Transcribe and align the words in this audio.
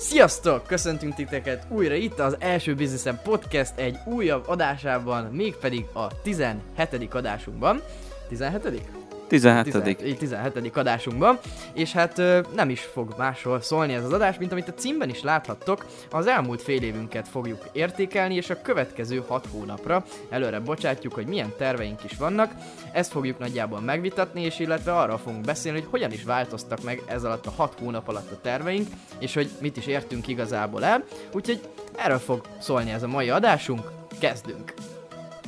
Sziasztok! 0.00 0.66
Köszöntünk 0.66 1.14
titeket 1.14 1.66
újra 1.68 1.94
itt 1.94 2.18
az 2.18 2.36
első 2.38 2.74
Businessen 2.74 3.20
Podcast 3.22 3.72
egy 3.76 3.98
újabb 4.04 4.48
adásában, 4.48 5.24
mégpedig 5.24 5.84
a 5.92 6.20
17. 6.22 7.14
adásunkban. 7.14 7.82
17. 8.28 9.07
17. 9.28 10.18
17. 10.18 10.76
adásunkban, 10.76 11.38
és 11.72 11.92
hát 11.92 12.22
nem 12.54 12.70
is 12.70 12.80
fog 12.80 13.14
másról 13.18 13.60
szólni 13.60 13.92
ez 13.92 14.04
az 14.04 14.12
adás, 14.12 14.38
mint 14.38 14.52
amit 14.52 14.68
a 14.68 14.74
címben 14.74 15.08
is 15.08 15.22
láthattok, 15.22 15.86
az 16.10 16.26
elmúlt 16.26 16.62
fél 16.62 16.82
évünket 16.82 17.28
fogjuk 17.28 17.68
értékelni, 17.72 18.34
és 18.34 18.50
a 18.50 18.60
következő 18.62 19.24
6 19.28 19.46
hónapra 19.52 20.04
előre 20.28 20.60
bocsátjuk, 20.60 21.14
hogy 21.14 21.26
milyen 21.26 21.52
terveink 21.56 22.04
is 22.04 22.16
vannak, 22.18 22.52
ezt 22.92 23.12
fogjuk 23.12 23.38
nagyjából 23.38 23.80
megvitatni, 23.80 24.42
és 24.42 24.58
illetve 24.58 24.96
arra 24.96 25.18
fogunk 25.18 25.44
beszélni, 25.44 25.78
hogy 25.78 25.88
hogyan 25.90 26.12
is 26.12 26.24
változtak 26.24 26.82
meg 26.82 27.02
ez 27.06 27.24
alatt 27.24 27.46
a 27.46 27.50
6 27.56 27.78
hónap 27.78 28.08
alatt 28.08 28.30
a 28.30 28.40
terveink, 28.42 28.88
és 29.18 29.34
hogy 29.34 29.50
mit 29.60 29.76
is 29.76 29.86
értünk 29.86 30.28
igazából 30.28 30.84
el, 30.84 31.04
úgyhogy 31.32 31.60
erről 31.96 32.18
fog 32.18 32.40
szólni 32.58 32.90
ez 32.90 33.02
a 33.02 33.08
mai 33.08 33.30
adásunk, 33.30 33.90
kezdünk! 34.18 34.74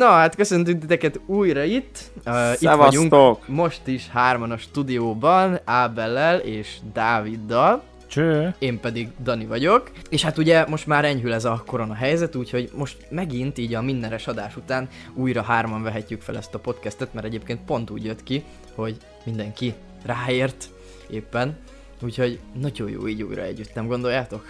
Na, 0.00 0.08
hát 0.08 0.34
köszöntünk 0.34 0.80
titeket 0.80 1.20
újra 1.26 1.62
itt. 1.62 2.10
Uh, 2.26 2.52
itt 2.58 2.70
vagyunk 2.70 3.48
most 3.48 3.86
is 3.86 4.08
hárman 4.08 4.50
a 4.50 4.56
stúdióban, 4.56 5.58
Ábellel 5.64 6.38
és 6.38 6.76
Dáviddal. 6.92 7.82
Cső. 8.06 8.54
Én 8.58 8.80
pedig 8.80 9.08
Dani 9.22 9.46
vagyok. 9.46 9.90
És 10.08 10.22
hát 10.22 10.38
ugye 10.38 10.66
most 10.68 10.86
már 10.86 11.04
enyhül 11.04 11.32
ez 11.32 11.44
a 11.44 11.62
korona 11.66 11.94
helyzet, 11.94 12.36
úgyhogy 12.36 12.70
most 12.76 12.96
megint 13.10 13.58
így 13.58 13.74
a 13.74 13.82
mindenes 13.82 14.26
adás 14.26 14.56
után 14.56 14.88
újra 15.14 15.42
hárman 15.42 15.82
vehetjük 15.82 16.20
fel 16.20 16.36
ezt 16.36 16.54
a 16.54 16.58
podcastet, 16.58 17.14
mert 17.14 17.26
egyébként 17.26 17.60
pont 17.66 17.90
úgy 17.90 18.04
jött 18.04 18.22
ki, 18.22 18.44
hogy 18.74 18.96
mindenki 19.24 19.74
ráért 20.04 20.68
éppen. 21.10 21.56
Úgyhogy 22.02 22.38
nagyon 22.60 22.90
jó 22.90 23.08
így 23.08 23.22
újra 23.22 23.42
együtt, 23.42 23.74
nem 23.74 23.86
gondoljátok? 23.86 24.44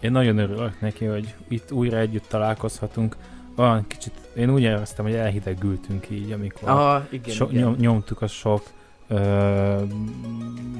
Én 0.00 0.10
nagyon 0.10 0.38
örülök 0.38 0.80
neki, 0.80 1.04
hogy 1.04 1.34
itt 1.48 1.72
újra 1.72 1.98
együtt 1.98 2.28
találkozhatunk. 2.28 3.16
Olyan 3.60 3.86
kicsit, 3.86 4.12
én 4.36 4.50
úgy 4.50 4.62
éreztem, 4.62 5.04
hogy 5.04 5.14
elhidegültünk 5.14 6.10
így, 6.10 6.32
amikor 6.32 6.68
Aha, 6.68 7.06
igen, 7.10 7.34
so, 7.34 7.46
igen. 7.50 7.62
nyom, 7.62 7.74
nyomtuk 7.78 8.22
a 8.22 8.26
sok 8.26 8.62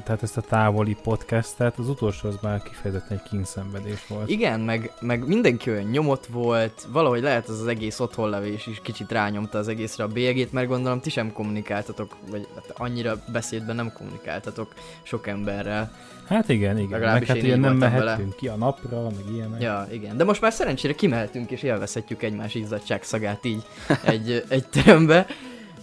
tehát 0.04 0.22
ezt 0.22 0.36
a 0.36 0.40
távoli 0.40 0.96
podcastet, 1.02 1.78
az 1.78 1.88
utolsó 1.88 2.28
az 2.28 2.38
már 2.42 2.62
kifejezetten 2.62 3.16
egy 3.16 3.30
kínszenvedés 3.30 4.06
volt. 4.06 4.28
Igen, 4.28 4.60
meg, 4.60 4.92
meg 5.00 5.26
mindenki 5.26 5.70
olyan 5.70 5.90
nyomott 5.90 6.26
volt, 6.26 6.86
valahogy 6.92 7.22
lehet 7.22 7.48
az 7.48 7.60
az 7.60 7.66
egész 7.66 8.00
otthonlevés 8.00 8.66
is 8.66 8.80
kicsit 8.82 9.10
rányomta 9.12 9.58
az 9.58 9.68
egészre 9.68 10.04
a 10.04 10.08
bélyegét, 10.08 10.52
mert 10.52 10.68
gondolom 10.68 11.00
ti 11.00 11.10
sem 11.10 11.32
kommunikáltatok, 11.32 12.16
vagy 12.30 12.46
hát 12.54 12.72
annyira 12.76 13.22
beszédben 13.32 13.76
nem 13.76 13.92
kommunikáltatok 13.92 14.74
sok 15.02 15.26
emberrel. 15.26 15.92
Hát 16.26 16.48
igen, 16.48 16.76
igen. 16.76 16.88
Meg 16.90 17.00
Legalábbis 17.00 17.28
hát 17.28 17.36
én 17.36 17.50
nem 17.50 17.60
voltam 17.60 17.78
mehettünk 17.78 18.18
vele. 18.18 18.34
ki 18.36 18.48
a 18.48 18.56
napra, 18.56 19.02
meg 19.02 19.34
ilyenek. 19.34 19.62
Ja, 19.62 19.86
igen. 19.92 20.16
De 20.16 20.24
most 20.24 20.40
már 20.40 20.52
szerencsére 20.52 20.94
kimehetünk 20.94 21.50
és 21.50 21.62
élvezhetjük 21.62 22.22
egymás 22.22 22.54
izzadság 22.54 23.02
szagát 23.02 23.44
így 23.44 23.62
egy, 24.04 24.44
egy 24.48 24.66
terembe. 24.66 25.26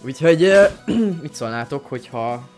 Úgyhogy 0.04 0.42
ö, 0.42 0.64
mit 1.22 1.34
szólnátok, 1.34 1.86
hogyha 1.86 2.48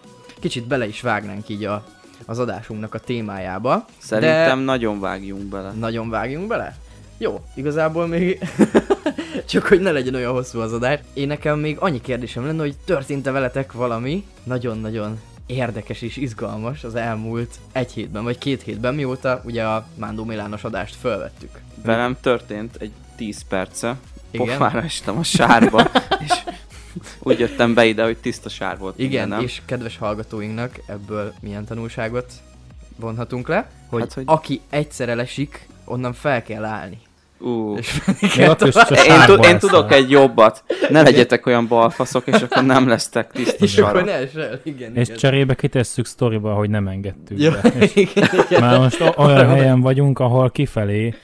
kicsit 0.40 0.66
bele 0.66 0.86
is 0.86 1.00
vágnánk 1.00 1.48
így 1.48 1.64
a, 1.64 1.84
az 2.26 2.38
adásunknak 2.38 2.94
a 2.94 2.98
témájába. 2.98 3.84
Szerintem 3.98 4.58
nagyon 4.58 5.00
vágjunk 5.00 5.42
bele. 5.42 5.70
Nagyon 5.70 6.10
vágjunk 6.10 6.46
bele? 6.46 6.76
Jó, 7.18 7.40
igazából 7.54 8.06
még 8.06 8.38
csak 9.50 9.66
hogy 9.66 9.80
ne 9.80 9.90
legyen 9.90 10.14
olyan 10.14 10.32
hosszú 10.32 10.60
az 10.60 10.72
adás. 10.72 10.98
Én 11.12 11.26
nekem 11.26 11.58
még 11.58 11.76
annyi 11.78 12.00
kérdésem 12.00 12.46
lenne, 12.46 12.60
hogy 12.60 12.74
történt-e 12.84 13.30
veletek 13.30 13.72
valami 13.72 14.26
nagyon-nagyon 14.42 15.20
érdekes 15.46 16.02
és 16.02 16.16
izgalmas 16.16 16.84
az 16.84 16.94
elmúlt 16.94 17.58
egy 17.72 17.92
hétben, 17.92 18.22
vagy 18.22 18.38
két 18.38 18.62
hétben, 18.62 18.94
mióta 18.94 19.40
ugye 19.44 19.64
a 19.64 19.86
Mándó 19.94 20.24
Milános 20.24 20.64
adást 20.64 20.94
felvettük. 20.94 21.60
Velem 21.84 22.16
történt 22.20 22.76
egy 22.76 22.92
10 23.16 23.42
perce, 23.48 23.96
Igen? 24.30 24.46
pofára 24.46 24.82
estem 24.82 25.18
a 25.18 25.22
sárba, 25.22 25.90
és 26.24 26.32
úgy 27.18 27.38
jöttem 27.38 27.74
be 27.74 27.84
ide, 27.84 28.04
hogy 28.04 28.16
tiszta 28.16 28.48
sár 28.48 28.78
volt. 28.78 28.98
Igen, 28.98 29.20
mindenem. 29.20 29.44
és 29.44 29.60
kedves 29.64 29.96
hallgatóinknak 29.98 30.80
ebből 30.86 31.32
milyen 31.40 31.64
tanulságot 31.64 32.32
vonhatunk 32.96 33.48
le, 33.48 33.70
hogy, 33.88 34.00
Hát, 34.00 34.12
hogy- 34.12 34.24
aki 34.26 34.60
egyszer 34.70 35.08
elesik, 35.08 35.66
onnan 35.84 36.12
fel 36.12 36.42
kell 36.42 36.64
állni. 36.64 36.98
És 37.80 38.00
kell 38.36 38.50
akkor 38.50 38.68
csak 38.68 38.90
én, 39.06 39.20
tu- 39.26 39.44
én 39.44 39.58
tudok 39.58 39.92
egy 39.92 40.10
jobbat. 40.10 40.64
Ne 40.90 41.02
legyetek 41.02 41.46
olyan 41.46 41.66
balfaszok, 41.66 42.26
és 42.26 42.40
akkor 42.42 42.64
nem 42.64 42.88
lesztek 42.88 43.30
tiszta 43.32 43.64
És 43.64 43.78
akkor 43.78 43.90
sara. 43.92 44.04
ne 44.04 44.12
esel, 44.12 44.60
igen, 44.62 44.96
És 44.96 45.06
igen. 45.06 45.18
cserébe 45.18 45.54
kitesszük 45.54 46.06
sztoriba, 46.06 46.54
hogy 46.54 46.70
nem 46.70 46.88
engedtük 46.88 47.40
Ja, 47.40 47.50
be. 47.62 47.72
Igen, 47.94 48.28
igen. 48.48 48.60
Már 48.60 48.78
most 48.78 49.12
olyan 49.16 49.48
helyen 49.48 49.80
vagyunk, 49.80 50.18
ahol 50.18 50.50
kifelé 50.50 51.14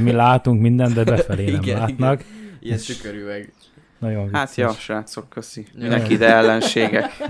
mi 0.00 0.12
látunk 0.12 0.60
mindent, 0.60 0.94
de 0.94 1.04
befelé 1.04 1.50
nem 1.50 1.62
Igen, 1.62 1.78
látnak. 1.78 2.24
Ilyen 2.60 2.78
És- 2.78 2.84
tükörüveg. 2.84 3.52
Nagyon 3.98 4.34
Hát 4.34 4.54
vicces. 4.54 4.64
ja, 4.64 4.72
srácok, 4.80 5.28
köszi. 5.28 5.66
Minek 5.74 6.08
ide 6.08 6.26
ellenségek. 6.26 7.10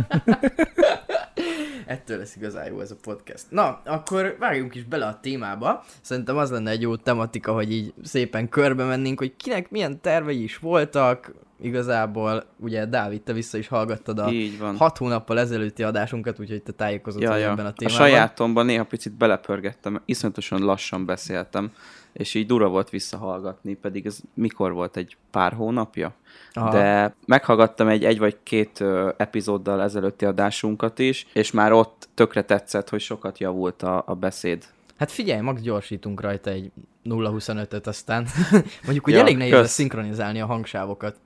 Ettől 1.87 2.19
lesz 2.19 2.37
igazán 2.37 2.67
jó 2.67 2.81
ez 2.81 2.91
a 2.91 2.97
podcast. 3.03 3.45
Na, 3.49 3.81
akkor 3.85 4.37
vágjunk 4.39 4.75
is 4.75 4.85
bele 4.85 5.07
a 5.07 5.19
témába. 5.23 5.85
Szerintem 6.01 6.37
az 6.37 6.51
lenne 6.51 6.71
egy 6.71 6.81
jó 6.81 6.97
tematika, 6.97 7.53
hogy 7.53 7.73
így 7.73 7.93
szépen 8.05 8.49
körbe 8.49 8.85
mennénk, 8.85 9.19
hogy 9.19 9.37
kinek 9.37 9.71
milyen 9.71 10.01
tervei 10.01 10.43
is 10.43 10.59
voltak. 10.59 11.33
Igazából, 11.61 12.45
ugye 12.57 12.85
Dávid, 12.87 13.23
te 13.23 13.33
vissza 13.33 13.59
is 13.59 13.69
hallgattad 13.69 14.19
a 14.19 14.31
Így 14.31 14.59
van. 14.59 14.77
hat 14.77 14.99
hónappal 14.99 15.39
ezelőtti 15.39 15.83
adásunkat, 15.83 16.41
úgyhogy 16.41 16.63
te 16.63 16.73
tájékozott 16.73 17.23
Ja, 17.23 17.37
ja. 17.37 17.51
ebben 17.51 17.65
a 17.67 17.69
A 17.69 17.73
témában. 17.73 18.01
sajátomban 18.07 18.67
néha 18.67 18.85
picit 18.85 19.13
belepörgettem, 19.13 20.03
iszonyatosan 20.05 20.63
lassan 20.65 21.07
beszéltem, 21.07 21.73
és 22.13 22.35
így 22.35 22.47
dura 22.47 22.69
volt 22.69 22.91
visszahallgatni, 22.91 23.75
pedig 23.75 24.07
ez 24.07 24.19
mikor 24.35 24.73
volt, 24.73 24.97
egy 24.97 25.17
pár 25.31 25.53
hónapja? 25.53 26.15
Aha. 26.53 26.71
De 26.71 27.15
meghallgattam 27.27 27.89
egy 27.89 28.05
egy 28.05 28.19
vagy 28.19 28.37
két 28.43 28.81
ö, 28.81 29.11
epizóddal 29.17 29.83
ezelőtti 29.83 30.25
adásunkat 30.25 30.99
is, 30.99 31.27
és 31.33 31.51
már 31.51 31.73
ott 31.73 32.09
tökre 32.15 32.43
tetszett, 32.43 32.89
hogy 32.89 33.01
sokat 33.01 33.39
javult 33.39 33.83
a, 33.83 34.03
a 34.07 34.15
beszéd. 34.15 34.65
Hát 34.99 35.11
figyelj, 35.11 35.41
max 35.41 35.61
gyorsítunk 35.61 36.21
rajta 36.21 36.51
egy 36.51 36.71
0.25-öt 37.05 37.87
aztán. 37.87 38.27
Mondjuk, 38.85 39.05
hogy 39.05 39.13
Ja, 39.15 39.21
elég 39.21 39.37
nehéz 39.37 39.53
kösz. 39.53 39.71
szinkronizálni 39.73 40.41
a 40.41 40.47
hangsávokat. 40.47 41.17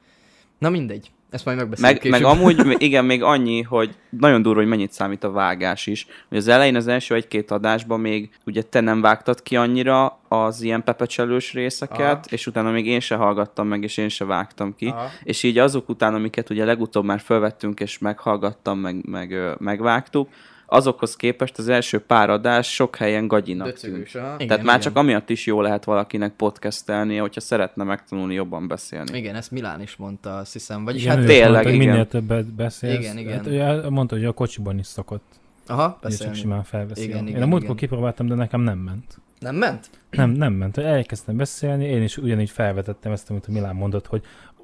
Na 0.58 0.70
mindegy, 0.70 1.10
ezt 1.32 1.44
majd 1.44 1.56
megbeszéljük 1.56 2.02
Meg, 2.02 2.10
meg 2.10 2.20
később. 2.20 2.38
amúgy, 2.38 2.66
m- 2.66 2.82
igen, 2.88 3.04
még 3.04 3.22
annyi, 3.22 3.62
hogy 3.62 3.94
nagyon 4.10 4.42
durva, 4.42 4.60
hogy 4.60 4.68
mennyit 4.68 4.92
számít 4.92 5.24
a 5.24 5.30
vágás 5.30 5.86
is. 5.86 6.06
Hogy 6.28 6.38
az 6.38 6.48
elején, 6.48 6.76
az 6.76 6.86
első 6.86 7.14
egy-két 7.14 7.50
adásban 7.50 8.00
még 8.00 8.30
ugye 8.46 8.62
te 8.62 8.80
nem 8.80 9.00
vágtad 9.00 9.42
ki 9.42 9.56
annyira 9.56 10.18
az 10.28 10.62
ilyen 10.62 10.84
pepecselős 10.84 11.52
részeket, 11.52 12.00
Aha. 12.00 12.20
És 12.28 12.46
utána 12.46 12.70
még 12.70 12.86
én 12.86 13.00
se 13.00 13.14
hallgattam 13.14 13.66
meg, 13.66 13.82
és 13.82 13.96
én 13.96 14.08
se 14.08 14.24
vágtam 14.24 14.74
ki. 14.74 14.86
Aha. 14.86 15.08
És 15.22 15.42
így 15.42 15.58
azok 15.58 15.88
után, 15.88 16.14
amiket 16.14 16.50
ugye 16.50 16.64
legutóbb 16.64 17.04
már 17.04 17.20
felvettünk, 17.20 17.80
és 17.80 17.98
meghallgattam, 17.98 18.78
meg, 18.78 19.08
meg 19.08 19.34
megvágtuk, 19.58 20.28
azokhoz 20.72 21.16
képest 21.16 21.58
az 21.58 21.68
első 21.68 21.98
pár 21.98 22.30
adás 22.30 22.74
sok 22.74 22.96
helyen 22.96 23.26
gagyinak 23.26 23.66
tűnt. 23.66 23.80
Döcögős, 23.80 24.14
aha. 24.14 24.24
Tehát 24.24 24.40
Igen, 24.40 24.56
már 24.58 24.66
igen. 24.66 24.80
csak 24.80 24.96
amiatt 24.96 25.30
is 25.30 25.46
jó 25.46 25.60
lehet 25.60 25.84
valakinek 25.84 26.32
podcastelnie, 26.32 27.20
hogyha 27.20 27.40
szeretne 27.40 27.84
megtanulni 27.84 28.34
jobban 28.34 28.68
beszélni. 28.68 29.18
Igen, 29.18 29.34
ezt 29.34 29.50
Milán 29.50 29.80
is 29.80 29.96
mondta, 29.96 30.36
azt 30.36 30.52
hiszem. 30.52 30.84
Vagyis 30.84 31.02
Igen, 31.02 31.16
hát 31.16 31.26
tényleg, 31.26 31.50
mondta, 31.50 31.70
igen. 31.70 31.88
minél 31.88 32.08
többet 32.08 32.46
beszélsz. 32.46 32.98
Igen, 32.98 33.18
igen. 33.18 33.32
Hát, 33.32 33.46
ugye 33.46 33.88
mondta, 33.90 34.14
hogy 34.14 34.24
a 34.24 34.32
kocsiban 34.32 34.78
is 34.78 34.86
szokott. 34.86 35.24
Aha, 35.66 35.84
Ugye 35.84 35.92
csak 35.92 36.10
beszélni. 36.10 36.34
simán 36.34 36.62
felveszi. 36.64 37.02
Igen, 37.02 37.14
Igen, 37.14 37.26
igen, 37.26 37.38
Én 37.38 37.42
a 37.42 37.46
múltkor 37.46 37.64
igen. 37.76 37.76
kipróbáltam, 37.88 38.26
de 38.26 38.34
nekem 38.34 38.60
nem 38.60 38.78
ment. 38.78 39.20
Nem 39.38 39.54
ment? 39.54 39.90
Nem, 40.10 40.30
nem 40.30 40.52
ment. 40.52 40.78
Elkezdtem 40.78 41.36
beszélni, 41.36 41.84
én 41.84 42.02
is 42.02 42.16
ugyanígy 42.16 42.50
felvetettem 42.50 43.12
ezt, 43.12 43.30
amit 43.30 43.46
a 43.48 43.52
Milán 43.52 43.74
mondott, 43.74 44.06
hogy 44.06 44.22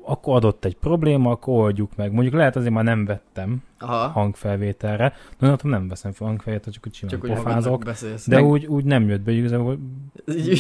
akkor 0.09 0.35
adott 0.35 0.65
egy 0.65 0.77
probléma, 0.77 1.31
akkor 1.31 1.55
oldjuk 1.55 1.91
meg. 1.97 2.13
Mondjuk 2.13 2.35
lehet 2.35 2.57
azért 2.57 2.73
már 2.73 2.85
nem 2.85 3.05
vettem 3.05 3.63
Aha. 3.79 4.09
hangfelvételre, 4.09 5.15
de 5.39 5.47
mondtam, 5.47 5.71
nem 5.71 5.89
veszem 5.89 6.13
fel 6.13 6.27
hangfelvételt, 6.27 6.75
csak 6.75 6.87
úgy 6.87 6.95
simán 6.95 7.21
Csak 7.21 7.35
pofázok. 7.35 7.85
De 7.85 7.95
Meg- 8.27 8.45
úgy, 8.45 8.67
úgy 8.67 8.85
nem 8.85 9.09
jött 9.09 9.21
be, 9.21 9.33
igazából. 9.33 9.79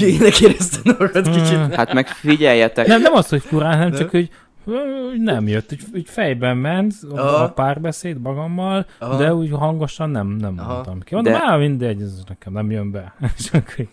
Ének 0.00 0.40
érezted 0.40 0.98
magad 0.98 1.28
kicsit. 1.30 1.56
Hmm. 1.56 1.70
Hát 1.70 1.92
meg 1.92 2.06
figyeljetek, 2.08 2.86
Nem, 2.86 3.00
nem 3.02 3.14
az, 3.14 3.28
hogy 3.28 3.42
furán, 3.42 3.72
hanem 3.72 3.88
Nem? 3.88 3.98
csak, 3.98 4.10
hogy 4.10 4.30
Nem 5.16 5.48
jött, 5.48 5.72
úgy, 5.72 5.84
úgy 5.94 6.08
fejben 6.08 6.56
ment 6.56 6.94
a, 7.10 7.16
Aha. 7.18 7.42
a 7.44 7.50
párbeszéd 7.52 8.20
magammal, 8.20 8.86
Aha. 8.98 9.16
de 9.16 9.34
úgy 9.34 9.50
hangosan 9.50 10.10
nem, 10.10 10.26
nem 10.28 10.54
Aha. 10.58 10.72
mondtam 10.72 11.00
ki. 11.00 11.14
Mondom, 11.14 11.32
De- 11.32 11.42
á, 11.42 11.56
mindegy, 11.56 12.02
ez 12.02 12.22
nekem 12.28 12.52
nem 12.52 12.70
jön 12.70 12.90
be. 12.90 13.14
És 13.38 13.50
akkor 13.52 13.86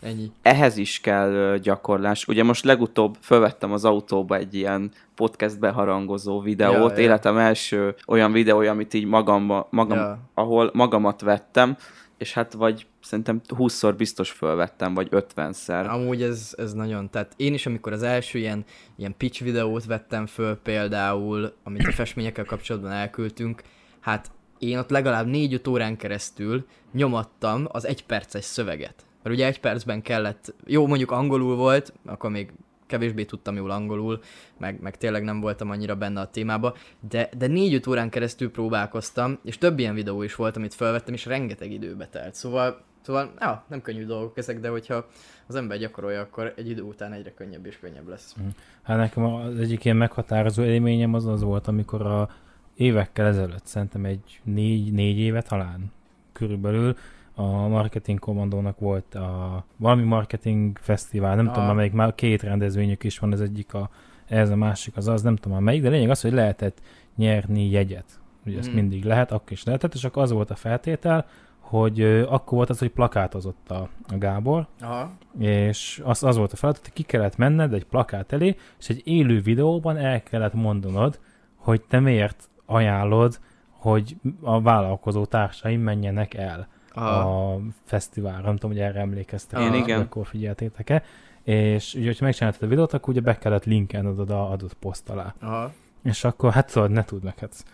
Ennyi. 0.00 0.30
ehhez 0.42 0.76
is 0.76 1.00
kell 1.00 1.58
gyakorlás. 1.58 2.26
Ugye 2.26 2.42
most 2.42 2.64
legutóbb 2.64 3.16
felvettem 3.20 3.72
az 3.72 3.84
autóba 3.84 4.36
egy 4.36 4.54
ilyen 4.54 4.90
podcastbe 5.14 5.70
harangozó 5.70 6.40
videót, 6.40 6.90
Ja, 6.90 6.96
ja, 6.96 7.02
életem 7.02 7.36
első 7.36 7.94
olyan 8.06 8.32
videója, 8.32 8.70
amit 8.70 8.94
így 8.94 9.06
magamba, 9.06 9.68
magam, 9.70 9.98
Ja. 9.98 10.04
ja. 10.04 10.18
ahol 10.34 10.70
magamat 10.74 11.20
vettem, 11.20 11.76
és 12.18 12.32
hát 12.32 12.52
vagy 12.52 12.86
szerintem 13.00 13.40
20-szor 13.48 13.94
biztos 13.96 14.30
fölvettem, 14.30 14.94
vagy 14.94 15.08
50-szer. 15.10 15.88
Amúgy 15.90 16.22
ez, 16.22 16.54
ez 16.56 16.72
nagyon, 16.72 17.10
tehát 17.10 17.32
én 17.36 17.54
is, 17.54 17.66
amikor 17.66 17.92
az 17.92 18.02
első 18.02 18.38
ilyen, 18.38 18.64
ilyen 18.96 19.14
pitch 19.16 19.42
videót 19.42 19.84
vettem 19.84 20.26
föl 20.26 20.56
például, 20.56 21.52
amit 21.64 21.86
a 21.86 21.92
festményekkel 21.92 22.44
kapcsolatban 22.44 22.90
elküldtünk, 22.90 23.62
hát 24.00 24.30
én 24.58 24.78
ott 24.78 24.90
legalább 24.90 25.26
4-5 25.30 25.68
órán 25.68 25.96
keresztül 25.96 26.66
nyomattam 26.92 27.66
az 27.68 27.86
egy 27.86 28.04
perces 28.06 28.44
szöveget. 28.44 29.04
Mert 29.22 29.36
ugye 29.36 29.46
egy 29.46 29.60
percben 29.60 30.02
kellett, 30.02 30.54
jó 30.66 30.86
mondjuk 30.86 31.10
angolul 31.10 31.56
volt, 31.56 31.92
akkor 32.04 32.30
még 32.30 32.52
kevésbé 32.86 33.24
tudtam 33.24 33.56
jól 33.56 33.70
angolul, 33.70 34.20
meg, 34.58 34.80
meg 34.80 34.96
tényleg 34.96 35.22
nem 35.22 35.40
voltam 35.40 35.70
annyira 35.70 35.96
benne 35.96 36.20
a 36.20 36.30
témába, 36.30 36.74
de, 37.08 37.28
de 37.38 37.46
4-5 37.48 37.88
órán 37.88 38.10
keresztül 38.10 38.50
próbálkoztam, 38.50 39.38
és 39.44 39.58
több 39.58 39.78
ilyen 39.78 39.94
videó 39.94 40.22
is 40.22 40.34
volt, 40.34 40.56
amit 40.56 40.74
felvettem, 40.74 41.14
és 41.14 41.26
rengeteg 41.26 41.72
időbe 41.72 42.06
telt. 42.06 42.34
Szóval, 42.34 42.80
szóval 43.00 43.32
ja, 43.40 43.64
nem 43.68 43.82
könnyű 43.82 44.04
dolgok 44.04 44.38
ezek, 44.38 44.60
de 44.60 44.68
hogyha 44.68 45.06
az 45.46 45.54
ember 45.54 45.78
gyakorolja, 45.78 46.20
akkor 46.20 46.52
egy 46.56 46.68
idő 46.68 46.82
után 46.82 47.12
egyre 47.12 47.34
könnyebb 47.34 47.66
és 47.66 47.78
könnyebb 47.78 48.08
lesz. 48.08 48.36
Hát 48.82 48.96
nekem 48.96 49.24
az 49.24 49.58
egyik 49.58 49.84
ilyen 49.84 49.96
meghatározó 49.96 50.62
élményem 50.62 51.14
az 51.14 51.26
az 51.26 51.42
volt, 51.42 51.66
amikor 51.66 52.06
a 52.06 52.28
évekkel 52.74 53.26
ezelőtt, 53.26 53.66
szerintem 53.66 54.04
egy 54.04 54.40
négy, 54.42 54.92
négy 54.92 55.18
éve 55.18 55.42
talán 55.42 55.92
körülbelül 56.32 56.96
a 57.34 57.68
Marketing 57.68 58.18
Kommandónak 58.18 58.78
volt 58.78 59.14
a 59.14 59.64
valami 59.76 60.02
marketing 60.02 60.78
fesztivál, 60.80 61.36
nem 61.36 61.46
Ah. 61.46 61.52
tudom 61.52 61.66
már 61.66 61.76
melyik, 61.76 61.92
már 61.92 62.14
két 62.14 62.42
rendezvényük 62.42 63.04
is 63.04 63.18
van, 63.18 63.32
az 63.32 63.40
egyik 63.40 63.74
a, 63.74 63.90
ez 64.26 64.50
a 64.50 64.56
másik 64.56 64.96
az 64.96 65.08
az, 65.08 65.22
nem 65.22 65.36
tudom 65.36 65.52
már 65.52 65.62
melyik, 65.62 65.82
de 65.82 65.88
lényeg 65.88 66.10
az, 66.10 66.20
hogy 66.20 66.32
lehetett 66.32 66.80
nyerni 67.16 67.70
jegyet. 67.70 68.20
Ugye 68.46 68.58
ezt 68.58 68.68
Mhm. 68.68 68.76
mindig 68.76 69.04
lehet, 69.04 69.32
akkor 69.32 69.52
is 69.52 69.64
lehetett, 69.64 69.94
és 69.94 70.04
akkor 70.04 70.22
az 70.22 70.32
volt 70.32 70.50
a 70.50 70.54
feltétel, 70.54 71.26
hogy 71.58 72.00
ö, 72.00 72.26
akkor 72.26 72.56
volt 72.56 72.70
az, 72.70 72.78
hogy 72.78 72.90
plakátozott 72.90 73.70
a, 73.70 73.88
a 74.08 74.18
Gábor, 74.18 74.66
Aha. 74.80 75.10
és 75.38 76.02
az, 76.04 76.22
az 76.22 76.36
volt 76.36 76.52
a 76.52 76.56
feladat, 76.56 76.82
hogy 76.82 76.92
ki 76.92 77.02
kellett 77.02 77.36
menned 77.36 77.72
egy 77.72 77.84
plakát 77.84 78.32
elé, 78.32 78.56
és 78.78 78.88
egy 78.88 79.00
élő 79.04 79.40
videóban 79.40 79.96
el 79.96 80.22
kellett 80.22 80.54
mondanod, 80.54 81.20
hogy 81.56 81.80
te 81.88 82.00
miért 82.00 82.48
ajánlod, 82.66 83.38
hogy 83.70 84.16
a 84.40 84.60
vállalkozó 84.62 85.24
társaim 85.24 85.80
menjenek 85.80 86.34
el 86.34 86.68
Aha. 86.94 87.52
a 87.54 87.60
fesztiválra. 87.84 88.44
Nem 88.46 88.56
tudom, 88.56 88.70
hogy 88.70 88.80
erre 88.80 89.00
emlékeztek. 89.00 89.60
Én 89.60 89.74
igen. 89.74 90.00
Akkor 90.00 90.26
figyeltétek-e. 90.26 91.02
És 91.42 91.94
ugye, 91.94 92.06
hogyha 92.06 92.24
megcsináltad 92.24 92.62
a 92.62 92.66
videót, 92.66 92.92
akkor 92.92 93.08
ugye 93.08 93.20
be 93.20 93.38
kellett 93.38 93.64
linkelned 93.64 94.18
oda 94.18 94.48
adott 94.48 94.74
poszt 94.74 95.10
alá. 95.10 95.34
Aha. 95.40 95.72
És 96.04 96.24
akkor, 96.24 96.52
hát 96.52 96.72
tudod, 96.72 96.90
ne 96.90 97.02
meg, 97.22 97.38
hát 97.38 97.64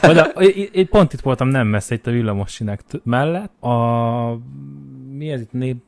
Vagy 0.00 0.18
a, 0.18 0.22
én- 0.24 0.68
pont 0.88 1.12
itt 1.12 1.20
voltam 1.20 1.48
nem 1.48 1.66
messze, 1.66 1.94
itt 1.94 2.06
a 2.06 2.10
villamossinek 2.10 2.82
t- 2.82 3.04
mellett. 3.04 3.62
A, 3.62 4.38
mi 5.10 5.30
ez 5.30 5.40
itt 5.40 5.52
nép, 5.52 5.82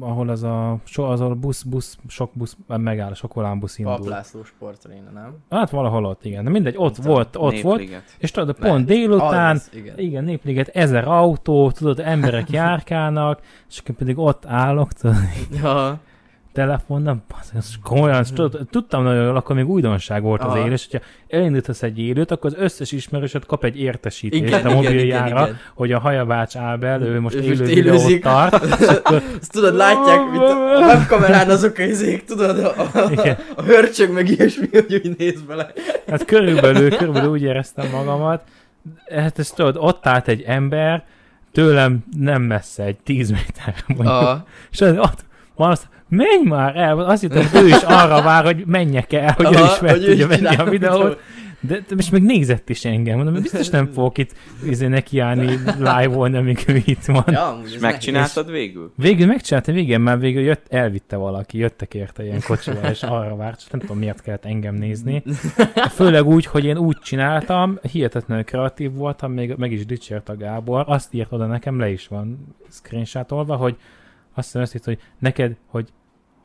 ahol 0.00 0.28
az 0.28 0.42
a, 0.42 0.78
so, 0.84 1.02
az 1.02 1.20
a 1.20 1.28
busz, 1.28 1.62
busz, 1.62 1.98
sok 2.08 2.30
busz 2.32 2.56
megáll, 2.66 3.14
sok 3.14 3.34
volánbusz 3.34 3.78
indul. 3.78 3.96
Paplászló 3.96 4.44
sportaréna, 4.44 5.10
nem? 5.10 5.36
Hát 5.50 5.70
valahol 5.70 6.04
ott, 6.04 6.24
igen. 6.24 6.44
De 6.44 6.50
mindegy, 6.50 6.74
ott 6.76 6.94
Tudom, 6.94 7.12
volt, 7.12 7.36
ott 7.36 7.60
volt. 7.60 7.78
Népliget. 7.78 8.02
És 8.18 8.30
tudod, 8.30 8.56
Lehet. 8.58 8.74
pont 8.74 8.86
délután, 8.86 9.56
Az, 9.56 9.70
igen. 9.74 9.98
igen, 9.98 10.24
népliget, 10.24 10.68
ezer 10.68 11.08
autó, 11.08 11.70
tudod, 11.70 12.00
emberek 12.00 12.50
járkálnak, 12.60 13.40
és 13.70 13.78
akkor 13.78 13.94
pedig 13.94 14.18
ott 14.18 14.46
állok, 14.46 14.92
tudod, 14.92 15.16
Ja. 15.62 15.98
Telefonnal, 16.54 17.22
ez 17.56 17.68
komolyan, 17.82 18.24
tudod, 18.34 18.66
tudtam 18.70 19.02
nagyon 19.02 19.24
jól, 19.24 19.36
akkor 19.36 19.56
még 19.56 19.68
újdonság 19.68 20.22
volt 20.22 20.42
az 20.42 20.46
Aha. 20.46 20.58
élő, 20.58 20.72
és 20.72 20.86
hogyha 20.90 21.06
elindítasz 21.28 21.82
egy 21.82 21.98
élőt, 21.98 22.30
akkor 22.30 22.50
az 22.54 22.62
összes 22.62 22.92
ismerősöd 22.92 23.46
kap 23.46 23.64
egy 23.64 23.80
értesítést 23.80 24.42
Igen, 24.42 24.66
a 24.66 24.74
mobiljára, 24.74 25.26
igen, 25.26 25.42
igen. 25.42 25.58
hogy 25.74 25.92
a 25.92 25.98
Hajabács 25.98 26.56
Ábel, 26.56 27.02
ő 27.02 27.20
most 27.20 27.34
Ő 27.34 27.42
élő 27.42 27.64
videót 27.64 28.20
tart, 28.20 28.64
Ezt 29.40 29.52
tudod, 29.52 29.74
látják, 29.74 30.30
mint 30.30 30.42
a 30.42 30.54
webkamerán 30.86 31.50
azok 31.50 31.78
a 31.78 31.82
izék, 31.82 32.24
tudod, 32.24 32.58
a, 32.58 32.74
a, 32.78 33.10
Igen. 33.10 33.38
a 33.56 33.62
hörcsög 33.62 34.12
meg 34.12 34.28
ilyesmi, 34.28 34.68
hogy 34.72 35.00
úgy 35.04 35.16
néz 35.18 35.42
bele. 35.42 35.72
hát 36.06 36.24
körülbelül, 36.24 36.90
körülbelül 36.96 37.30
úgy 37.30 37.42
éreztem 37.42 37.90
magamat, 37.90 38.42
hát 39.10 39.38
ezt 39.38 39.54
tudod, 39.54 39.76
ott 39.78 40.06
állt 40.06 40.28
egy 40.28 40.42
ember, 40.42 41.04
tőlem 41.52 42.04
nem 42.16 42.42
messze, 42.42 42.82
egy 42.82 42.96
10 42.96 43.30
méterre 43.30 43.84
mondjuk, 43.86 44.08
A, 44.08 44.46
és 44.70 44.80
az, 44.80 44.96
ott 44.98 45.24
van 45.54 45.70
azt, 45.70 45.88
menj 46.14 46.48
már 46.48 46.76
el, 46.76 46.98
azt 46.98 47.20
hittem, 47.20 47.46
hogy 47.46 47.62
ő 47.62 47.66
is 47.66 47.82
arra 47.82 48.22
vár, 48.22 48.44
hogy 48.44 48.62
menjek 48.66 49.12
el, 49.12 49.32
hogy 49.36 49.46
ő 49.52 49.56
Aha, 49.56 49.72
is 49.74 49.80
meg 49.80 49.90
hogy 49.90 50.04
ő 50.04 50.12
is 50.12 50.18
tudja 50.18 50.26
venni 50.26 50.56
a 50.56 50.64
videót. 50.64 51.20
De, 51.66 51.84
de 51.88 51.94
most 51.94 52.10
még 52.10 52.22
nézett 52.22 52.68
is 52.68 52.84
engem, 52.84 53.16
mondom, 53.16 53.42
biztos 53.42 53.68
nem 53.68 53.86
fogok 53.86 54.18
itt 54.18 54.34
izé, 54.64 54.86
nekiállni 54.86 55.58
live-olni, 55.78 56.36
amíg 56.36 56.64
ő 56.66 56.82
itt 56.84 57.04
van. 57.04 57.24
ja, 57.26 57.60
És 57.64 57.78
megcsináltad 57.78 58.50
végül? 58.50 58.92
Végül 58.96 59.26
megcsináltam, 59.26 59.76
igen, 59.76 60.00
már 60.00 60.18
végül 60.18 60.42
jött, 60.42 60.66
elvitte 60.68 61.16
valaki, 61.16 61.58
jöttek 61.58 61.94
érte 61.94 62.24
ilyen 62.24 62.40
kocsival, 62.46 62.90
és 62.90 63.02
arra 63.02 63.36
várt, 63.36 63.60
csak 63.60 63.70
nem 63.70 63.80
tudom 63.80 63.98
miért 63.98 64.22
kellett 64.22 64.44
engem 64.44 64.74
nézni. 64.74 65.22
Főleg 65.90 66.26
úgy, 66.26 66.46
hogy 66.46 66.64
én 66.64 66.76
úgy 66.76 66.98
csináltam, 66.98 67.78
hihetetlenül 67.82 68.44
kreatív 68.44 68.92
voltam, 68.92 69.32
még 69.32 69.54
meg 69.56 69.72
is 69.72 69.86
dicsért 69.86 70.28
a 70.28 70.36
Gábor, 70.36 70.84
azt 70.86 71.14
írt 71.14 71.32
oda 71.32 71.46
nekem, 71.46 71.78
le 71.78 71.90
is 71.90 72.08
van 72.08 72.54
screenshotolva, 72.70 73.56
hogy 73.56 73.76
azt 74.34 74.46
hiszem, 74.46 74.62
azt 74.62 74.74
írt, 74.74 74.84
hogy 74.84 74.98
neked, 75.18 75.56
hogy 75.66 75.88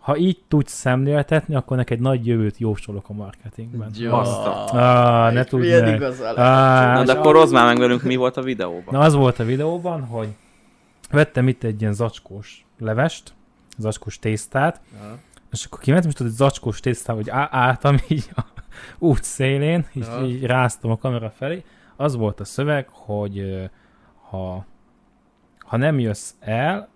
ha 0.10 0.18
így 0.18 0.38
tudsz 0.48 0.72
szemléltetni, 0.72 1.56
akkor 1.56 1.78
neked 1.78 2.00
nagy 2.00 2.28
jövőt 2.28 2.58
jósolok 2.58 3.10
a 3.10 3.14
marketingben. 3.14 3.92
Jó. 3.94 4.10
Baszta. 4.10 4.64
Ah, 4.64 5.34
ne 5.34 5.46
Milyen 5.52 5.84
meg. 5.84 6.00
Na, 6.00 7.00
és 7.00 7.06
de 7.06 7.12
akkor 7.12 7.36
hozd 7.36 7.54
már 7.54 7.66
meg 7.66 7.78
velünk, 7.78 8.04
mi 8.04 8.16
volt 8.16 8.38
a 8.38 8.42
videóban. 8.42 8.94
Na 8.94 9.00
az 9.00 9.14
volt 9.14 9.40
a 9.40 9.44
videóban, 9.44 10.06
hogy 10.06 10.28
vettem 11.12 11.48
itt 11.48 11.64
egy 11.64 11.82
ilyen 11.82 11.94
zacskós 11.94 12.66
levest, 12.80 13.34
zacskós 13.78 14.20
tésztát, 14.20 14.82
Aha. 15.02 15.18
és 15.52 15.66
akkor 15.66 15.80
kimentem, 15.80 16.10
és 16.10 16.16
tudod, 16.16 16.32
egy 16.32 16.38
zacskós 16.38 16.80
tésztát, 16.80 17.16
hogy 17.16 17.30
á- 17.30 17.54
álltam 17.54 17.98
így 18.08 18.30
a 18.36 18.42
út 18.98 19.24
szélén, 19.24 19.86
így, 19.94 20.04
Aha. 20.04 20.24
így 20.24 20.46
ráztam 20.46 20.92
a 20.92 20.98
kamera 20.98 21.30
felé. 21.30 21.64
Az 21.96 22.16
volt 22.16 22.40
a 22.40 22.46
szöveg, 22.46 22.88
hogy 22.90 23.70
ha, 24.30 24.66
ha 25.60 25.78
nem 25.78 26.00
jössz 26.00 26.34
el 26.40 26.90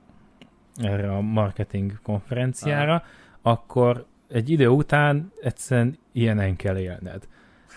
erre 0.78 1.12
a 1.16 1.22
marketing 1.22 1.92
konferenciára, 2.04 3.04
akkor 3.42 4.06
egy 4.32 4.50
idő 4.50 4.68
után 4.68 5.32
egyszerűen 5.42 5.98
ilyenen 6.12 6.56
kell 6.56 6.78
élned. 6.78 7.28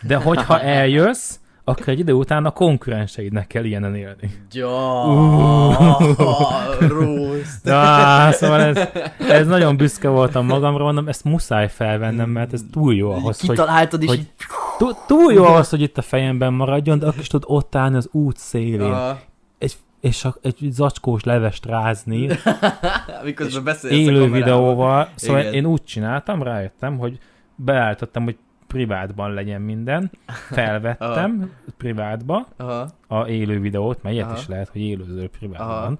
De 0.02 0.16
hogyha 0.16 0.61
eljössz, 0.80 1.38
akkor 1.64 1.88
egy 1.88 1.99
idő 1.99 2.12
után 2.12 2.44
a 2.44 2.50
konkurenseidnek 2.50 3.47
kell 3.47 3.64
ilyenen 3.64 3.94
élni. 3.94 4.30
Ja, 4.52 5.04
Uh. 5.06 6.88
Roast. 6.88 7.66
Ah, 7.66 8.32
szóval 8.32 8.61
ez, 8.61 8.88
ez 9.18 9.47
nagyon 9.47 9.76
büszke 9.76 10.09
voltam 10.09 10.47
magamra, 10.47 10.85
mondom, 10.85 11.09
ezt 11.09 11.25
muszáj 11.25 11.68
felvennem, 11.68 12.30
mert 12.30 12.52
ez 12.52 12.61
túl 12.73 12.94
jó 12.94 13.11
ahhoz, 13.12 13.40
hogy, 13.40 13.49
Kitaláltad 13.49 14.02
is 14.02 14.09
hogy- 14.09 14.30
túl, 14.78 14.97
túl 15.06 15.32
jó 15.32 15.44
ahhoz, 15.44 15.68
hogy 15.68 15.80
itt 15.80 15.99
a 15.99 16.02
fejemben 16.02 16.52
maradjon, 16.52 16.99
de 16.99 17.06
akkor 17.06 17.21
is 17.21 17.26
tudod 17.26 17.50
ott 17.56 17.75
állni 17.75 17.97
az 17.97 18.09
út 18.12 18.37
szélén, 18.37 18.80
Aha. 18.92 19.18
egy, 19.59 19.76
és 20.00 20.25
a, 20.25 20.35
egy 20.43 20.59
zacskós 20.71 21.25
levest 21.25 21.67
rázni, 21.67 22.29
Miközben 23.25 23.65
beszélsz 23.65 23.93
a 23.93 23.97
élő 23.97 24.21
kamerával. 24.21 24.38
videóval, 24.38 25.09
szóval 25.15 25.41
Igen. 25.41 25.53
én 25.53 25.67
úgy 25.67 25.85
csináltam, 25.85 26.43
rájöttem, 26.43 26.99
hogy 26.99 27.19
beállítottam, 27.55 28.25
hogy 28.25 28.37
privátban 28.67 29.35
legyen 29.35 29.61
minden, 29.61 30.11
felvettem 30.50 31.53
privátba 31.76 32.47
Aha. 32.57 32.88
a 33.07 33.26
élő 33.26 33.61
videót, 33.61 34.03
mert 34.03 34.15
ilyet 34.15 34.26
Aha. 34.29 34.37
is 34.38 34.49
lehet, 34.49 34.69
hogy 34.69 34.81
élőző 34.81 35.29
privátban 35.29 35.69
Aha. 35.69 35.99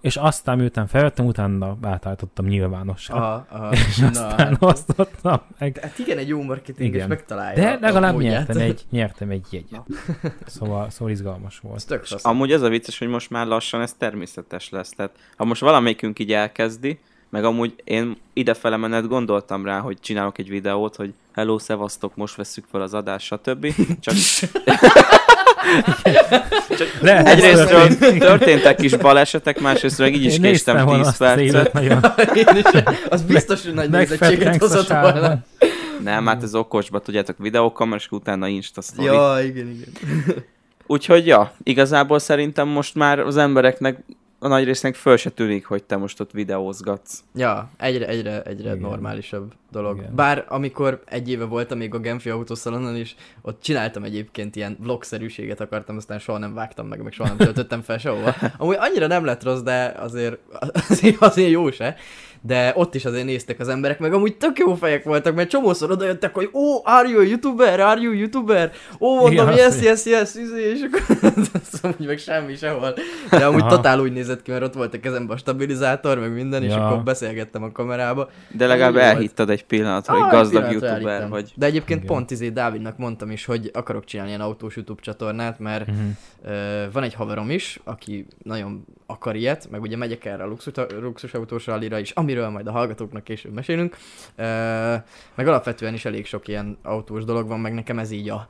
És 0.00 0.16
aztán 0.16 0.58
miután 0.58 0.86
felvettem, 0.86 1.26
utána 1.26 1.76
átállítottam 1.82 2.46
nyilvánosra. 2.46 3.14
Aha, 3.14 3.46
aha. 3.50 3.72
És 3.88 3.98
aztán 4.10 4.56
osztottam 4.60 5.40
meg. 5.58 5.78
Hát 5.82 5.98
igen, 5.98 6.18
egy 6.18 6.28
jó 6.28 6.42
marketing, 6.42 6.88
Igen. 6.88 7.00
és 7.00 7.06
megtalálja 7.06 7.62
De 7.62 7.78
legalább 7.80 8.16
nyertem 8.16 8.56
egy, 8.58 8.84
nyertem 8.90 9.30
egy 9.30 9.46
jegyet. 9.50 9.82
Szóval, 10.46 10.90
szóval 10.90 11.12
izgalmas 11.12 11.54
Ez 11.56 11.62
volt. 11.62 11.86
tök 11.86 12.02
És 12.02 12.08
fasz. 12.08 12.24
amúgy 12.24 12.52
az 12.52 12.62
a 12.62 12.68
vicces, 12.68 12.98
hogy 12.98 13.08
most 13.08 13.30
már 13.30 13.46
lassan 13.46 13.80
ez 13.80 13.92
természetes 13.92 14.70
lesz. 14.70 14.90
Tehát 14.90 15.12
ha 15.36 15.44
most 15.44 15.60
valamelyikünk 15.60 16.18
így 16.18 16.32
elkezdi, 16.32 16.98
meg 17.30 17.44
amúgy 17.44 17.74
én 17.84 18.16
idefele 18.32 18.76
menet 18.76 19.08
gondoltam 19.08 19.64
rá, 19.64 19.78
hogy 19.80 19.98
csinálok 20.00 20.38
egy 20.38 20.48
videót, 20.48 20.96
hogy 20.96 21.14
hello, 21.32 21.58
szevasztok, 21.58 22.16
most 22.16 22.36
vesszük 22.36 22.64
fel 22.70 22.80
az 22.80 22.94
adást, 22.94 23.26
stb. 23.26 23.74
Csak 24.00 24.14
Lehet, 27.00 27.28
egyrésztről 27.28 28.18
történtek 28.18 28.76
kis 28.76 28.96
balesetek, 28.96 29.60
másrésztről 29.60 30.06
meg 30.06 30.16
így 30.16 30.24
is 30.24 30.38
késtem 30.38 30.50
néztem 30.50 30.84
volna 30.84 31.02
10 31.02 31.06
azt 31.06 31.20
az 31.20 31.38
élet 31.38 31.70
percet. 31.70 32.16
is, 32.74 32.82
az 33.08 33.22
biztos, 33.22 33.64
hogy 33.64 33.74
nagy 33.74 33.90
nézettséget 33.90 34.56
hozott 34.56 34.88
volna. 34.88 35.38
Nem, 36.02 36.26
hát 36.26 36.42
ez 36.42 36.54
okosba, 36.54 36.98
tudjátok, 36.98 37.36
videókamera, 37.38 37.96
és 37.96 38.10
utána 38.10 38.46
Insta 38.46 38.80
story. 38.80 39.06
Ja, 39.06 39.38
igen, 39.44 39.68
igen. 39.68 40.44
Úgyhogy 40.86 41.26
ja, 41.26 41.52
igazából 41.62 42.18
szerintem 42.18 42.68
most 42.68 42.94
már 42.94 43.18
az 43.18 43.36
embereknek 43.36 44.04
a 44.46 44.48
nagy 44.48 44.64
résznek 44.64 44.94
föl 44.94 45.16
se 45.16 45.30
tűnik, 45.30 45.66
hogy 45.66 45.84
te 45.84 45.96
most 45.96 46.20
ott 46.20 46.30
videózgatsz. 46.30 47.24
Ja, 47.34 47.70
egyre, 47.76 48.08
egyre, 48.08 48.42
egyre 48.42 48.68
Igen. 48.68 48.78
normálisabb 48.78 49.52
dolog. 49.70 49.96
Igen. 49.96 50.14
Bár 50.14 50.44
amikor 50.48 51.02
egy 51.04 51.30
éve 51.30 51.44
voltam 51.44 51.78
még 51.78 51.94
a 51.94 51.98
Genfi 51.98 52.30
autószalonon 52.30 52.96
is, 52.96 53.16
ott 53.42 53.62
csináltam 53.62 54.02
egyébként 54.02 54.56
ilyen 54.56 54.76
vlogszerűséget 54.80 55.60
akartam, 55.60 55.96
aztán 55.96 56.18
soha 56.18 56.38
nem 56.38 56.54
vágtam 56.54 56.86
meg, 56.86 57.02
meg 57.02 57.12
soha 57.12 57.28
nem 57.28 57.36
töltöttem 57.36 57.82
fel 57.82 57.98
sehova. 57.98 58.34
Amúgy 58.58 58.76
annyira 58.78 59.06
nem 59.06 59.24
lett 59.24 59.42
rossz, 59.42 59.60
de 59.60 59.94
azért, 59.98 60.38
azért, 60.90 61.22
azért 61.22 61.50
jó 61.50 61.70
se. 61.70 61.96
De 62.42 62.72
ott 62.76 62.94
is 62.94 63.04
azért 63.04 63.24
néztek 63.24 63.60
az 63.60 63.68
emberek, 63.68 63.98
meg 63.98 64.12
amúgy 64.12 64.36
tök 64.36 64.58
jó 64.58 64.74
fejek 64.74 65.04
voltak, 65.04 65.34
mert 65.34 65.48
csomószor 65.50 65.90
odajöttek, 65.90 66.34
hogy 66.34 66.50
ó, 66.52 66.60
oh, 66.74 66.80
are 66.84 67.08
you 67.08 67.20
a 67.20 67.22
youtuber, 67.22 67.80
are 67.80 68.00
you 68.00 68.12
a 68.12 68.16
youtuber? 68.16 68.72
Ó, 69.00 69.14
mondom, 69.14 69.32
Igen, 69.32 69.52
yes, 69.56 69.82
yes, 69.82 70.04
yes, 70.04 70.34
izé, 70.34 70.70
és 70.70 70.80
akkor 70.82 71.02
azt 71.62 71.84
amúgy 71.84 72.06
meg 72.06 72.18
semmi 72.18 72.56
sehol. 72.56 72.94
De 73.30 73.46
amúgy 73.46 73.60
Aha. 73.60 73.70
totál 73.70 74.00
úgy 74.00 74.12
nézett 74.12 74.42
ki, 74.42 74.50
mert 74.50 74.62
ott 74.62 74.74
volt 74.74 74.94
a 74.94 75.00
kezemben 75.00 75.36
a 75.36 75.38
stabilizátor, 75.38 76.18
meg 76.18 76.32
minden, 76.32 76.62
és 76.62 76.72
Ja. 76.72 76.86
akkor 76.86 77.02
beszélgettem 77.02 77.62
a 77.62 77.72
kamerába. 77.72 78.30
De 78.50 78.66
legalább 78.66 78.94
Jó 78.94 79.00
volt. 79.00 79.12
elhittad 79.14 79.50
egy 79.50 79.64
pillanatra, 79.64 80.12
hogy 80.14 80.22
Ah, 80.22 80.30
gazdag 80.30 80.62
egy 80.62 80.68
pillanatra 80.68 80.88
youtuber 80.88 81.12
elhittem. 81.12 81.30
vagy. 81.30 81.52
De 81.56 81.66
egyébként 81.66 82.02
Igen. 82.02 82.14
pont 82.14 82.30
izé 82.30 82.48
Dávidnak 82.48 82.96
mondtam 82.98 83.30
is, 83.30 83.44
hogy 83.44 83.70
akarok 83.72 84.04
csinálni 84.04 84.30
ilyen 84.32 84.42
autós 84.42 84.74
YouTube 84.76 85.00
csatornát, 85.02 85.58
mert 85.58 85.86
Mhm. 85.86 85.96
ö, 86.44 86.84
van 86.92 87.02
egy 87.02 87.14
haverom 87.14 87.50
is, 87.50 87.80
aki 87.84 88.26
nagyon 88.42 88.84
akar 89.06 89.36
ilyet, 89.36 89.70
meg 89.70 89.80
ugye 89.82 89.96
megyek 89.96 90.24
erre 90.24 90.42
a 90.42 90.46
luxus, 90.46 90.72
luxusautós 91.00 91.66
rallira 91.66 91.98
is, 91.98 92.10
amiről 92.10 92.48
majd 92.48 92.66
a 92.66 92.70
hallgatóknak 92.70 93.24
később 93.24 93.52
mesélünk. 93.52 93.96
Meg 95.34 95.46
alapvetően 95.48 95.94
is 95.94 96.04
elég 96.04 96.26
sok 96.26 96.48
ilyen 96.48 96.78
autós 96.82 97.24
dolog 97.24 97.48
van, 97.48 97.60
meg 97.60 97.74
nekem 97.74 97.98
ez 97.98 98.10
így 98.10 98.28
a 98.28 98.46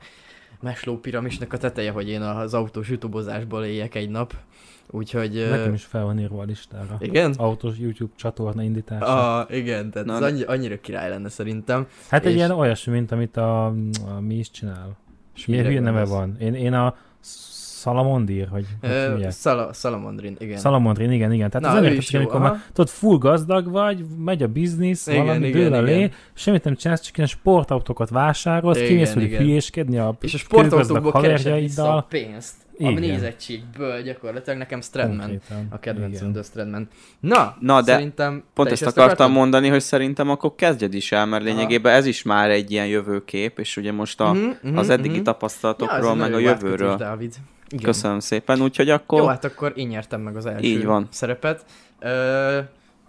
mesló 0.61 0.97
piramisnak 0.97 1.53
a 1.53 1.57
teteje, 1.57 1.91
hogy 1.91 2.09
én 2.09 2.21
az 2.21 2.53
autós 2.53 2.89
youtubozásból 2.89 3.63
éljek 3.65 3.95
egy 3.95 4.09
nap. 4.09 4.33
Úgyhogy... 4.89 5.47
Nekem 5.49 5.73
is 5.73 5.83
fel 5.83 6.03
van 6.03 6.19
írva 6.19 6.41
a 6.41 6.43
listára. 6.43 6.97
Igen? 6.99 7.33
Autós 7.37 7.77
YouTube 7.77 8.13
csatorna 8.15 8.61
indítása. 8.63 9.39
Ah, 9.39 9.55
igen, 9.55 9.91
tehát 9.91 10.07
Na, 10.07 10.13
ez 10.13 10.19
de- 10.19 10.25
annyi, 10.25 10.41
annyira 10.43 10.79
király 10.79 11.09
lenne 11.09 11.29
szerintem. 11.29 11.87
hát 12.09 12.25
egy 12.25 12.29
és- 12.31 12.37
ilyen 12.37 12.51
olyasmi, 12.51 12.93
mint 12.93 13.11
amit 13.11 13.37
a, 13.37 13.65
a 13.65 14.19
mi 14.19 14.35
is 14.35 14.51
csinál. 14.51 14.97
És 15.35 15.47
Ilyen 15.47 15.65
hülye 15.65 15.79
neve 15.79 16.05
van. 16.05 16.35
Én, 16.39 16.53
én 16.53 16.73
a 16.73 16.95
Salamondir, 17.87 18.47
hogy 18.47 18.65
hogy 18.81 18.89
Ö? 18.89 19.27
Szala, 19.29 19.73
Salamandrin, 19.73 20.35
igen. 20.39 20.57
Salamondrin, 20.57 21.11
igen, 21.11 21.31
igen. 21.31 21.49
Tehát 21.49 21.81
Na, 21.81 21.87
az 21.89 22.09
jó, 22.11 22.19
amikor 22.19 22.39
már, 22.39 22.51
aha. 22.51 22.61
tudod, 22.73 22.89
full 22.89 23.17
gazdag 23.17 23.71
vagy, 23.71 24.05
megy 24.17 24.43
a 24.43 24.47
biznisz, 24.47 25.07
Igen, 25.07 25.25
valami 25.25 25.47
igen, 25.47 25.61
dől 25.61 25.73
a 25.73 25.81
lé, 25.81 26.09
semmit 26.33 26.63
nem 26.63 26.75
csinálsz, 26.75 27.01
csak 27.01 27.17
ilyen 27.17 27.29
sportautókat 27.29 28.09
vásárolsz, 28.09 28.77
kimész 28.79 29.15
igen. 29.15 29.39
hülyéskedni 29.39 29.97
a 29.97 30.17
És 30.21 30.33
a 30.33 30.37
sportautókból 30.37 31.11
keresed 31.11 31.59
vissza 31.59 31.95
a 31.95 32.01
pénzt. 32.01 32.55
A 32.79 32.89
Igen. 32.89 32.93
nézettségből 32.93 34.01
gyakorlatilag 34.01 34.59
nekem 34.59 34.81
Stradman. 34.81 35.17
Konkrétan. 35.19 35.67
A 35.69 35.79
kedvencem, 35.79 36.21
Igen. 36.21 36.31
de 36.31 36.41
Stradman. 36.41 36.87
Na, 37.19 37.55
Na, 37.59 37.81
de 37.81 37.91
szerintem... 37.91 38.43
Pont 38.53 38.71
ezt 38.71 38.81
akartam 38.81 39.03
akartad? 39.03 39.31
mondani, 39.31 39.67
hogy 39.67 39.81
szerintem 39.81 40.29
akkor 40.29 40.55
kezdjed 40.55 40.93
is 40.93 41.11
el, 41.11 41.25
mert 41.25 41.43
lényegében 41.43 41.93
ez 41.93 42.05
is 42.05 42.23
már 42.23 42.49
egy 42.49 42.71
ilyen 42.71 42.87
jövőkép, 42.87 43.59
és 43.59 43.77
ugye 43.77 43.91
most 43.91 44.21
a, 44.21 44.31
Mhm, 44.33 44.43
mhm, 44.61 44.77
az 44.77 44.89
eddigi. 44.89 45.13
Ja, 45.13 45.19
ez 45.19 45.23
tapasztalatokról, 45.25 46.11
egy 46.11 46.17
meg 46.17 46.33
a 46.33 46.39
jövőről. 46.39 46.95
Dávid. 46.95 47.35
Igen. 47.69 47.83
Köszönöm 47.83 48.19
szépen, 48.19 48.61
úgyhogy 48.61 48.89
akkor... 48.89 49.19
Jó, 49.19 49.25
hát 49.27 49.43
akkor 49.45 49.73
én 49.75 49.87
nyertem 49.87 50.21
meg 50.21 50.35
az 50.35 50.45
első 50.45 50.65
Így 50.65 50.85
van. 50.85 51.07
szerepet. 51.11 51.65
Ö, 51.99 52.59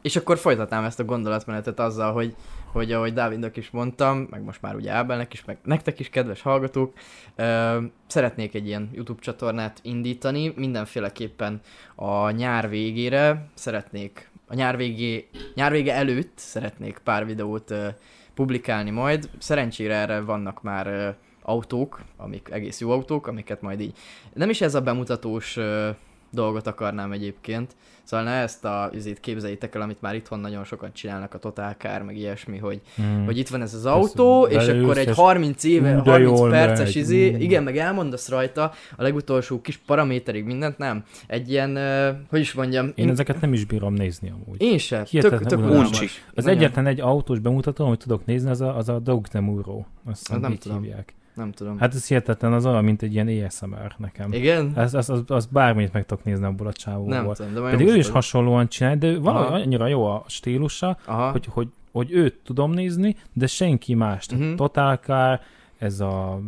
és 0.03 0.17
akkor 0.17 0.39
folytatnám 0.39 0.85
ezt 0.85 1.01
a 1.01 1.05
gondolatmenetet 1.05 1.81
azzal, 1.81 2.13
hogy, 2.13 2.35
hogy 2.73 2.93
ahogy 2.93 3.13
Dávidnak 3.13 3.57
is 3.57 3.71
mondtam, 3.71 4.27
meg 4.31 4.43
most 4.43 4.63
már 4.63 4.75
ugye 4.75 4.93
Ábelnek 4.93 5.33
is, 5.33 5.45
meg 5.45 5.59
nektek 5.65 5.99
is, 6.01 6.09
kedves 6.09 6.43
hallgatók, 6.43 6.93
ö, 7.37 7.79
szeretnék 8.07 8.55
egy 8.55 8.67
ilyen 8.67 8.91
YouTube 8.95 9.21
csatornát 9.21 9.79
indítani, 9.83 10.53
mindenféleképpen 10.57 11.61
a 11.95 12.31
nyár 12.31 12.69
végére 12.69 13.49
szeretnék, 13.55 14.31
a 14.47 14.55
nyár, 14.55 14.77
végé, 14.77 15.29
nyár 15.55 15.71
vége 15.71 15.95
előtt 15.95 16.33
szeretnék 16.35 17.01
pár 17.05 17.27
videót 17.27 17.71
ö, 17.71 17.89
publikálni 18.35 18.91
majd. 18.91 19.29
Szerencsére 19.39 19.95
erre 19.95 20.21
vannak 20.21 20.63
már 20.63 20.87
ö, 20.87 21.09
autók, 21.49 22.01
amik 22.17 22.49
egész 22.53 22.81
jó 22.81 22.91
autók, 22.91 23.27
amiket 23.27 23.63
majd 23.63 23.81
így 23.81 23.93
nem 24.35 24.51
is 24.51 24.61
ez 24.61 24.75
a 24.75 24.81
bemutatós 24.81 25.57
ö, 25.57 25.89
dolgot 26.31 26.67
akarnám 26.67 27.13
egyébként. 27.13 27.77
Szóval 28.05 28.27
ne 28.27 28.33
ezt 28.33 28.65
a 28.65 28.91
üzét 28.95 29.21
képzeljétek 29.21 29.75
el, 29.75 29.81
amit 29.81 30.01
már 30.01 30.15
itthon 30.15 30.41
nagyon 30.41 30.65
sokan 30.65 30.93
csinálnak, 30.93 31.35
a 31.35 31.39
Total 31.39 31.73
Car, 31.79 32.03
meg 32.03 32.17
ilyesmi, 32.17 32.59
hogy, 32.59 32.81
Hmm. 32.97 33.25
hogy 33.25 33.39
itt 33.39 33.49
van 33.49 33.63
ez 33.63 33.75
az 33.75 33.87
autó, 33.87 34.47
és 34.47 34.67
beülsz, 34.67 34.83
akkor 34.83 34.99
egy 34.99 35.09
és 35.09 35.15
30 35.15 35.65
éve, 35.65 35.97
ú, 35.99 36.03
de 36.03 36.11
30 36.11 36.39
jól 36.39 36.51
perces 36.51 36.85
megy, 36.95 36.97
izé, 36.97 37.35
ú. 37.35 37.39
igen, 37.39 37.63
meg 37.63 37.77
elmondasz 37.77 38.29
rajta 38.29 38.73
a 38.97 39.03
legutolsó 39.03 39.61
kis 39.61 39.77
paraméterig 39.77 40.45
mindent, 40.45 40.79
nem. 40.79 41.05
Egy 41.27 41.51
ilyen, 41.51 41.77
ö, 41.77 42.11
hogy 42.31 42.41
is 42.41 42.53
mondjam, 42.53 42.93
Én 42.95 43.09
ezeket 43.09 43.41
nem 43.41 43.53
is 43.53 43.65
bírom 43.65 43.95
nézni 43.95 44.31
amúgy. 44.31 44.63
én 44.63 44.79
sem, 44.79 44.99
tök, 44.99 45.09
Hihetetlen 45.09 45.43
tök 45.49 45.59
unalmas. 45.59 45.87
Uncsik. 45.87 46.11
Az 46.35 46.45
Nagyon. 46.45 46.59
egyetlen 46.61 46.87
egy 46.87 47.01
autós 47.01 47.39
bemutató, 47.39 47.85
amit 47.87 47.99
tudok 47.99 48.27
nézni, 48.27 48.51
az 48.51 48.61
a, 48.61 48.77
az 48.77 48.89
a 48.89 48.99
Dog 48.99 49.27
Demuro. 49.27 49.83
Azt 50.05 50.19
hiszem, 50.27 50.41
nem 50.41 50.53
így 50.53 50.59
tudom. 50.59 50.87
Nem 51.39 51.53
tudom. 51.53 51.79
Hát 51.79 51.95
ez 51.95 52.07
hihetetlen, 52.09 52.53
az 52.53 52.67
olyan, 52.67 52.85
mint 52.85 53.03
egy 53.03 53.13
ilyen 53.13 53.45
ASMR 53.47 53.95
nekem. 53.99 54.33
igen? 54.33 54.73
Ez, 54.77 54.95
az, 54.95 55.11
az, 55.11 55.23
az 55.27 55.47
bármit 55.47 55.93
meg 55.93 56.07
tudok 56.07 56.25
nézni 56.25 56.45
abból 56.45 56.67
a 56.67 56.73
csávóból. 56.73 57.15
Nem 57.15 57.33
tudom, 57.33 57.55
de 57.55 57.71
Pedig 57.71 57.87
ő 57.89 57.97
is 57.97 58.09
hasonlóan 58.09 58.69
csinál, 58.69 58.97
de 58.97 59.19
valahogy 59.19 59.47
Aha. 59.47 59.57
annyira 59.61 59.87
jó 59.87 60.05
a 60.05 60.25
stílusa, 60.27 60.99
Aha. 61.05 61.31
hogy, 61.31 61.47
hogy, 61.47 61.69
hogy 61.93 62.13
őt 62.13 62.41
tudom 62.45 62.71
nézni, 62.73 63.17
de 63.33 63.47
senki 63.47 63.95
más. 63.95 64.27
Tehát 64.27 64.45
Mhm. 64.45 64.55
Total 64.55 64.97
Car, 64.97 65.41
ez 65.79 66.01
a 66.01 66.41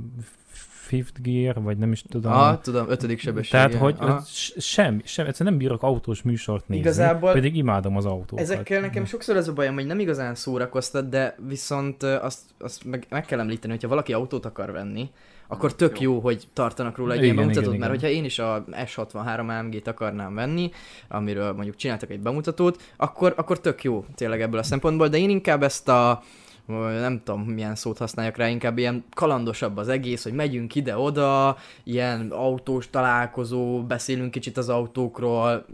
Fifth 0.90 1.20
Gear, 1.22 1.62
vagy 1.62 1.78
nem 1.78 1.92
is 1.92 2.02
tudom. 2.08 2.32
Aha, 2.32 2.58
tudom, 2.60 2.86
ötödik 2.88 3.18
sebesség. 3.20 3.50
Tehát, 3.50 3.74
hogy 3.74 3.96
Aha. 3.98 4.12
hogy 4.12 4.24
s- 4.24 4.54
semmi, 4.58 5.00
sem, 5.04 5.26
egyszerűen 5.26 5.54
nem 5.54 5.62
bírok 5.66 5.82
autós 5.82 6.22
műsort 6.22 6.68
nézni, 6.68 6.84
Igazából 6.84 7.32
pedig 7.32 7.56
imádom 7.56 7.96
az 7.96 8.04
autókat. 8.04 8.38
Ezekkel 8.44 8.80
nekem 8.80 9.04
sokszor 9.04 9.36
az 9.36 9.48
a 9.48 9.52
bajom, 9.52 9.74
hogy 9.74 9.86
nem 9.86 9.98
igazán 9.98 10.34
szórakoztat, 10.34 11.08
de 11.08 11.36
viszont 11.48 12.02
azt, 12.02 12.40
azt 12.58 12.84
meg, 12.84 13.06
meg 13.08 13.24
kell 13.24 13.40
említeni, 13.40 13.72
hogyha 13.72 13.88
valaki 13.88 14.12
autót 14.12 14.44
akar 14.44 14.72
venni, 14.72 15.10
akkor 15.48 15.74
tök 15.74 16.00
jó, 16.00 16.18
hogy 16.18 16.48
tartanak 16.52 16.96
róla 16.96 17.12
egy 17.12 17.18
Igen, 17.18 17.32
ilyen 17.32 17.36
bemutatót, 17.36 17.74
igen, 17.74 17.88
mert 17.88 17.92
igen. 17.94 18.10
hogyha 18.10 18.18
én 18.20 18.24
is 18.24 18.38
a 18.38 18.64
S63 18.84 19.58
AMG-t 19.58 19.86
akarnám 19.86 20.34
venni, 20.34 20.70
amiről 21.08 21.52
mondjuk 21.52 21.76
csináltak 21.76 22.10
egy 22.10 22.20
bemutatót, 22.20 22.82
akkor, 22.96 23.34
akkor 23.36 23.60
tök 23.60 23.82
jó 23.84 24.04
tényleg 24.14 24.40
ebből 24.40 24.58
a 24.58 24.62
szempontból, 24.62 25.08
de 25.08 25.18
én 25.18 25.30
inkább 25.30 25.62
ezt 25.62 25.88
a 25.88 26.22
nem 26.66 27.20
tudom 27.24 27.42
milyen 27.42 27.74
szót 27.74 27.98
használjak 27.98 28.36
rá, 28.36 28.48
inkább 28.48 28.78
ilyen 28.78 29.04
kalandosabb 29.14 29.76
az 29.76 29.88
egész, 29.88 30.22
hogy 30.22 30.32
megyünk 30.32 30.74
ide-oda, 30.74 31.56
ilyen 31.84 32.30
autós 32.30 32.90
találkozó, 32.90 33.82
beszélünk 33.82 34.30
kicsit 34.30 34.56
az 34.56 34.68
autókról, 34.68 35.64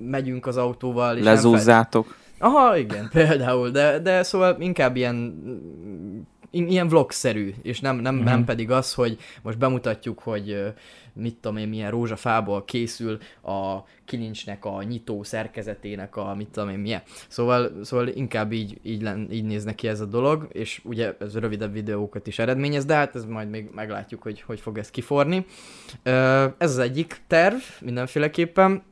megyünk 0.00 0.46
az 0.46 0.56
autóval, 0.56 1.16
és 1.16 1.24
nem 1.24 1.34
fel- 1.34 1.34
Lezúzzátok. 1.34 2.16
Aha, 2.38 2.76
igen, 2.76 3.08
például, 3.12 3.70
de, 3.70 3.98
de 3.98 4.22
szóval 4.22 4.56
inkább 4.58 4.96
ilyen 4.96 5.42
ilyen 6.50 6.88
vlogszerű, 6.88 7.54
és 7.62 7.80
nem, 7.80 7.96
nem, 7.96 8.14
Mhm. 8.14 8.24
nem 8.24 8.44
pedig 8.44 8.70
az, 8.70 8.94
hogy 8.94 9.18
most 9.42 9.58
bemutatjuk, 9.58 10.18
hogy 10.18 10.72
mit 11.12 11.34
tudom 11.34 11.56
én, 11.56 11.68
milyen 11.68 11.90
rózsafából 11.90 12.64
készül 12.64 13.18
a 13.42 13.78
kilincsnek 14.04 14.64
a 14.64 14.82
nyitó 14.82 15.22
szerkezetének 15.22 16.16
a 16.16 16.34
mit 16.34 16.48
tudom 16.48 16.68
én 16.68 16.78
milyen. 16.78 17.02
Szóval, 17.28 17.72
szóval 17.82 18.08
inkább 18.08 18.52
így, 18.52 18.78
így, 18.82 19.02
len, 19.02 19.28
így 19.30 19.44
néz 19.44 19.64
neki 19.64 19.88
ez 19.88 20.00
a 20.00 20.04
dolog, 20.04 20.48
és 20.52 20.80
ugye 20.84 21.14
ez 21.20 21.38
rövidebb 21.38 21.72
videókat 21.72 22.26
is 22.26 22.38
eredményez, 22.38 22.84
de 22.84 22.94
hát 22.94 23.14
ez 23.14 23.24
majd 23.24 23.50
még 23.50 23.70
meglátjuk, 23.74 24.22
hogy 24.22 24.40
hogy 24.40 24.60
fog 24.60 24.78
ez 24.78 24.90
kiforni. 24.90 25.46
Ez 26.58 26.70
az 26.70 26.78
egyik 26.78 27.20
terv 27.26 27.56
mindenféleképpen. 27.80 28.82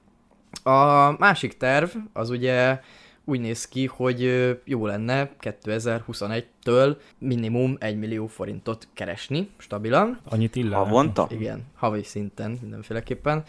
A 0.62 1.10
másik 1.18 1.56
terv 1.56 1.88
az 2.12 2.30
ugye 2.30 2.80
úgy 3.28 3.40
néz 3.40 3.68
ki, 3.68 3.87
hogy 3.87 4.21
jó 4.64 4.87
lenne 4.87 5.30
2021-től 5.40 6.97
minimum 7.18 7.76
1 7.80 7.99
millió 7.99 8.26
forintot 8.26 8.88
keresni 8.95 9.50
stabilan. 9.56 10.21
Annyit 10.25 10.56
illene. 10.56 10.76
Havonta? 10.76 11.26
Igen, 11.30 11.62
havi 11.75 12.02
szinten 12.02 12.59
mindenféleképpen. 12.61 13.42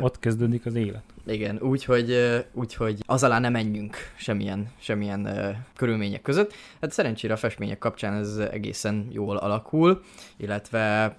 Ott 0.00 0.18
kezdődik 0.18 0.66
az 0.66 0.74
élet. 0.74 1.02
igen, 1.26 1.58
úgyhogy, 1.60 2.10
ö, 2.10 2.38
úgyhogy 2.52 3.02
az 3.06 3.22
alá 3.22 3.38
nem 3.38 3.52
menjünk 3.52 3.96
semmilyen, 4.16 4.70
semmilyen 4.78 5.28
körülmények 5.76 6.22
között. 6.22 6.52
Hát 6.80 6.92
szerencsére 6.92 7.32
a 7.32 7.36
festmények 7.36 7.78
kapcsán 7.78 8.14
ez 8.14 8.36
egészen 8.36 9.06
jól 9.10 9.36
alakul, 9.36 10.02
illetve 10.36 11.16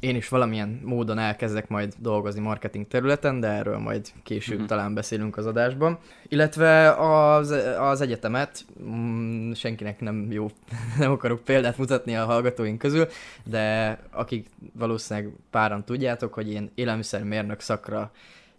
én 0.00 0.16
is 0.16 0.28
valamilyen 0.28 0.80
módon 0.84 1.18
elkezdek 1.18 1.68
majd 1.68 1.94
dolgozni 1.98 2.40
marketing 2.40 2.88
területen, 2.88 3.40
de 3.40 3.48
erről 3.48 3.78
majd 3.78 4.08
később 4.22 4.58
Mhm. 4.58 4.66
talán 4.66 4.94
beszélünk 4.94 5.36
az 5.36 5.46
adásban. 5.46 5.98
Illetve 6.28 6.92
az, 6.92 7.50
az 7.78 8.00
egyetemet, 8.00 8.64
mm, 8.82 9.52
senkinek 9.52 10.00
nem 10.00 10.32
jó, 10.32 10.46
nem 10.98 11.10
akarok 11.10 11.44
példát 11.44 11.78
mutatni 11.78 12.16
a 12.16 12.24
hallgatóink 12.24 12.78
közül, 12.78 13.06
de 13.44 13.98
akik 14.10 14.46
valószínűleg 14.72 15.32
páran 15.50 15.84
tudjátok, 15.84 16.34
hogy 16.34 16.52
én 16.52 16.70
élelmiszermérnök 16.74 17.60
szakra 17.60 18.10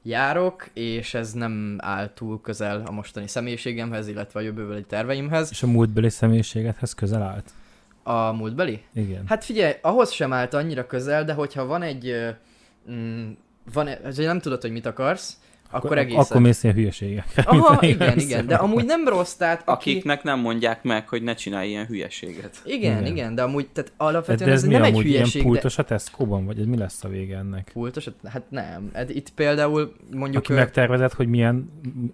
járok, 0.03 0.67
és 0.73 1.13
ez 1.13 1.31
nem 1.31 1.77
áll 1.81 2.09
túl 2.13 2.41
közel 2.41 2.83
a 2.85 2.91
mostani 2.91 3.27
személyiségemhez, 3.27 4.07
illetve 4.07 4.39
a 4.39 4.43
jövőbeli 4.43 4.83
terveimhez. 4.83 5.49
És 5.51 5.63
a 5.63 5.67
múltbeli 5.67 6.09
személyiségedhez 6.09 6.93
közel 6.93 7.21
állt? 7.21 7.51
A 8.07 8.31
múltbeli? 8.31 8.83
Igen. 8.93 9.23
Hát 9.27 9.43
figyelj, 9.43 9.73
ahhoz 9.81 10.11
sem 10.11 10.33
állt 10.33 10.53
annyira 10.53 10.85
közel, 10.85 11.25
de 11.25 11.33
hogyha 11.33 11.65
van 11.65 11.81
egy... 11.81 12.15
Mm, 12.91 13.29
van, 13.73 13.87
e- 13.87 13.99
hogy 14.03 14.25
nem 14.25 14.39
tudod, 14.39 14.61
hogy 14.61 14.71
mit 14.71 14.85
akarsz, 14.85 15.37
akkor 15.71 15.97
egészen... 15.97 16.21
Akkor 16.21 16.41
mész 16.41 16.63
ilyen 16.63 16.75
hülyeségekre. 16.75 17.41
Aha, 17.45 17.85
igen, 17.85 18.19
igen, 18.19 18.47
de 18.47 18.55
amúgy 18.55 18.85
nem 18.85 19.07
rossz, 19.07 19.33
tehát 19.33 19.61
aki... 19.65 19.89
Akiknek 19.89 20.23
nem 20.23 20.39
mondják 20.39 20.83
meg, 20.83 21.07
hogy 21.09 21.23
ne 21.23 21.33
csinálj 21.33 21.69
ilyen 21.69 21.85
hülyeséget. 21.85 22.61
Igen, 22.65 22.91
Igen. 22.91 23.05
igen, 23.05 23.35
de 23.35 23.41
amúgy, 23.41 23.67
tehát 23.67 23.89
De, 23.97 24.03
alapvetően 24.03 24.49
de 24.49 24.55
ez, 24.55 24.61
ez 24.61 24.67
mi 24.67 24.73
nem 24.73 24.83
egy 24.83 24.91
amúgy 24.91 25.05
ilyen 25.05 25.17
hülyeség, 25.17 25.41
de... 25.41 25.47
pultos 25.47 25.77
a 25.77 25.83
Tesco-ban, 25.83 26.45
vagy 26.45 26.59
ez 26.59 26.65
mi 26.65 26.77
lesz 26.77 27.03
a 27.03 27.07
vége 27.07 27.37
ennek? 27.37 27.69
Pultos? 27.73 28.09
Hát 28.23 28.43
nem. 28.49 28.89
Hát 28.93 29.09
itt 29.09 29.29
például 29.29 29.93
mondjuk... 30.11 30.43
Aki 30.43 30.53
ö, 30.53 30.55
megtervezett, 30.55 31.13
hogy 31.13 31.27
milyen 31.27 31.71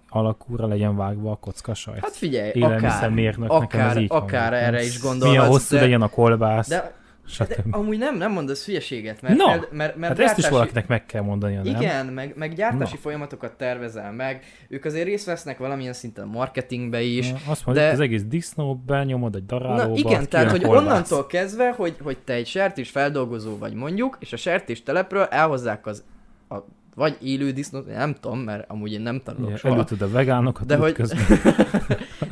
alakúra 0.08 0.66
legyen 0.66 0.96
vágva 0.96 1.30
a 1.30 1.36
kocka 1.36 1.74
sajt. 1.74 2.00
Hát 2.00 2.16
figyelj, 2.16 2.50
akár, 2.50 2.62
Élelmiszermérnök, 2.62 3.48
nekem 3.58 3.80
ez 3.80 3.86
akár, 3.86 4.02
így 4.02 4.08
akár 4.10 4.52
hangzik. 4.52 4.66
erre 4.66 4.84
is 4.84 5.00
gondolhatsz, 5.00 5.36
Milyen 5.36 5.50
hosszú 5.50 5.74
de, 5.74 5.80
legyen 5.80 6.02
a 6.02 6.08
kolbász, 6.08 6.68
de, 6.68 6.94
de 7.24 7.44
stb. 7.54 7.74
amúgy 7.74 7.98
nem, 7.98 8.16
nem 8.16 8.32
mondasz 8.32 8.66
hülyeséget, 8.66 9.22
mert, 9.22 9.36
No, 9.36 9.46
mert, 9.46 9.72
mert, 9.72 9.96
mert 9.96 10.18
Hát 10.18 10.26
ezt 10.26 10.38
is 10.38 10.42
gyártási- 10.42 10.50
valakinek 10.52 10.86
meg 10.86 11.06
kell 11.06 11.22
mondania, 11.22 11.62
nem? 11.62 11.74
Igen, 11.80 12.06
meg, 12.06 12.32
meg 12.36 12.54
gyártási 12.54 12.94
Na. 12.94 13.00
folyamatokat 13.00 13.52
tervezel 13.56 14.12
meg, 14.12 14.44
ők 14.68 14.84
azért 14.84 15.04
részt 15.06 15.26
vesznek 15.26 15.58
valamilyen 15.58 15.92
szinten 15.92 16.24
a 16.24 16.30
marketingbe 16.30 17.00
is, 17.02 17.30
Na, 17.30 17.36
Azt 17.46 17.66
mondja, 17.66 17.84
de- 17.84 17.90
az 17.92 18.00
egész 18.00 18.22
disznó 18.24 18.74
benyomod 18.86 19.34
egy 19.34 19.46
darálóba, 19.46 19.84
Na 19.86 19.94
igen, 19.94 20.28
tehát, 20.28 20.50
hogy 20.50 20.62
kolbász. 20.62 20.82
onnantól 20.84 21.26
kezdve, 21.26 21.70
hogy, 21.76 21.96
hogy 22.02 22.18
te 22.18 22.32
egy 22.32 22.46
sertés 22.46 22.90
feldolgozó 22.90 23.58
vagy 23.58 23.74
mondjuk, 23.74 24.16
és 24.20 24.32
a 24.32 24.36
sertés 24.36 24.82
telepről 24.82 25.22
elhozzák 25.24 25.86
az 25.86 26.04
a, 26.48 26.56
vagy 26.94 27.16
élő 27.22 27.50
disznót, 27.50 27.86
nem 27.86 28.14
tudom, 28.20 28.38
mert 28.38 28.70
amúgy 28.70 28.92
én 28.92 29.00
nem 29.00 29.20
tanulok 29.24 29.46
Igen, 29.48 29.58
soha. 29.58 29.84
A 30.00 30.08
vegánokat 30.08 30.66
De 30.66 30.74
de 30.76 30.80
hogy-. 30.80 30.96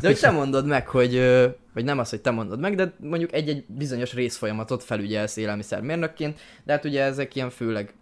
De 0.03 0.09
hogy 0.09 0.19
te 0.19 0.31
mondod 0.31 0.67
meg, 0.67 0.89
hogy, 0.89 1.13
vagy 1.75 1.85
nem 1.85 1.99
az, 1.99 2.11
hogy 2.11 2.21
te 2.21 2.31
mondod 2.31 2.61
meg, 2.61 2.75
de 2.75 2.93
mondjuk 3.01 3.33
egy-egy 3.33 3.65
bizonyos 3.67 4.15
részfolyamatot 4.15 4.83
felügyelsz 4.83 5.37
élelmiszermérnökként, 5.37 6.41
de 6.65 6.73
hát 6.73 6.85
ugye 6.85 7.03
ezek 7.03 7.35
ilyen 7.37 7.51
főleg 7.51 7.95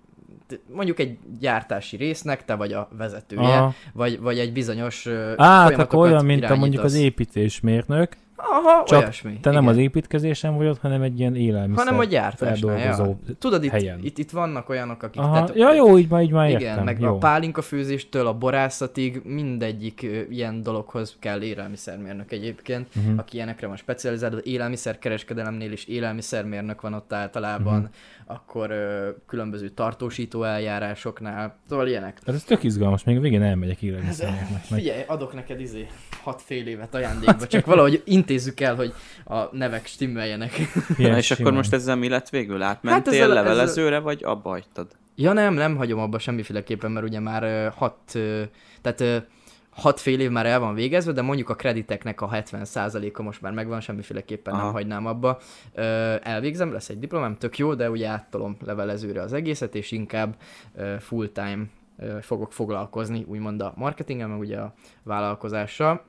mondjuk 0.72 0.98
egy 0.98 1.18
gyártási 1.40 1.96
résznek 1.96 2.44
te 2.44 2.54
vagy 2.54 2.72
a 2.72 2.88
vezetője, 2.96 3.56
Aha. 3.56 3.74
vagy, 3.92 4.20
vagy 4.20 4.38
egy 4.38 4.52
bizonyos 4.52 5.06
Á, 5.36 5.36
hát 5.36 5.78
akkor 5.78 5.98
olyan, 5.98 6.24
mint 6.24 6.44
a 6.44 6.56
mondjuk 6.56 6.84
az 6.84 6.94
építésmérnök, 6.94 8.16
Aha, 8.42 8.84
csak 8.84 8.98
olyasmi. 9.00 9.38
te 9.40 9.50
nem 9.50 9.62
igen. 9.62 9.74
az 9.74 9.80
építkezésen 9.80 10.56
vagy 10.56 10.66
ott, 10.66 10.80
hanem 10.80 11.02
egy 11.02 11.18
ilyen 11.18 11.34
élelmiszer 11.36 11.84
hanem 11.84 12.00
a 12.00 12.04
gyártásnál, 12.04 12.78
ja. 12.78 13.16
Tudod, 13.38 13.64
itt, 13.64 13.70
helyen. 13.70 13.98
itt, 14.02 14.18
itt 14.18 14.30
vannak 14.30 14.68
olyanok, 14.68 15.02
akik... 15.02 15.20
Aha, 15.20 15.32
tehát- 15.32 15.54
ja 15.56 15.74
jó, 15.74 15.98
így 15.98 16.08
már, 16.08 16.22
így 16.22 16.30
már 16.30 16.48
Igen, 16.48 16.60
értem. 16.60 16.84
meg 16.84 17.00
jó. 17.00 17.14
a 17.14 17.18
pálinka 17.18 17.62
főzéstől 17.62 18.26
a 18.26 18.34
borászatig 18.34 19.20
mindegyik 19.24 20.06
ilyen 20.30 20.62
dologhoz 20.62 21.16
kell 21.18 21.42
élelmiszermérnök 21.42 22.32
egyébként, 22.32 22.86
Mhm. 22.94 23.18
aki 23.18 23.36
ilyenekre 23.36 23.66
van 23.66 23.76
specializálva, 23.76 24.36
élelmiszerkereskedelemnél 24.42 25.72
is 25.72 25.84
élelmiszermérnök 25.84 26.80
van 26.80 26.94
ott 26.94 27.12
általában, 27.12 27.74
Mhm. 27.80 27.84
Akkor 28.30 28.70
ö, 28.70 29.08
különböző 29.26 29.68
tartósító 29.68 30.42
eljárásoknál, 30.42 31.58
szóval 31.68 31.88
ilyenek. 31.88 32.18
Hát 32.26 32.34
ez 32.34 32.44
tök 32.44 32.62
izgalmas, 32.62 33.04
még 33.04 33.16
a 33.16 33.20
végén 33.20 33.42
elmegyek 33.42 33.82
élelmiszereknek. 33.82 34.50
Meg. 34.50 34.78
Figyelj, 34.80 35.02
adok 35.06 35.34
neked 35.34 35.60
izé 35.60 35.86
hat 36.22 36.42
fél 36.42 36.66
évet 36.66 36.94
ajándékba, 36.94 37.46
csak 37.46 37.66
valahogy 37.66 38.02
intézzük 38.04 38.60
el, 38.60 38.74
hogy 38.74 38.92
a 39.24 39.56
nevek 39.56 39.86
stimmeljenek. 39.86 40.52
Ilyen 40.96 41.10
Na, 41.10 41.16
és 41.16 41.30
akkor 41.30 41.36
simán. 41.44 41.54
most 41.54 41.72
ezzel 41.72 41.96
mi 41.96 42.08
lett 42.08 42.28
végül? 42.28 42.62
Átmentél 42.62 42.92
Hát 42.92 43.06
ezzel- 43.22 43.36
hát 43.36 43.44
levelezőre, 43.44 43.98
vagy 43.98 44.24
abba 44.24 44.48
hagytad? 44.48 44.90
Ja 45.14 45.32
nem, 45.32 45.54
nem 45.54 45.76
hagyom 45.76 45.98
abba 46.00 46.18
semmiféleképpen, 46.18 46.90
mert 46.90 47.06
ugye 47.06 47.20
már 47.20 47.42
ö, 47.42 47.68
hat, 47.76 47.98
ö, 48.14 48.42
tehát 48.82 49.00
ö, 49.00 49.16
hat 49.70 50.00
fél 50.00 50.20
év 50.20 50.30
már 50.30 50.46
el 50.46 50.60
van 50.60 50.74
végezve, 50.74 51.12
de 51.12 51.22
mondjuk 51.22 51.48
a 51.48 51.54
krediteknek 51.54 52.20
a 52.20 52.28
70%-a 52.28 53.22
most 53.22 53.40
már 53.40 53.52
megvan, 53.52 53.80
semmiféleképpen 53.80 54.54
nem 54.54 54.62
Aha. 54.62 54.72
hagynám 54.72 55.06
abba. 55.06 55.38
Ö, 55.74 56.14
elvégzem, 56.22 56.72
lesz 56.72 56.88
egy 56.88 56.98
diplomám, 56.98 57.36
tök 57.36 57.58
jó, 57.58 57.74
de 57.74 57.90
ugye 57.90 58.08
áttolom 58.08 58.56
levelezőre 58.64 59.22
az 59.22 59.32
egészet, 59.32 59.74
és 59.74 59.90
inkább 59.90 60.36
ö, 60.74 60.94
full-time 60.98 61.64
ö, 61.98 62.16
fogok 62.20 62.52
foglalkozni, 62.52 63.24
úgymond 63.28 63.62
a 63.62 63.72
marketinggel, 63.76 64.28
meg 64.28 64.38
ugye 64.38 64.58
a 64.58 64.74
vállalkozással. 65.02 66.04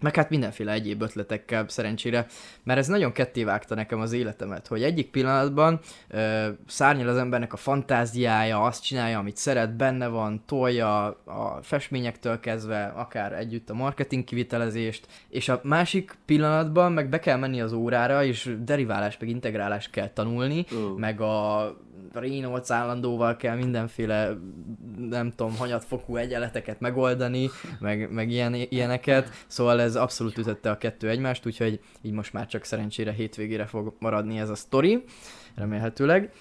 Meg 0.00 0.14
hát 0.16 0.30
mindenféle 0.30 0.72
egyéb 0.72 1.02
ötletekkel 1.02 1.64
szerencsére, 1.68 2.26
mert 2.62 2.78
ez 2.78 2.86
nagyon 2.86 3.12
kettévágta 3.12 3.74
nekem 3.74 4.00
az 4.00 4.12
életemet, 4.12 4.66
hogy 4.66 4.82
egyik 4.82 5.10
pillanatban 5.10 5.80
ö, 6.08 6.48
szárnyal 6.66 7.08
az 7.08 7.16
embernek 7.16 7.52
a 7.52 7.56
fantáziája, 7.56 8.62
azt 8.62 8.82
csinálja, 8.82 9.18
amit 9.18 9.36
szeret, 9.36 9.76
benne 9.76 10.06
van, 10.06 10.42
tolja 10.46 11.04
a 11.24 11.58
festményektől 11.62 12.40
kezdve, 12.40 12.84
akár 12.84 13.32
együtt 13.32 13.70
a 13.70 13.74
marketing 13.74 14.24
kivitelezést, 14.24 15.06
és 15.28 15.48
a 15.48 15.60
másik 15.62 16.14
pillanatban 16.24 16.92
meg 16.92 17.08
be 17.08 17.18
kell 17.18 17.36
menni 17.36 17.60
az 17.60 17.72
órára, 17.72 18.24
és 18.24 18.56
deriválást, 18.64 19.20
meg 19.20 19.28
integrálást 19.28 19.90
kell 19.90 20.08
tanulni, 20.08 20.64
Ó. 20.74 20.96
meg 20.96 21.20
a 21.20 21.76
Reynolds 22.12 22.70
állandóval 22.70 23.36
kell 23.36 23.56
mindenféle, 23.56 24.38
nem 25.08 25.32
tudom, 25.36 25.56
hanyatfokú 25.56 26.16
egyenleteket 26.16 26.80
megoldani, 26.80 27.50
meg, 27.78 28.12
meg 28.12 28.30
ilyen, 28.30 28.54
ilyeneket, 28.54 29.30
szóval 29.46 29.80
ez 29.86 29.96
abszolút 29.96 30.38
ütötte 30.38 30.70
a 30.70 30.78
kettő 30.78 31.08
egymást, 31.08 31.46
úgyhogy 31.46 31.80
így 32.02 32.12
most 32.12 32.32
már 32.32 32.46
csak 32.46 32.64
szerencsére 32.64 33.12
hétvégére 33.12 33.66
fog 33.66 33.94
maradni 33.98 34.38
ez 34.38 34.48
a 34.48 34.54
sztori, 34.54 35.04
remélhetőleg. 35.54 36.32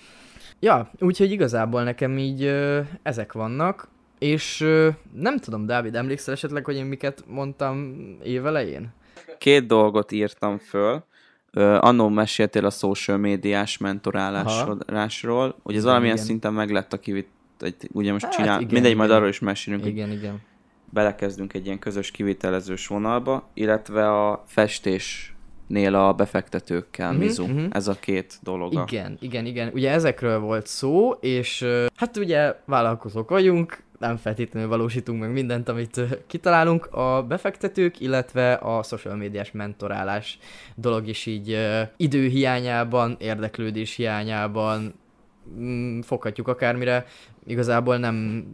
Ja, 0.60 0.92
úgyhogy 1.00 1.32
igazából 1.32 1.84
nekem 1.84 2.18
így 2.18 2.44
ö, 2.44 2.82
ezek 3.04 3.34
vannak, 3.34 3.88
és 4.20 4.62
ö, 4.62 4.90
nem 5.14 5.38
tudom, 5.38 5.66
Dávid, 5.66 5.96
emlékszel 5.96 6.34
esetleg, 6.34 6.66
hogy 6.66 6.76
én 6.76 6.86
miket 6.86 7.24
mondtam 7.28 7.96
évelején? 8.24 8.94
Két 9.38 9.66
dolgot 9.68 10.12
írtam 10.12 10.58
föl. 10.58 11.04
Ö, 11.52 11.78
Annó 11.82 12.10
meséltél 12.10 12.66
a 12.66 12.70
social 12.70 13.18
médiás 13.18 13.78
mentorálásról, 13.78 15.56
hogy 15.64 15.76
ez 15.76 15.84
valamilyen 15.84 16.14
igen. 16.16 16.26
szinten 16.26 16.54
meg 16.54 16.72
lett 16.72 16.94
a 16.94 17.00
kivit, 17.00 17.28
ugye 17.92 18.12
most 18.12 18.26
Hát 18.26 18.34
csinál, 18.34 18.60
igen, 18.60 18.74
mindegy, 18.74 18.96
majd 18.96 19.08
igen. 19.10 19.20
arról 19.20 19.32
is 19.32 19.40
mesélünk, 19.40 19.82
hogy 19.82 19.92
Igen, 19.92 20.12
igen. 20.12 20.42
Belekezdünk 20.90 21.54
egy 21.54 21.66
ilyen 21.66 21.80
közös 21.80 22.12
kivitelezős 22.12 22.88
vonalba, 22.88 23.50
illetve 23.54 24.28
a 24.28 24.44
festésnél 24.48 25.96
a 25.96 26.14
befektetőkkel 26.14 27.12
Mhm, 27.12 27.20
mizu. 27.20 27.46
mhm. 27.48 27.66
Ez 27.72 27.88
a 27.88 27.94
két 28.00 28.40
dologa. 28.44 28.86
Igen, 28.88 29.18
igen, 29.22 29.46
igen. 29.46 29.72
Ugye 29.74 29.92
ezekről 29.92 30.40
volt 30.40 30.68
szó, 30.68 31.12
és 31.12 31.66
hát 31.96 32.18
ugye 32.18 32.56
vállalkozók 32.66 33.30
vagyunk, 33.30 33.84
nem 34.00 34.18
feltétlenül 34.18 34.70
valósítunk 34.70 35.20
meg 35.20 35.32
mindent, 35.32 35.70
amit 35.70 36.02
kitalálunk. 36.28 36.86
A 36.86 37.24
befektetők, 37.28 38.00
illetve 38.00 38.54
a 38.54 38.84
social 38.84 39.16
médiás 39.16 39.52
mentorálás 39.52 40.38
dolog 40.76 41.08
is 41.08 41.26
így 41.26 41.58
időhiányában, 41.98 43.16
érdeklődés 43.20 43.96
hiányában 43.96 44.94
mm, 45.60 46.00
foghatjuk 46.00 46.48
akármire. 46.48 47.06
Igazából 47.48 47.98
nem 47.98 48.46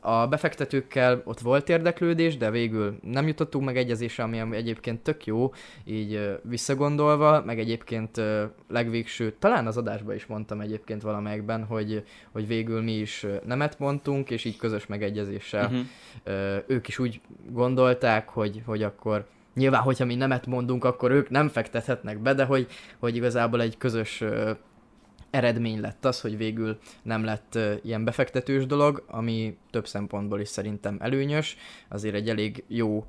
a 0.00 0.26
befektetőkkel 0.26 1.22
ott 1.24 1.40
volt 1.40 1.68
érdeklődés, 1.68 2.36
de 2.36 2.50
végül 2.50 2.98
nem 3.02 3.26
jutottunk 3.26 3.64
meg 3.64 3.76
egyezésre, 3.76 4.22
ami 4.22 4.56
egyébként 4.56 5.00
tök 5.00 5.26
jó, 5.26 5.52
így 5.84 6.38
visszagondolva, 6.42 7.42
meg 7.44 7.58
egyébként 7.58 8.20
legvégső, 8.68 9.34
talán 9.38 9.66
az 9.66 9.76
adásban 9.76 10.14
is 10.14 10.26
mondtam 10.26 10.60
egyébként 10.60 11.02
valamelyikben, 11.02 11.64
hogy, 11.64 12.04
hogy 12.32 12.46
végül 12.46 12.82
mi 12.82 12.92
is 12.92 13.26
nemet 13.46 13.78
mondtunk, 13.78 14.30
és 14.30 14.44
így 14.44 14.56
közös 14.56 14.86
megegyezéssel 14.86 15.70
ö, 16.24 16.56
ők 16.66 16.88
is 16.88 16.98
úgy 16.98 17.20
gondolták, 17.50 18.28
hogy, 18.28 18.62
hogy 18.66 18.82
akkor 18.82 19.26
nyilván, 19.54 19.80
hogyha 19.80 20.04
mi 20.04 20.14
nemet 20.14 20.46
mondunk, 20.46 20.84
akkor 20.84 21.10
ők 21.10 21.30
nem 21.30 21.48
fektethetnek 21.48 22.18
be, 22.18 22.34
de 22.34 22.44
hogy, 22.44 22.66
hogy 22.98 23.16
igazából 23.16 23.60
egy 23.60 23.76
közös 23.76 24.24
eredmény 25.34 25.80
lett 25.80 26.04
az, 26.04 26.20
hogy 26.20 26.36
végül 26.36 26.78
nem 27.02 27.24
lett 27.24 27.58
ilyen 27.82 28.04
befektetős 28.04 28.66
dolog, 28.66 29.04
ami 29.06 29.56
több 29.70 29.86
szempontból 29.86 30.40
is 30.40 30.48
szerintem 30.48 30.96
előnyös, 31.00 31.56
azért 31.88 32.14
egy 32.14 32.28
elég 32.28 32.64
jó 32.66 33.06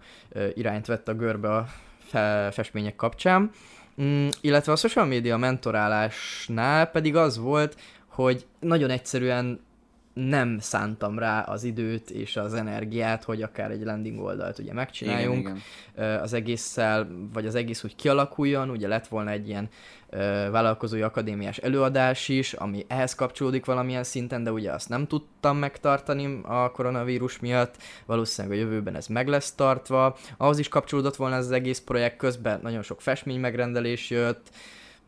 irányt 0.53 0.85
vett 0.85 1.07
a 1.07 1.13
görbe 1.13 1.55
a 1.55 1.67
fe- 1.97 2.53
festmények 2.53 2.95
kapcsán. 2.95 3.49
Mm, 4.01 4.27
illetve 4.41 4.71
a 4.71 4.75
social 4.75 5.05
media 5.05 5.37
mentorálásnál 5.37 6.85
pedig 6.85 7.15
az 7.15 7.37
volt, 7.37 7.77
hogy 8.07 8.45
nagyon 8.59 8.89
egyszerűen 8.89 9.59
nem 10.15 10.59
szántam 10.59 11.19
rá 11.19 11.41
az 11.41 11.63
időt 11.63 12.09
és 12.09 12.37
az 12.37 12.53
energiát, 12.53 13.23
hogy 13.23 13.41
akár 13.41 13.71
egy 13.71 13.83
landing 13.83 14.19
oldalt 14.19 14.59
ugye 14.59 14.73
megcsináljunk 14.73 15.39
Igen, 15.39 15.61
igen. 15.95 16.19
az 16.19 16.33
egésszel, 16.33 17.07
vagy 17.33 17.45
az 17.45 17.55
egész 17.55 17.83
úgy 17.83 17.95
kialakuljon, 17.95 18.69
ugye 18.69 18.87
lett 18.87 19.07
volna 19.07 19.29
egy 19.31 19.47
ilyen 19.47 19.69
vállalkozói 20.51 21.01
akadémiás 21.01 21.57
előadás 21.57 22.29
is, 22.29 22.53
ami 22.53 22.85
ehhez 22.87 23.15
kapcsolódik 23.15 23.65
valamilyen 23.65 24.03
szinten, 24.03 24.43
de 24.43 24.51
ugye 24.51 24.71
azt 24.71 24.89
nem 24.89 25.07
tudtam 25.07 25.57
megtartani 25.57 26.39
a 26.43 26.71
koronavírus 26.71 27.39
miatt, 27.39 27.75
valószínűleg 28.05 28.57
a 28.57 28.61
jövőben 28.61 28.95
ez 28.95 29.07
meg 29.07 29.27
lesz 29.27 29.51
tartva, 29.51 30.17
ahhoz 30.37 30.59
is 30.59 30.67
kapcsolódott 30.67 31.15
volna 31.15 31.35
ez 31.35 31.45
az 31.45 31.51
egész 31.51 31.79
projekt, 31.79 32.17
közben 32.17 32.59
nagyon 32.61 32.81
sok 32.81 33.01
festmény 33.01 33.39
megrendelés 33.39 34.09
jött, 34.09 34.49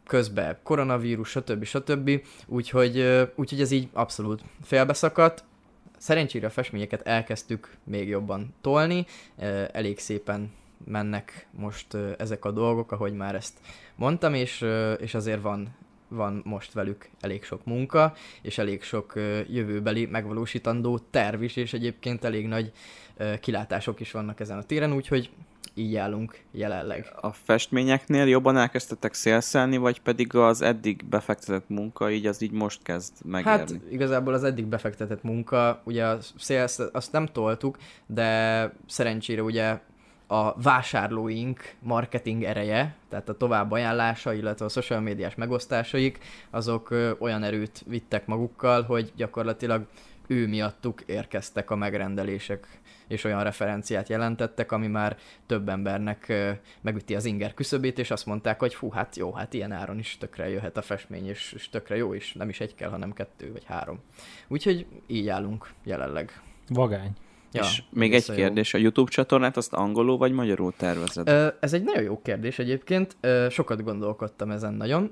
közben 0.08 0.58
koronavírus, 0.64 1.30
stb. 1.30 1.64
stb. 1.64 2.22
Úgyhogy, 2.46 3.28
úgyhogy 3.36 3.62
ez 3.62 3.72
így 3.72 3.90
abszolút 3.94 4.42
félbeszakadt. 4.64 5.44
szerencsére 5.98 6.48
a 6.48 6.50
festményeket 6.50 7.02
elkezdtük 7.02 7.70
még 7.84 8.08
jobban 8.08 8.56
tolni, 8.62 9.06
elég 9.72 10.00
szépen 10.00 10.52
mennek 10.86 11.48
most 11.52 11.94
ö, 11.94 12.12
ezek 12.18 12.46
a 12.46 12.52
dolgok, 12.52 12.92
ahogy 12.92 13.14
már 13.14 13.36
ezt 13.36 13.60
mondtam, 13.96 14.34
és, 14.34 14.62
ö, 14.62 14.94
és 14.94 15.14
azért 15.14 15.42
van 15.42 15.76
van 16.10 16.42
most 16.46 16.74
velük 16.74 17.10
elég 17.22 17.44
sok 17.44 17.66
munka, 17.66 18.14
és 18.42 18.58
elég 18.58 18.84
sok 18.84 19.16
ö, 19.16 19.40
jövőbeli 19.50 20.06
megvalósítandó 20.06 20.98
terv 20.98 21.42
is, 21.42 21.56
és 21.56 21.74
egyébként 21.74 22.24
elég 22.24 22.48
nagy 22.48 22.72
ö, 23.18 23.34
kilátások 23.40 24.00
is 24.00 24.12
vannak 24.12 24.40
ezen 24.40 24.58
a 24.58 24.64
téren, 24.64 24.94
úgyhogy 24.94 25.30
így 25.78 25.96
állunk 25.96 26.40
jelenleg. 26.52 27.14
A 27.22 27.32
festményeknél 27.32 28.28
jobban 28.28 28.58
elkezdtetek 28.58 29.14
szélszelni, 29.14 29.78
vagy 29.78 30.02
pedig 30.02 30.36
az 30.36 30.62
eddig 30.62 31.06
befektetett 31.06 31.70
munka, 31.70 32.12
így 32.12 32.26
az 32.26 32.42
így 32.42 32.52
most 32.52 32.84
kezd 32.84 33.14
megérni? 33.26 33.60
Hát 33.60 33.74
igazából 33.92 34.34
az 34.34 34.44
eddig 34.44 34.66
befektetett 34.66 35.24
munka, 35.24 35.82
ugye 35.84 36.06
a 36.06 36.18
sales, 36.38 36.78
azt 36.92 37.12
nem 37.12 37.26
toltuk, 37.26 37.78
de 38.06 38.72
szerencsére 38.88 39.44
ugye 39.44 39.80
a 40.28 40.62
vásárlóink 40.62 41.74
marketing 41.80 42.44
ereje, 42.44 42.96
tehát 43.10 43.30
a 43.30 43.38
tovább 43.38 43.72
ajánlása, 43.72 44.34
illetve 44.34 44.66
a 44.66 44.70
social 44.70 45.00
médiás 45.00 45.36
megosztásaik, 45.36 46.20
azok 46.50 46.90
olyan 47.20 47.44
erőt 47.44 47.84
vittek 47.86 48.26
magukkal, 48.26 48.84
hogy 48.84 49.12
gyakorlatilag 49.16 49.88
ő 50.28 50.48
miattuk 50.48 51.02
érkeztek 51.02 51.72
a 51.72 51.76
megrendelések, 51.76 52.80
és 53.08 53.24
olyan 53.24 53.44
referenciát 53.44 54.10
jelentettek, 54.10 54.72
ami 54.72 54.88
már 54.88 55.18
több 55.46 55.70
embernek 55.70 56.34
megüti 56.82 57.16
az 57.16 57.26
inger 57.26 57.54
küszöbét, 57.54 58.00
és 58.00 58.12
azt 58.12 58.26
mondták, 58.26 58.60
hogy 58.60 58.74
fú, 58.74 58.90
hát 58.90 59.16
jó, 59.16 59.34
hát 59.34 59.54
ilyen 59.54 59.72
áron 59.72 60.00
is 60.00 60.18
tökre 60.18 60.50
jöhet 60.50 60.78
a 60.78 60.82
festmény, 60.82 61.28
és, 61.28 61.54
és 61.54 61.70
tökre 61.70 61.96
jó 61.96 62.14
is, 62.14 62.34
nem 62.34 62.50
is 62.50 62.60
egy 62.60 62.76
kell, 62.76 62.90
hanem 62.90 63.14
kettő 63.14 63.52
vagy 63.52 63.64
három. 63.64 64.00
Úgyhogy 64.48 64.86
így 65.08 65.28
állunk 65.28 65.70
jelenleg. 65.84 66.42
Vagány. 66.68 67.12
Ja, 67.58 67.64
és 67.64 67.84
még 67.90 68.10
egy 68.14 68.20
vissza 68.20 68.32
jó. 68.34 68.38
kérdés, 68.40 68.74
a 68.74 68.78
YouTube 68.78 69.12
csatornát 69.12 69.58
azt 69.58 69.74
angolul 69.74 70.18
vagy 70.18 70.32
magyarul 70.32 70.74
tervezed? 70.78 71.30
Ö, 71.30 71.48
Ez 71.60 71.74
egy 71.74 71.84
nagyon 71.84 72.04
jó 72.04 72.22
kérdés 72.24 72.60
egyébként, 72.60 73.16
Ö, 73.22 73.48
sokat 73.50 73.84
gondolkodtam 73.84 74.52
ezen 74.52 74.74
nagyon. 74.74 75.12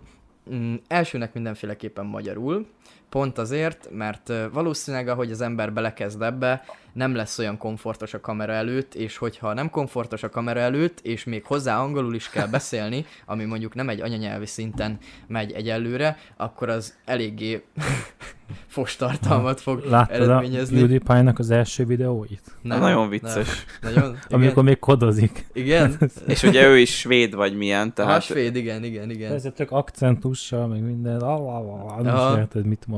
Mm, 0.53 0.75
Elsőnek 0.88 1.34
mindenféleképpen 1.34 2.05
magyarul, 2.05 2.65
pont 3.10 3.38
azért, 3.38 3.89
mert 3.91 4.32
valószínűleg 4.52 5.08
ahogy 5.08 5.32
az 5.32 5.41
ember 5.41 5.74
belekezd 5.74 6.22
ebbe, 6.22 6.63
nem 6.96 7.15
lesz 7.15 7.39
olyan 7.39 7.58
komfortos 7.58 8.13
a 8.13 8.22
kamera 8.22 8.54
előtt, 8.54 8.94
és 8.94 9.18
hogyha 9.18 9.54
nem 9.54 9.70
komfortos 9.70 10.24
a 10.24 10.30
kamera 10.30 10.60
előtt, 10.60 11.00
és 11.00 11.24
még 11.24 11.46
hozzá 11.46 11.80
angolul 11.80 12.15
is 12.15 12.30
kell 12.30 12.48
beszélni, 12.48 13.06
ami 13.26 13.44
mondjuk 13.46 13.76
nem 13.76 13.89
egy 13.89 14.02
anyanyelvi 14.02 14.46
szinten 14.46 14.98
megy 15.28 15.52
egyelőre, 15.52 16.18
akkor 16.38 16.70
az 16.70 16.96
eléggé 17.06 17.63
fos 18.68 18.96
tartalmat 18.96 19.62
fog 19.62 19.84
Láttad 19.84 20.22
a 20.22 20.24
eredményezni. 20.24 20.78
PewDiePie-nak 20.78 21.39
az 21.39 21.50
első 21.52 21.86
videóit? 21.86 22.41
Nem, 22.62 22.80
nagyon 22.80 23.10
vicces. 23.10 23.65
Nem. 23.82 23.94
Nagyon? 23.94 24.18
Amikor 24.30 24.63
még 24.63 24.80
kodozik. 24.80 25.46
Igen? 25.54 25.98
És 26.28 26.44
ugye 26.44 26.68
ő 26.68 26.78
is 26.78 26.98
svéd 26.98 27.36
vagy 27.36 27.58
milyen, 27.58 27.94
Tehát... 27.94 28.12
tehát 28.12 28.22
svéd, 28.22 28.56
igen, 28.56 28.84
igen, 28.84 29.10
igen. 29.10 29.34
Ez 29.34 29.48
csak 29.58 29.72
akcentussal, 29.72 30.68
meg 30.68 30.82
minden, 30.82 31.20
ah, 31.20 31.56
ah, 31.56 31.98
ah, 31.98 32.02
nem 32.02 32.15
is 32.15 32.38
érted, 32.38 32.65
mit 32.65 32.88
mond. 32.88 32.94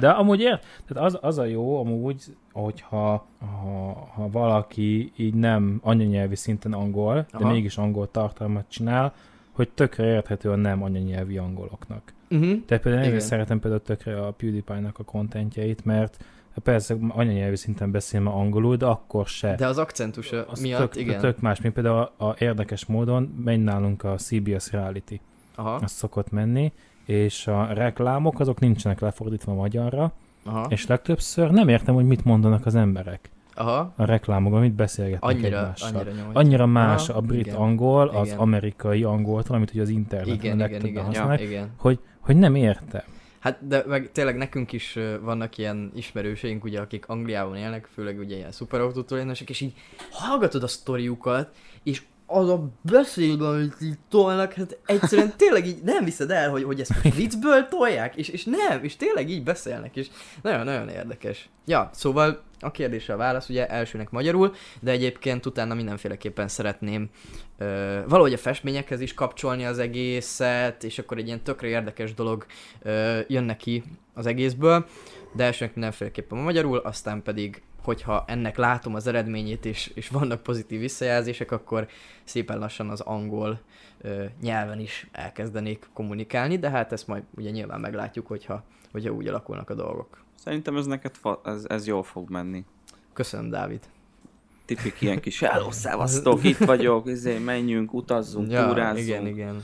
De 0.00 0.08
amúgy 0.08 0.40
ért, 0.40 0.64
tehát 0.86 1.04
az, 1.04 1.18
az 1.20 1.38
a 1.38 1.44
jó, 1.44 1.78
amúgy, 1.78 2.22
hogyha 2.52 3.26
ha, 3.38 4.08
ha 4.14 4.28
valaki 4.30 5.12
így 5.16 5.34
nem 5.34 5.80
anyanyelvi 5.82 6.36
szinten 6.36 6.72
angol, 6.72 7.14
de 7.14 7.38
Aha. 7.38 7.52
mégis 7.52 7.76
angol 7.76 8.10
tartalmat 8.10 8.64
csinál, 8.68 9.14
hogy 9.52 9.68
tökre 9.68 10.04
érthető 10.04 10.50
a 10.50 10.56
nem 10.56 10.82
anyanyelvi 10.82 11.38
angoloknak. 11.38 12.12
Uh-huh. 12.30 12.58
De 12.66 12.78
például 12.78 13.12
én 13.12 13.20
szeretem 13.20 13.60
például 13.60 13.82
tökre 13.82 14.20
a 14.26 14.30
PewDiePie-nak 14.30 14.98
a 14.98 15.04
kontentjeit, 15.04 15.84
mert 15.84 16.24
persze 16.62 16.96
anyanyelvi 17.08 17.56
szinten 17.56 17.90
beszél 17.90 18.20
ma 18.20 18.34
angolul, 18.34 18.76
de 18.76 18.86
akkor 18.86 19.26
se. 19.26 19.54
De 19.54 19.66
az 19.66 19.78
akcentusa 19.78 20.44
az 20.48 20.60
miatt, 20.60 20.90
tök, 20.90 21.02
igen. 21.02 21.20
tök 21.20 21.40
más, 21.40 21.60
mint 21.60 21.74
például 21.74 22.10
a, 22.16 22.24
a 22.24 22.36
érdekes 22.38 22.86
módon 22.86 23.22
megy 23.44 23.62
nálunk 23.62 24.04
a 24.04 24.14
CBS 24.14 24.72
Reality, 24.72 25.20
Aha, 25.54 25.74
az 25.74 25.90
szokott 25.90 26.30
menni, 26.30 26.72
és 27.06 27.46
a 27.46 27.72
reklámok 27.72 28.40
azok 28.40 28.60
nincsenek 28.60 29.00
lefordítva 29.00 29.54
magyarra, 29.54 30.12
aha, 30.44 30.66
és 30.68 30.86
legtöbbször 30.86 31.50
nem 31.50 31.68
értem, 31.68 31.94
hogy 31.94 32.06
mit 32.06 32.24
mondanak 32.24 32.66
az 32.66 32.74
emberek 32.74 33.30
aha. 33.56 33.92
a 33.96 34.04
reklámokban, 34.04 34.60
mit 34.60 34.72
beszélgetnek 34.72 35.30
Annyira, 35.30 35.58
egymással. 35.58 35.96
annyira. 35.96 36.30
Annyira 36.32 36.66
más 36.66 37.08
Aha, 37.08 37.18
a 37.18 37.20
brit 37.20 37.46
igen. 37.46 37.56
angol 37.58 38.08
az 38.08 38.26
Igen. 38.26 38.38
amerikai 38.38 39.02
angoltól, 39.02 39.56
amit 39.56 39.70
ugye 39.70 39.82
az 39.82 39.88
interneten 39.88 40.34
Igen, 40.34 40.56
legtöbben 40.56 40.86
igen, 40.88 41.04
használnak, 41.04 41.40
igen. 41.40 41.70
hogy, 41.76 41.98
hogy 42.20 42.36
nem 42.36 42.54
értem. 42.54 43.02
Hát 43.38 43.66
de 43.66 43.82
meg 43.86 44.10
tényleg 44.12 44.36
nekünk 44.36 44.72
is 44.72 44.98
vannak 45.22 45.58
ilyen 45.58 45.92
ismerőseink, 45.94 46.64
ugye, 46.64 46.80
akik 46.80 47.08
Angliában 47.08 47.56
élnek, 47.56 47.84
főleg 47.84 48.18
ugye 48.18 48.36
ilyen 48.36 48.52
szuperautótulajdonosok, 48.52 49.50
és 49.50 49.60
így 49.60 49.74
hallgatod 50.10 50.62
a 50.62 50.66
sztoriukat, 50.66 51.54
és 51.82 52.02
az 52.26 52.48
a 52.48 52.68
beszéd, 52.80 53.42
amit 53.42 53.76
így 53.82 53.98
tolnak, 54.08 54.52
hát 54.52 54.78
egyszerűen 54.86 55.32
tényleg 55.36 55.66
így 55.66 55.82
nem 55.82 56.04
viszed 56.04 56.30
el, 56.30 56.50
hogy, 56.50 56.62
hogy 56.62 56.80
ezt 56.80 57.14
viccből 57.16 57.68
tolják, 57.68 58.16
és, 58.16 58.28
és 58.28 58.44
nem, 58.44 58.84
és 58.84 58.96
tényleg 58.96 59.30
így 59.30 59.42
beszélnek, 59.42 59.96
és 59.96 60.08
nagyon-nagyon 60.42 60.88
érdekes. 60.88 61.48
Ja, 61.66 61.90
szóval 61.92 62.44
a 62.60 62.70
kérdésre 62.70 63.14
a 63.14 63.16
válasz, 63.16 63.48
ugye 63.48 63.66
elsőnek 63.66 64.10
magyarul, 64.10 64.54
de 64.80 64.90
egyébként 64.90 65.46
utána 65.46 65.74
mindenféleképpen 65.74 66.48
szeretném 66.48 67.10
ö, 67.58 67.98
valahogy 68.08 68.32
a 68.32 68.38
festményekhez 68.38 69.00
is 69.00 69.14
kapcsolni 69.14 69.64
az 69.64 69.78
egészet, 69.78 70.84
és 70.84 70.98
akkor 70.98 71.18
egy 71.18 71.26
ilyen 71.26 71.42
tökre 71.42 71.68
érdekes 71.68 72.14
dolog 72.14 72.46
ö, 72.82 73.18
jön 73.28 73.44
neki 73.44 73.82
az 74.14 74.26
egészből, 74.26 74.86
de 75.32 75.44
elsőnek 75.44 75.74
mindenféleképpen 75.74 76.38
magyarul, 76.38 76.78
aztán 76.78 77.22
pedig 77.22 77.62
hogyha 77.86 78.24
ennek 78.26 78.56
látom 78.56 78.94
az 78.94 79.06
eredményét, 79.06 79.64
és, 79.64 79.90
és 79.94 80.08
vannak 80.08 80.42
pozitív 80.42 80.80
visszajelzések, 80.80 81.50
akkor 81.52 81.88
szépen 82.24 82.58
lassan 82.58 82.88
az 82.90 83.00
angol 83.00 83.60
ö, 84.00 84.24
nyelven 84.42 84.80
is 84.80 85.08
elkezdenék 85.12 85.88
kommunikálni, 85.92 86.58
de 86.58 86.70
hát 86.70 86.92
ezt 86.92 87.06
majd 87.06 87.22
ugye 87.36 87.50
nyilván 87.50 87.80
meglátjuk, 87.80 88.26
hogyha, 88.26 88.62
hogyha 88.92 89.10
úgy 89.12 89.26
alakulnak 89.28 89.70
a 89.70 89.74
dolgok. 89.74 90.24
szerintem 90.34 90.76
ez 90.76 90.86
neked 90.86 91.14
fa- 91.14 91.46
ez, 91.46 91.64
ez 91.68 91.86
jól 91.86 92.02
fog 92.02 92.30
menni. 92.30 92.64
Köszönöm, 93.12 93.50
Dávid. 93.50 93.80
Tipik 94.64 95.00
ilyen 95.00 95.20
kis 95.20 95.40
hello, 95.40 95.70
szevasztok, 95.84 96.44
itt 96.44 96.56
vagyok, 96.56 97.06
izé, 97.08 97.38
menjünk, 97.38 97.92
utazzunk, 97.94 98.50
Ja, 98.50 98.66
túrázzunk. 98.68 99.06
igen, 99.06 99.26
igen. 99.26 99.62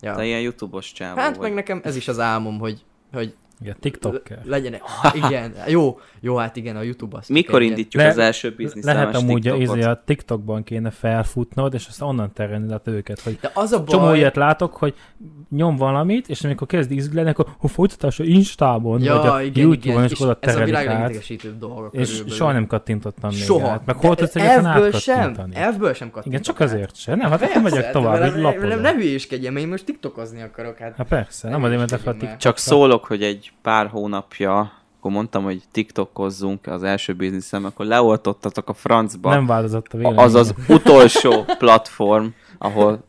Ja. 0.00 0.14
Te 0.14 0.24
ilyen 0.24 0.40
YouTube-os 0.40 0.92
csávó 0.92 1.18
Hát 1.20 1.36
vagy. 1.36 1.40
meg 1.46 1.54
nekem 1.54 1.80
ez 1.84 1.96
is 1.96 2.08
az 2.08 2.18
álmom, 2.18 2.58
hogy, 2.58 2.84
hogy 3.12 3.34
Igen, 3.62 3.76
TikToker. 3.80 4.38
legyen 4.44 4.74
egy... 4.74 4.80
Igen, 5.24 5.54
jó, 5.66 5.98
jó, 6.20 6.36
hát 6.36 6.56
igen, 6.56 6.76
a 6.76 6.82
YouTube 6.82 7.16
az. 7.16 7.26
csak 7.26 7.36
Mikor 7.36 7.62
indítjuk 7.62 8.02
Le- 8.02 8.08
az 8.08 8.18
első 8.18 8.54
bizniszemes 8.56 8.94
Lehet 9.02 9.16
amúgy 9.16 9.40
TikTokot? 9.42 9.76
izé, 9.76 9.82
a 9.82 10.02
TikTokban 10.06 10.62
kéne 10.62 10.90
felfutnod, 10.90 11.74
és 11.74 11.86
aztán 11.88 12.08
onnan 12.08 12.32
terelni 12.32 12.72
át 12.72 12.86
őket, 12.88 13.20
hogy 13.20 13.38
De 13.40 13.50
az 13.54 13.72
a 13.72 13.78
baj... 13.78 13.86
csomó 13.86 14.14
ilyet 14.14 14.36
látok, 14.36 14.74
hogy 14.76 14.94
nyom 15.50 15.76
valamit, 15.76 16.28
és 16.28 16.44
amikor 16.44 16.66
kezd 16.66 16.90
izgulni, 16.90 17.28
akkor 17.28 17.46
a 17.60 17.68
folytatás 17.68 18.20
a 18.20 18.24
Instában, 18.24 19.02
Ja, 19.02 19.16
vagy 19.16 19.26
a 19.26 19.40
igen, 19.42 19.62
YouTube-on, 19.62 19.96
igen. 20.04 20.10
és 20.12 20.20
oda 20.20 20.36
ez 20.40 20.56
a 20.56 20.64
világ 20.64 20.86
legidegesítőbb 20.86 21.58
dolga 21.58 21.88
És 21.92 22.08
körülbelül. 22.08 22.36
soha 22.36 22.52
nem 22.52 22.66
kattintottam 22.66 23.30
még 23.30 23.38
Soha. 23.42 23.68
át. 23.68 23.86
Meg 23.86 23.96
hol 23.96 24.14
tudsz 24.16 24.36
elfből 24.36 24.92
sem, 24.92 25.34
elfből 25.52 25.92
sem 25.94 26.10
kattintottam. 26.10 26.22
Igen, 26.24 26.42
csak 26.42 26.60
azért 26.60 26.96
sem. 26.96 27.18
Nem, 27.18 27.30
hát 27.30 27.42
akkor 27.42 27.62
megyek 27.62 27.90
tovább, 27.90 28.18
nem, 28.20 28.42
lapozom. 28.42 28.68
nem, 28.68 28.80
nem 28.80 28.96
hülyéskedjem, 28.96 29.56
én 29.56 29.68
most 29.68 29.84
tiktokozni 29.84 30.42
akarok. 30.42 30.78
Hát. 30.78 30.94
Hát 30.96 31.08
persze, 31.08 31.48
nem 31.48 31.60
Nem 31.60 31.70
azért, 31.72 31.90
mert 31.90 32.06
a 32.06 32.12
TikTok. 32.12 32.36
Csak 32.36 32.58
szólok, 32.58 33.04
hogy 33.04 33.22
egy 33.22 33.49
pár 33.62 33.86
hónapja, 33.86 34.72
akkor 34.98 35.10
mondtam, 35.10 35.44
hogy 35.44 35.62
TikTokozzunk 35.72 36.66
az 36.66 36.82
első 36.82 37.12
bizniszem, 37.12 37.64
akkor 37.64 37.86
leoltottatok 37.86 38.68
a 38.68 38.74
francba. 38.74 39.30
Nem 39.30 39.46
változott 39.46 39.86
a 39.92 39.96
vélemény. 39.96 40.18
az 40.18 40.34
az 40.34 40.54
utolsó 40.68 41.44
platform, 41.58 42.26
ahol 42.58 43.04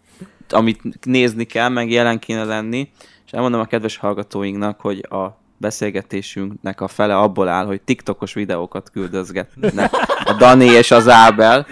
amit 0.49 1.06
nézni 1.06 1.43
kell, 1.43 1.69
meg 1.69 1.91
jelen 1.91 2.19
kéne 2.19 2.43
lenni, 2.43 2.91
és 3.25 3.32
elmondom 3.32 3.60
a 3.60 3.65
kedves 3.65 3.97
hallgatóinknak, 3.97 4.80
hogy 4.80 5.06
a 5.10 5.39
beszélgetésünknek 5.58 6.82
a 6.82 6.88
fele 6.88 7.17
abból 7.17 7.47
áll, 7.47 7.65
hogy 7.65 7.82
TikTokos 7.82 8.34
videókat 8.34 8.89
küldözgetnek 8.89 9.91
a 10.25 10.34
Dani 10.38 10.65
és 10.65 10.91
az 10.91 11.10
Ábel. 11.10 11.67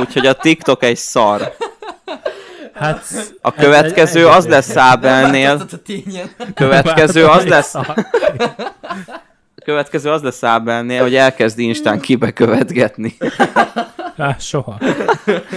Úgyhogy 0.00 0.26
a 0.26 0.34
TikTok 0.34 0.82
egy 0.82 0.96
szar. 0.96 1.56
Hát, 2.76 3.02
A 3.40 3.52
következő 3.52 4.26
az 4.26 4.46
lesz 4.46 4.76
Ábelnél, 4.76 5.46
Változtat 5.48 5.80
a 5.80 5.82
tényen. 5.82 6.28
következő 6.54 7.26
az 7.26 7.46
lesz, 7.46 7.74
a 7.74 7.94
következő 9.64 10.10
az 10.10 10.22
lesz 10.22 10.42
Ábelnél, 10.42 11.02
hogy 11.02 11.14
elkezd 11.14 11.58
Instán 11.58 12.00
kibekövetgetni. 12.00 13.16
Hát 14.16 14.40
soha. 14.40 14.78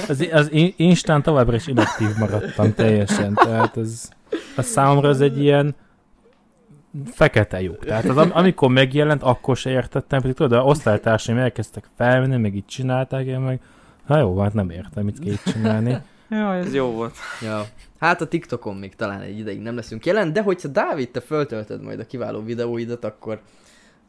Az, 0.08 0.28
az 0.32 0.52
in- 0.52 0.74
Instán 0.78 1.22
továbbra 1.22 1.56
is 1.56 1.68
inaktív 1.68 2.08
maradtam 2.20 2.74
teljesen, 2.74 3.34
tehát 3.34 3.78
ez, 3.78 4.10
a 4.56 4.62
számomra 4.62 5.10
ez 5.10 5.20
egy 5.20 5.42
ilyen 5.42 5.76
fekete 7.14 7.62
lyuk. 7.62 7.86
Tehát 7.86 8.06
az, 8.06 8.18
am- 8.18 8.32
amikor 8.34 8.70
megjelent, 8.70 9.24
akkor 9.24 9.58
se 9.58 9.70
értettem, 9.70 10.22
pedig 10.22 10.36
tudod, 10.36 10.60
a 10.60 10.64
osztálytársaim 10.64 11.38
elkezdtek 11.38 11.84
felvenni, 11.98 12.38
meg 12.38 12.56
így 12.56 12.66
csinálták, 12.66 13.26
én 13.26 13.40
meg, 13.40 13.60
ha 14.08 14.18
jó, 14.18 14.40
hát 14.40 14.54
nem 14.54 14.70
értem, 14.70 15.04
mit 15.06 15.20
kell 15.20 15.54
csinálni. 15.54 15.98
Ja, 16.30 16.54
ez 16.56 16.74
jó 16.74 16.86
volt. 16.86 17.16
Ja. 17.42 17.66
Hát 18.00 18.22
a 18.22 18.28
TikTokon 18.28 18.76
még 18.76 18.96
talán 18.96 19.22
egy 19.22 19.40
ideig 19.40 19.60
nem 19.60 19.76
leszünk 19.76 20.06
jelen, 20.06 20.34
de 20.34 20.42
hogyha 20.42 20.68
Dávid, 20.68 21.10
te 21.10 21.20
föltöltöd 21.20 21.82
majd 21.82 22.00
a 22.00 22.06
kiváló 22.06 22.44
videóidat, 22.44 23.04
akkor 23.04 23.42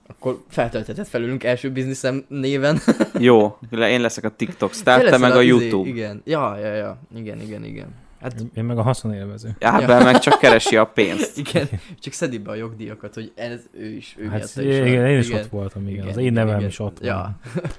akkor 0.07 0.43
feltöltheted 0.49 1.07
felülünk 1.07 1.45
első 1.45 1.71
bizniszem 1.71 2.25
néven. 2.29 2.79
Jó, 3.19 3.59
én 3.71 4.01
leszek 4.01 4.25
a 4.25 4.29
TikTok 4.29 4.71
Te 4.71 4.77
sztár, 4.77 5.03
te 5.03 5.19
meg 5.19 5.33
a 5.33 5.43
izé- 5.43 5.61
YouTube. 5.61 5.89
Igen, 5.89 6.23
ja, 6.25 6.59
ja, 6.59 6.75
ja, 6.75 6.99
igen, 7.15 7.41
igen, 7.41 7.65
igen. 7.65 7.95
Hát 8.21 8.45
Én 8.55 8.65
meg 8.65 8.79
a 8.79 8.83
haszonélvező. 8.83 9.57
Ábel 9.61 10.05
meg 10.05 10.19
csak 10.19 10.39
keresi 10.39 10.77
a 10.77 10.85
pénzt. 10.85 11.39
igen, 11.49 11.69
csak 12.01 12.13
szedi 12.13 12.39
be 12.39 12.51
a 12.51 12.55
jogdíjakat, 12.55 13.15
hogy 13.15 13.33
ez 13.35 13.61
ő 13.73 13.87
is, 13.87 14.17
ő 14.19 14.29
Hát 14.29 14.45
is 14.45 14.57
igen, 14.57 14.81
van. 14.83 15.07
én 15.07 15.19
is 15.19 15.33
ott 15.33 15.47
voltam, 15.47 15.89
igen. 15.89 16.07
Az 16.07 16.17
én 16.17 16.33
nevem 16.33 16.61
is 16.61 16.79
ott 16.79 17.05
ja. 17.05 17.15
van. 17.15 17.63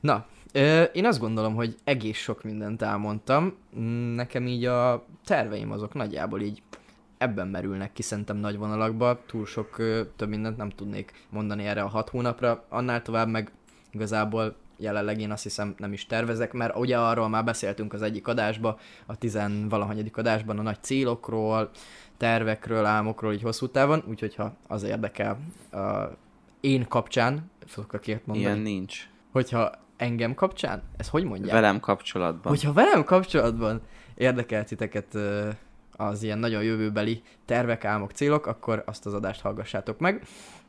Na, 0.00 0.26
ö, 0.52 0.82
én 0.82 1.06
azt 1.06 1.20
gondolom, 1.20 1.54
hogy 1.54 1.74
egész 1.84 2.18
sok 2.18 2.42
mindent 2.42 2.82
elmondtam. 2.82 3.54
Mm, 3.78 4.14
Nekem 4.14 4.46
így 4.46 4.64
a 4.64 5.04
terveim 5.24 5.70
azok 5.72 5.94
nagyjából 5.94 6.40
így 6.40 6.62
ebben 7.18 7.48
merülnek 7.48 7.92
ki 7.92 8.02
szerintem 8.02 8.36
nagy 8.36 8.56
vonalakba. 8.56 9.20
Túl 9.26 9.46
sok, 9.46 9.78
ö, 9.78 10.00
több 10.16 10.28
mindent 10.28 10.56
nem 10.56 10.70
tudnék 10.70 11.12
mondani 11.30 11.64
erre 11.64 11.82
a 11.82 11.88
hat 11.88 12.08
hónapra. 12.08 12.64
Annál 12.68 13.02
tovább 13.02 13.28
meg 13.28 13.50
igazából 13.90 14.54
jelenleg 14.80 15.20
én 15.20 15.30
azt 15.30 15.42
hiszem 15.42 15.74
nem 15.76 15.92
is 15.92 16.06
tervezek, 16.06 16.52
mert 16.52 16.76
ugye 16.76 16.98
arról 16.98 17.28
már 17.28 17.44
beszéltünk 17.44 17.92
az 17.92 18.02
egyik 18.02 18.26
adásba, 18.28 18.78
a 19.06 19.16
tizenvalahanyadik 19.16 20.16
adásban 20.16 20.58
a 20.58 20.62
nagy 20.62 20.82
célokról, 20.82 21.70
tervekről, 22.16 22.84
álmokról 22.84 23.32
így 23.32 23.42
hosszú 23.42 23.68
távon, 23.68 24.02
úgyhogy 24.08 24.34
ha 24.34 24.52
az 24.66 24.82
érdekel 24.82 25.38
a 25.72 25.88
én 26.60 26.86
kapcsán, 26.88 27.50
fogok 27.66 28.00
kért 28.00 28.26
mondani, 28.26 28.46
Ilyen 28.52 28.58
nincs. 28.62 29.08
hogyha 29.32 29.70
engem 29.98 30.34
kapcsán, 30.34 30.82
ez 30.96 31.08
hogy 31.08 31.24
mondják? 31.24 31.52
Velem 31.52 31.80
kapcsolatban. 31.80 32.52
Hogyha 32.52 32.72
velem 32.72 33.04
kapcsolatban 33.04 33.80
érdekel 34.14 34.64
titeket 34.64 35.18
az 35.96 36.22
ilyen 36.22 36.38
nagyon 36.38 36.62
jövőbeli 36.62 37.22
tervek, 37.44 37.84
álmok, 37.84 38.10
célok, 38.10 38.46
akkor 38.46 38.82
azt 38.86 39.06
az 39.06 39.14
adást 39.14 39.40
hallgassátok 39.40 39.98
meg. 39.98 40.22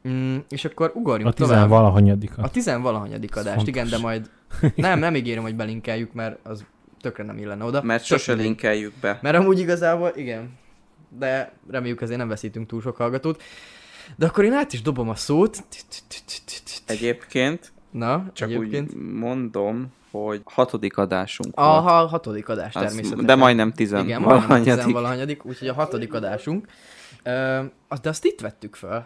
Mm, 0.07 0.37
és 0.49 0.65
akkor 0.65 0.91
ugorjunk 0.95 1.31
A 1.33 1.33
tovább. 1.33 1.55
tizenvalahanyadika. 1.55 2.41
A 2.41 2.49
tizenvalahanyadik 2.49 3.35
adást, 3.35 3.67
igen, 3.67 3.89
de 3.89 3.97
majd 3.97 4.29
nem, 4.75 4.99
nem 4.99 5.15
ígérem, 5.15 5.43
hogy 5.43 5.55
belinkeljük, 5.55 6.13
mert 6.13 6.39
az 6.43 6.65
tökre 7.01 7.23
nem 7.23 7.37
illene 7.37 7.63
oda. 7.63 7.81
Mert 7.81 8.07
Tök 8.07 8.19
sose 8.19 8.33
linkeljük 8.33 8.93
be. 9.01 9.19
Mert 9.21 9.35
amúgy 9.37 9.59
igazából, 9.59 10.11
igen. 10.15 10.57
De 11.17 11.51
reméljük 11.69 12.01
azért 12.01 12.19
nem 12.19 12.27
veszítünk 12.27 12.67
túl 12.67 12.81
sok 12.81 12.95
hallgatót. 12.95 13.41
De 14.15 14.25
akkor 14.25 14.43
én 14.43 14.53
át 14.53 14.73
is 14.73 14.81
dobom 14.81 15.09
a 15.09 15.15
szót. 15.15 15.63
Egyébként, 16.85 17.71
Na, 17.91 18.25
csak 18.33 18.49
egyébként. 18.49 18.93
úgy 18.93 19.01
mondom, 19.01 19.87
hogy 20.11 20.41
hatodik 20.45 20.97
adásunk 20.97 21.53
A 21.57 21.69
volt. 21.71 21.83
ha- 21.83 22.05
hatodik 22.07 22.49
adás 22.49 22.75
Az- 22.75 22.81
természetesen. 22.81 23.25
de 23.25 23.35
majdnem 23.35 23.71
tizen. 23.71 24.03
Igen, 24.03 24.21
majdnem 24.21 24.91
valahanyadik. 24.91 25.45
úgyhogy 25.45 25.67
a 25.67 25.73
hatodik 25.73 26.13
adásunk. 26.13 26.67
Ö, 27.23 27.61
de 28.01 28.09
azt 28.09 28.25
itt 28.25 28.39
vettük 28.41 28.75
föl. 28.75 29.03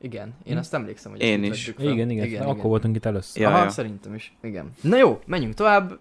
Igen, 0.00 0.34
én 0.44 0.56
azt 0.56 0.74
emlékszem, 0.74 1.10
hogy 1.10 1.20
Én 1.20 1.42
is. 1.44 1.66
vettük 1.66 1.80
föl. 1.84 1.92
Igen, 1.92 2.10
igen, 2.10 2.24
igen, 2.24 2.42
akkor 2.42 2.64
voltunk 2.64 2.96
itt 2.96 3.04
először. 3.04 3.42
Ja, 3.42 3.48
Aha, 3.48 3.62
ja. 3.62 3.68
szerintem 3.70 4.14
is. 4.14 4.36
Igen. 4.42 4.70
Na 4.80 4.96
jó, 4.96 5.20
menjünk 5.26 5.54
tovább. 5.54 5.98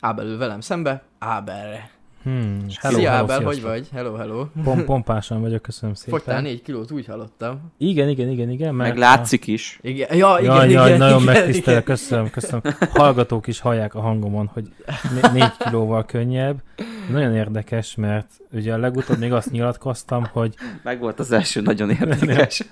Ábel 0.00 0.26
ül 0.26 0.38
velem 0.38 0.60
szembe. 0.60 1.02
Ábelre. 1.18 1.90
Hmm, 2.26 2.56
Hello, 2.80 2.96
Szia 2.98 3.10
Ábel, 3.10 3.42
hogy 3.42 3.62
vagy? 3.62 3.88
Hello, 3.92 4.14
hello. 4.14 4.46
Pom- 4.64 4.84
pompásan 4.84 5.40
vagyok, 5.40 5.62
köszönöm 5.62 5.94
szépen. 6.04 6.18
Fogytál 6.18 6.40
négy 6.42 6.62
kilót, 6.62 6.90
úgy 6.90 7.06
hallottam. 7.06 7.60
Igen, 7.78 8.08
igen, 8.08 8.28
igen, 8.28 8.50
igen. 8.50 8.74
Mert 8.74 8.88
Meg 8.90 8.98
látszik 8.98 9.46
is. 9.46 9.78
Igen, 9.82 10.16
ja, 10.16 10.36
igen, 10.40 10.54
Jaj, 10.54 10.68
igen, 10.68 10.80
jaj, 10.88 10.96
nagyon 10.98 11.22
igen, 11.22 11.34
megtisztelek, 11.34 11.82
igen. 11.82 11.96
köszönöm, 11.96 12.30
köszönöm. 12.30 12.60
Hallgatók 12.90 13.46
is 13.46 13.60
hallják 13.60 13.94
a 13.94 14.00
hangomon, 14.00 14.46
hogy 14.52 14.72
né- 15.14 15.32
négy 15.32 15.56
kilóval 15.58 16.04
könnyebb. 16.04 16.62
Nagyon 17.10 17.34
érdekes, 17.34 17.94
mert 17.94 18.28
ugye 18.52 18.72
a 18.72 18.78
legutóbb 18.78 19.18
még 19.18 19.32
azt 19.32 19.50
nyilatkoztam, 19.50 20.24
hogy 20.32 20.54
Meg 20.82 21.00
volt 21.00 21.18
az 21.20 21.32
első 21.32 21.60
nagyon 21.60 21.90
érdekes. 22.00 22.62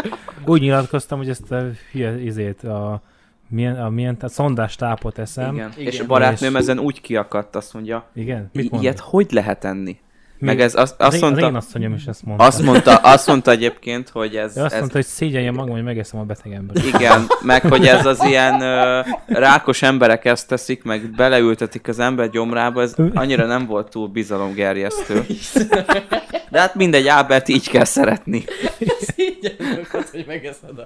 úgy 0.47 0.61
nyilatkoztam, 0.61 1.19
hogy 1.19 1.29
ezt 1.29 1.53
a 1.53 1.63
hülye 1.93 2.21
izét, 2.23 2.63
a 2.65 3.03
milyen, 3.55 3.77
a 3.77 3.89
milyen 3.89 4.17
tehát 4.17 4.35
szondás 4.35 4.77
tápot 4.77 5.19
eszem. 5.19 5.55
Igen. 5.55 5.71
Igen. 5.77 5.93
És 5.93 6.01
a 6.01 6.07
barátnőm 6.07 6.53
És- 6.55 6.61
ezen 6.61 6.79
úgy 6.79 7.01
kiakadt, 7.01 7.57
azt 7.57 7.75
mondja, 7.75 8.05
Igen? 8.15 8.51
Mit 8.53 8.65
"I- 8.65 8.69
mondod? 8.69 8.83
ilyet 8.83 8.99
hogy 8.99 9.33
lehet 9.33 9.65
enni? 9.65 9.99
Meg 10.45 10.61
ez 10.61 10.75
azt, 10.75 10.95
az, 10.99 11.07
azt 11.07 11.17
én, 11.17 11.23
az 11.23 11.31
én 11.31 11.39
mondta, 11.39 11.59
asszonyom 11.59 11.95
is 11.95 12.05
ezt 12.05 12.25
mondta. 12.25 12.45
azt 12.45 12.63
mondta, 12.63 12.97
azt 12.97 13.27
mondta 13.27 13.51
egyébként, 13.51 14.09
hogy 14.09 14.37
ez, 14.37 14.57
Ő 14.57 14.63
azt 14.63 14.73
ez 14.73 14.79
mondta, 14.79 14.97
hogy 14.97 15.07
szégyeljem 15.07 15.55
magam, 15.55 15.73
hogy 15.73 15.83
megeszem 15.83 16.21
a 16.21 16.25
beteg 16.25 16.53
embert. 16.53 16.87
Igen, 16.87 17.27
meg 17.43 17.63
hogy 17.63 17.87
ez 17.87 18.07
az 18.07 18.23
ilyen 18.29 18.61
ö, 18.61 19.01
rákos 19.27 19.83
emberek 19.83 20.25
ezt 20.25 20.49
teszik, 20.49 20.83
meg 20.85 21.11
beleültetik 21.17 21.89
az 21.89 21.99
ember 21.99 22.31
gyomrába, 22.31 22.83
ez 22.83 22.95
annyira 23.15 23.47
nem 23.47 23.67
volt 23.67 23.91
túl 23.91 24.09
bizalomgerjesztő. 24.09 25.25
De 26.51 26.61
hát 26.61 26.75
mindegy, 26.75 27.07
Ábert 27.09 27.49
így 27.49 27.69
kell 27.71 27.85
szeretni. 27.85 28.45
Szégyen 29.01 29.55
magad, 29.59 30.09
hogy 30.11 30.25
megeszed 30.27 30.79
a 30.79 30.85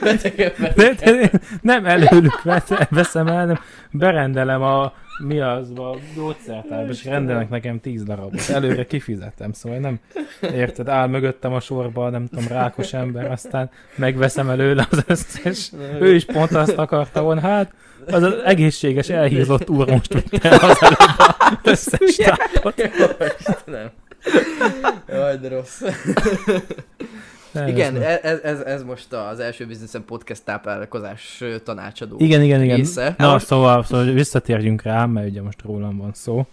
beteg 0.00 0.40
embert. 0.40 0.76
De, 0.76 0.94
de, 0.94 1.12
de, 1.12 1.30
nem 1.60 1.86
előlük 1.86 2.42
vesz- 2.42 2.88
veszem 2.90 3.26
el, 3.26 3.46
nem 3.46 3.60
berendelem 3.90 4.62
a 4.62 4.92
mi 5.20 5.40
az, 5.40 5.70
a 5.70 5.96
gyógyszertárba, 6.14 6.90
és 6.90 7.04
rendelnek 7.04 7.48
nekem 7.48 7.80
tíz 7.80 8.02
darabot. 8.02 8.48
Előre 8.48 8.86
kifizetem, 8.86 9.52
szóval 9.52 9.78
nem, 9.78 10.00
érted, 10.40 10.88
áll 10.88 11.06
mögöttem 11.06 11.52
a 11.52 11.60
sorba, 11.60 12.10
nem 12.10 12.26
tudom, 12.26 12.46
rákos 12.48 12.92
ember, 12.92 13.30
aztán 13.30 13.70
megveszem 13.94 14.50
előle 14.50 14.88
az 14.90 15.04
összes. 15.06 15.72
Ő 16.00 16.14
is 16.14 16.24
pont 16.24 16.50
azt 16.50 16.78
akarta 16.78 17.22
volna, 17.22 17.40
hát 17.40 17.74
az 18.06 18.22
az 18.22 18.34
egészséges, 18.44 19.08
elhízott 19.08 19.70
úr 19.70 19.90
most 19.90 20.14
vitte 20.14 20.48
az 20.48 20.78
előbb 20.80 21.18
az 21.18 21.58
összes. 21.62 22.16
Nem. 23.64 23.90
Jaj, 25.08 25.36
de 25.36 25.48
rossz. 25.48 25.82
Nem, 27.52 27.68
Igen, 27.68 27.96
ez- 27.96 28.02
e- 28.02 28.20
ez, 28.22 28.40
ez, 28.40 28.60
ez 28.60 28.82
most 28.82 29.12
az 29.12 29.38
első 29.38 29.66
bizniszem 29.66 30.04
podcast 30.04 30.44
táplálkozás 30.44 31.44
tanácsadó. 31.64 32.16
Igen, 32.18 32.42
igen, 32.42 32.62
igen. 32.62 32.76
része. 32.76 33.14
Na, 33.18 33.38
szóval, 33.38 33.84
szóval 33.84 34.04
visszatérjünk 34.04 34.82
rá, 34.82 35.06
mert 35.06 35.28
ugye 35.28 35.42
most 35.42 35.62
rólam 35.62 35.96
van 35.96 36.12
szó. 36.14 36.46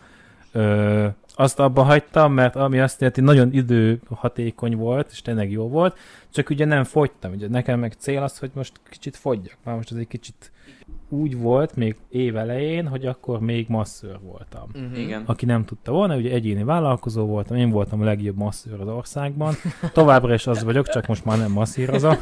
Ö, 0.51 1.07
azt 1.35 1.59
abba 1.59 1.83
hagytam, 1.83 2.33
mert 2.33 2.55
ami 2.55 2.79
azt 2.79 2.99
jelenti, 2.99 3.21
nagyon 3.21 3.53
időhatékony 3.53 4.75
volt, 4.75 5.09
és 5.11 5.21
tényleg 5.21 5.51
jó 5.51 5.67
volt, 5.69 5.97
csak 6.33 6.49
ugye 6.49 6.65
nem 6.65 6.83
fogytam. 6.83 7.31
Ugye 7.31 7.47
nekem 7.47 7.79
meg 7.79 7.93
cél 7.97 8.23
az, 8.23 8.37
hogy 8.37 8.51
most 8.53 8.71
kicsit 8.89 9.15
fogyjak. 9.17 9.57
Már 9.63 9.75
most 9.75 9.91
ez 9.91 9.97
egy 9.97 10.07
kicsit 10.07 10.51
úgy 11.09 11.37
volt 11.37 11.75
még 11.75 11.95
év 12.09 12.35
elején, 12.35 12.87
hogy 12.87 13.05
akkor 13.05 13.39
még 13.39 13.65
masszőr 13.69 14.19
voltam. 14.21 14.69
Mhm. 14.73 14.95
Igen. 14.95 15.23
Aki 15.25 15.45
nem 15.45 15.65
tudta 15.65 15.91
volna, 15.91 16.15
ugye 16.15 16.31
egyéni 16.31 16.63
vállalkozó 16.63 17.25
voltam, 17.25 17.57
én 17.57 17.69
voltam 17.69 18.01
a 18.01 18.03
legjobb 18.03 18.37
masszőr 18.37 18.81
az 18.81 18.87
országban. 18.87 19.53
Továbbra 19.93 20.33
is 20.33 20.47
az 20.47 20.63
vagyok, 20.63 20.87
csak 20.87 21.07
most 21.07 21.25
már 21.25 21.37
nem 21.37 21.51
masszírozom. 21.51 22.15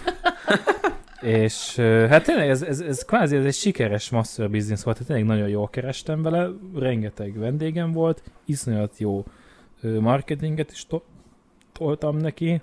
És 1.21 1.75
hát 2.09 2.23
tényleg 2.23 2.49
ez, 2.49 2.61
ez, 2.61 2.79
ez 2.79 3.05
kvázi 3.05 3.35
ez 3.35 3.45
egy 3.45 3.53
sikeres 3.53 4.09
masször 4.09 4.49
biznisz 4.49 4.83
volt, 4.83 4.97
tehát 4.97 5.13
tényleg 5.13 5.35
nagyon 5.35 5.49
jól 5.49 5.69
kerestem 5.69 6.21
vele, 6.21 6.49
rengeteg 6.75 7.37
vendégem 7.37 7.91
volt, 7.91 8.23
iszonyat 8.45 8.97
jó 8.97 9.25
marketinget 9.99 10.71
is 10.71 10.85
to- 10.87 11.05
toltam 11.71 12.17
neki, 12.17 12.61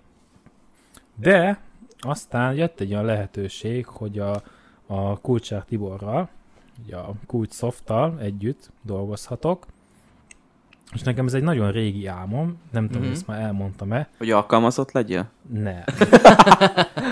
de 1.20 1.60
aztán 1.98 2.54
jött 2.54 2.80
egy 2.80 2.92
olyan 2.92 3.04
lehetőség, 3.04 3.86
hogy 3.86 4.18
a, 4.18 4.42
a 4.86 5.18
Kulcsár 5.20 5.64
Tiborral, 5.64 6.28
ugye 6.84 6.96
a 6.96 7.12
Kulcs 7.26 7.52
Softtal 7.52 8.18
együtt 8.20 8.70
dolgozhatok, 8.82 9.66
és 10.94 11.02
nekem 11.02 11.26
ez 11.26 11.34
egy 11.34 11.42
nagyon 11.42 11.70
régi 11.72 12.06
álmom, 12.06 12.58
nem 12.72 12.86
tudom, 12.86 13.00
Mhm. 13.00 13.08
hogy 13.10 13.16
ezt 13.18 13.26
már 13.26 13.40
elmondtam-e, 13.40 14.08
Hogy 14.18 14.30
alkalmazott 14.30 14.92
legyél? 14.92 15.30
nem. 15.52 15.82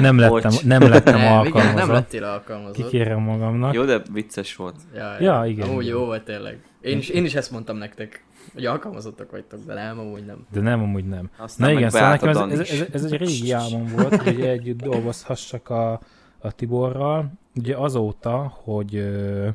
Nem 0.01 0.19
lettem, 0.19 0.53
nem 0.65 0.83
lettem 0.83 1.15
Nem, 1.15 1.23
igen, 1.25 1.37
alkalmazott. 1.37 1.75
nem 1.75 1.91
lettél 1.91 2.25
alkalmazott. 2.25 2.75
Kikérem 2.75 3.21
magamnak. 3.21 3.75
Jó, 3.75 3.85
de 3.85 4.03
vicces 4.13 4.57
volt. 4.57 4.75
Ja, 4.95 5.21
Ja, 5.21 5.45
igen, 5.47 5.69
Amúgy 5.69 5.85
igen. 5.85 5.97
jó 5.97 6.05
volt 6.05 6.25
tényleg. 6.25 6.63
Én 6.81 6.99
is, 6.99 7.09
én 7.09 7.25
is 7.25 7.35
ezt 7.35 7.51
mondtam 7.51 7.77
nektek, 7.77 8.25
hogy 8.53 8.67
alkalmazottak 8.67 9.31
vagytok, 9.31 9.61
de 9.67 9.75
nem, 9.75 9.99
amúgy 9.99 10.25
nem. 10.27 10.47
De 10.53 10.61
nem, 10.61 10.83
amúgy 10.83 11.05
nem. 11.09 11.31
Aztán 11.37 11.71
Na 11.73 11.77
igen, 11.79 11.91
szóval 11.91 12.11
nekem 12.11 12.29
ez, 12.29 12.37
ez, 12.37 12.71
ez, 12.71 12.87
ez, 12.93 13.05
egy 13.05 13.17
régi 13.19 13.53
álmom 13.63 13.87
volt, 13.97 14.23
hogy 14.23 14.41
együtt 14.41 14.83
dolgozhassak 14.83 15.69
a, 15.69 16.01
a 16.39 16.53
Tiborral. 16.53 17.33
Ugye 17.55 17.77
azóta, 17.77 18.53
hogy 18.63 18.95
ö, 18.95 19.49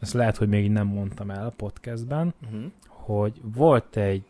ezt 0.00 0.12
lehet, 0.12 0.36
hogy 0.36 0.48
még 0.48 0.70
nem 0.70 0.86
mondtam 0.86 1.30
el 1.30 1.46
a 1.46 1.50
podcastben, 1.56 2.34
Uh-huh. 2.44 2.64
hogy 2.88 3.40
volt 3.54 3.96
egy, 3.96 4.24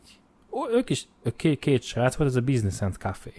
ó, 0.51 0.69
ők 0.71 0.91
is, 0.91 1.07
két, 1.37 1.59
két 1.59 1.83
srác 1.83 2.15
volt, 2.17 2.31
ez 2.31 2.37
a 2.37 2.41
Business 2.41 2.81
and 2.81 2.95
Café. 2.95 3.33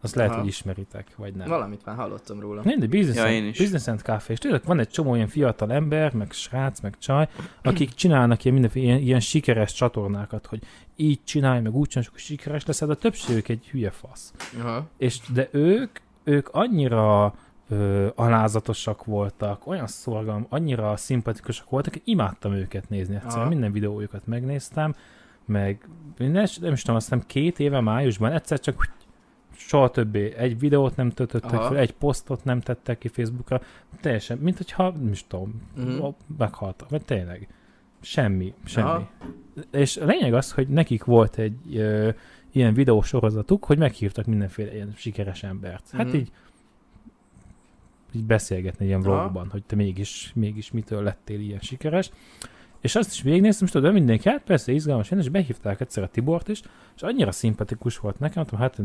Azt 0.00 0.14
lehet, 0.14 0.30
Aha. 0.30 0.40
hogy 0.40 0.48
ismeritek, 0.48 1.06
vagy 1.16 1.34
nem. 1.34 1.48
Valamit 1.48 1.84
már 1.84 1.96
hallottam 1.96 2.40
róla. 2.40 2.62
Nem, 2.64 2.78
de 2.78 2.86
business, 2.86 3.16
Ja, 3.16 3.22
and, 3.22 3.32
én 3.32 3.44
is. 3.46 3.58
business 3.58 3.86
and 3.86 4.00
Café. 4.00 4.32
És 4.32 4.38
tényleg 4.38 4.62
van 4.64 4.78
egy 4.78 4.88
csomó 4.88 5.14
ilyen 5.14 5.28
fiatal 5.28 5.72
ember, 5.72 6.12
meg 6.12 6.32
srác, 6.32 6.80
meg 6.80 6.98
csaj, 6.98 7.28
akik 7.62 7.90
csinálnak 7.94 8.40
ilyen 8.42 8.54
mindenféle 8.54 8.84
ilyen, 8.86 8.98
ilyen 8.98 9.20
sikeres 9.20 9.72
csatornákat, 9.72 10.46
hogy 10.46 10.62
így 10.96 11.20
csinálj, 11.24 11.60
meg 11.60 11.74
úgy 11.74 11.88
csinálj, 11.88 12.08
és 12.14 12.22
sikeres 12.22 12.66
leszel, 12.66 12.88
de 12.88 12.94
a 12.94 12.96
többségük 12.96 13.48
egy 13.48 13.66
hülye 13.68 13.90
fasz. 13.90 14.32
Aha. 14.58 14.86
És 14.96 15.18
de 15.32 15.48
ők, 15.52 15.98
ők 16.24 16.48
annyira 16.52 17.34
ö, 17.68 18.06
alázatosak 18.14 19.04
voltak, 19.04 19.66
olyan 19.66 19.86
szorgalom, 19.86 20.46
annyira 20.48 20.96
szimpatikusak 20.96 21.70
voltak, 21.70 21.92
hogy 21.92 22.02
imádtam 22.04 22.52
őket 22.52 22.88
nézni 22.88 23.14
egyszerűen. 23.14 23.40
Aha. 23.40 23.48
Minden 23.48 23.72
videójukat 23.72 24.26
megnéztem, 24.26 24.94
meg 25.44 25.88
nem, 26.16 26.44
nem 26.60 26.72
is 26.72 26.80
tudom, 26.80 26.96
azt 26.96 27.08
hiszem 27.08 27.22
két 27.26 27.60
éve 27.60 27.80
májusban 27.80 28.32
egyszer 28.32 28.60
csak 28.60 28.88
soha 29.56 29.90
többé 29.90 30.34
egy 30.34 30.58
videót 30.58 30.96
nem 30.96 31.10
töltöttek 31.10 31.52
Aha. 31.52 31.68
fel, 31.68 31.76
egy 31.76 31.92
posztot 31.92 32.44
nem 32.44 32.60
tettek 32.60 32.98
ki 32.98 33.08
Facebookra, 33.08 33.60
teljesen, 34.00 34.38
mint 34.38 34.56
hogyha, 34.56 34.90
nem 34.90 35.08
is 35.12 35.26
tudom, 35.26 35.62
uh-huh. 35.76 36.14
meghaltak, 36.38 36.88
vagy 36.88 37.04
tényleg. 37.04 37.48
Semmi, 38.00 38.54
semmi. 38.64 38.88
Aha. 38.88 39.08
És 39.70 39.96
a 39.96 40.04
lényeg 40.04 40.34
az, 40.34 40.52
hogy 40.52 40.68
nekik 40.68 41.04
volt 41.04 41.38
egy 41.38 41.76
ö, 41.76 42.08
ilyen 42.52 42.74
videósorozatuk, 42.74 43.64
hogy 43.64 43.78
meghívtak 43.78 44.26
mindenféle 44.26 44.74
ilyen 44.74 44.92
sikeres 44.96 45.42
embert. 45.42 45.90
Hát 45.92 46.06
Mhm. 46.06 46.16
így 46.16 46.30
így 48.12 48.24
beszélgetni 48.24 48.86
ilyen 48.86 49.02
Aha. 49.02 49.18
vlogban, 49.18 49.48
hogy 49.50 49.62
te 49.62 49.76
mégis, 49.76 50.32
mégis 50.34 50.70
mitől 50.70 51.02
lettél 51.02 51.40
ilyen 51.40 51.60
sikeres. 51.60 52.10
És 52.80 52.94
azt 52.94 53.12
is 53.12 53.22
végignéztem, 53.22 53.66
és 53.66 53.72
tudod, 53.72 53.92
mindenki, 53.92 54.28
hát 54.28 54.42
persze 54.42 54.72
izgalmas, 54.72 55.10
és 55.10 55.28
behívták 55.28 55.80
egyszer 55.80 56.02
a 56.02 56.08
Tibort 56.08 56.48
is, 56.48 56.62
és 56.96 57.02
annyira 57.02 57.32
szimpatikus 57.32 57.98
volt 57.98 58.18
nekem, 58.18 58.34
mondtam, 58.36 58.58
hát 58.58 58.78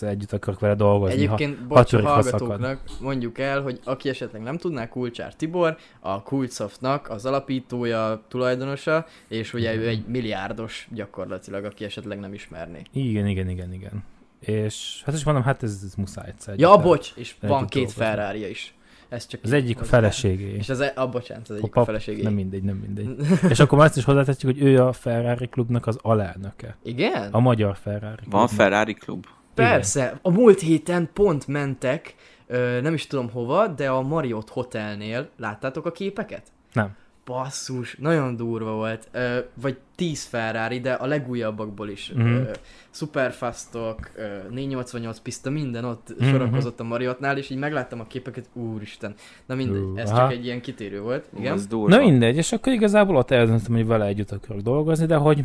ez, 0.00 0.08
együtt 0.08 0.32
akarok 0.32 0.60
vele 0.60 0.74
dolgozni. 0.74 1.14
Egyébként, 1.14 1.58
ha, 1.58 1.64
bocs, 1.66 1.94
hallgatóknak 1.94 2.82
mondjuk 3.00 3.38
el, 3.38 3.62
hogy 3.62 3.80
aki 3.84 4.08
esetleg 4.08 4.42
nem 4.42 4.56
tudná, 4.56 4.88
Kulcsár 4.88 5.34
Tibor, 5.34 5.76
a 6.00 6.22
Kultsoftnak 6.22 7.10
az 7.10 7.26
alapítója, 7.26 8.22
tulajdonosa, 8.28 9.06
és 9.28 9.54
ugye 9.54 9.74
ő 9.74 9.88
egy 9.88 10.06
milliárdos 10.06 10.88
gyakorlatilag, 10.90 11.64
aki 11.64 11.84
esetleg 11.84 12.18
nem 12.20 12.32
ismerné. 12.32 12.82
Igen, 12.92 13.26
igen, 13.26 13.48
igen, 13.48 13.72
igen. 13.72 14.04
És 14.46 15.02
hát 15.04 15.14
is 15.14 15.24
mondom, 15.24 15.42
hát 15.42 15.62
ez, 15.62 15.80
ez 15.84 15.94
muszáj 15.94 16.28
egyszer. 16.28 16.58
Ja, 16.58 16.70
együtt- 16.70 16.82
bocs, 16.84 17.12
és 17.16 17.34
van 17.40 17.66
két 17.66 17.92
ferrari 17.92 18.48
is. 18.48 18.74
Ez 19.08 19.26
csak 19.26 19.40
Az 19.44 19.52
egyik 19.52 19.80
a 19.80 19.84
feleségé. 19.84 20.54
És 20.56 20.68
az, 20.68 20.80
e- 20.80 20.92
ah, 20.94 21.10
bocsánat, 21.10 21.42
az 21.48 21.50
egyik 21.50 21.62
Hoppá, 21.64 21.80
a 21.80 21.84
feleségé. 21.84 22.22
Nem 22.22 22.32
mindegy, 22.32 22.62
nem 22.62 22.76
mindegy. 22.76 23.16
És 23.52 23.60
akkor 23.60 23.78
már 23.78 23.86
azt 23.86 23.96
is 23.96 24.04
hozzátetjük, 24.04 24.52
hogy 24.56 24.62
ő 24.66 24.82
a 24.82 24.92
Ferrari 24.92 25.46
klubnak 25.48 25.86
az 25.86 25.98
alelnöke. 26.02 26.76
Igen? 26.82 27.28
A 27.32 27.40
magyar 27.40 27.76
Ferrari 27.76 28.04
Van 28.04 28.46
klubnak. 28.46 28.48
Ferrari 28.48 28.94
klub. 28.94 29.26
Persze, 29.54 30.18
a 30.22 30.30
múlt 30.30 30.60
héten 30.60 31.10
pont 31.12 31.46
mentek, 31.46 32.14
ö, 32.46 32.80
nem 32.80 32.94
is 32.94 33.06
tudom 33.06 33.30
hova, 33.30 33.66
de 33.68 33.90
a 33.90 34.02
Marriott 34.02 34.48
Hotelnél, 34.50 35.28
láttátok 35.36 35.86
a 35.86 35.92
képeket? 35.92 36.42
Nem. 36.72 36.96
Basszus, 37.24 37.96
nagyon 37.98 38.36
durva 38.36 38.72
volt. 38.72 39.08
Ö, 39.12 39.38
vagy 39.54 39.78
10 40.02 40.24
Ferrari, 40.24 40.80
de 40.80 40.92
a 40.92 41.06
legújabbakból 41.06 41.88
is. 41.88 42.12
Mhm. 42.14 42.26
Ö, 42.26 42.50
Superfastok, 42.90 44.10
ö, 44.16 44.36
488 44.50 45.18
pista, 45.18 45.50
minden 45.50 45.84
ott 45.84 46.14
Mhm. 46.18 46.28
sorakozott 46.30 46.80
a 46.80 46.84
Marriottnál, 46.84 47.38
és 47.38 47.50
így 47.50 47.58
megláttam 47.58 48.00
a 48.00 48.06
képeket, 48.06 48.48
úristen. 48.52 49.14
Na 49.46 49.54
mindegy, 49.54 49.80
Ú, 49.82 49.96
ez 49.96 50.10
aha. 50.10 50.18
csak 50.18 50.32
egy 50.32 50.44
ilyen 50.44 50.60
kitérő 50.60 51.00
volt. 51.00 51.28
Igen? 51.38 51.60
Durva. 51.68 51.96
Na 51.96 52.02
mindegy, 52.02 52.36
és 52.36 52.52
akkor 52.52 52.72
igazából 52.72 53.16
ott 53.16 53.30
eldöntöttem, 53.30 53.74
hogy 53.74 53.86
vele 53.86 54.04
együtt 54.06 54.30
akarok 54.30 54.62
dolgozni, 54.62 55.06
de 55.06 55.16
hogy 55.16 55.44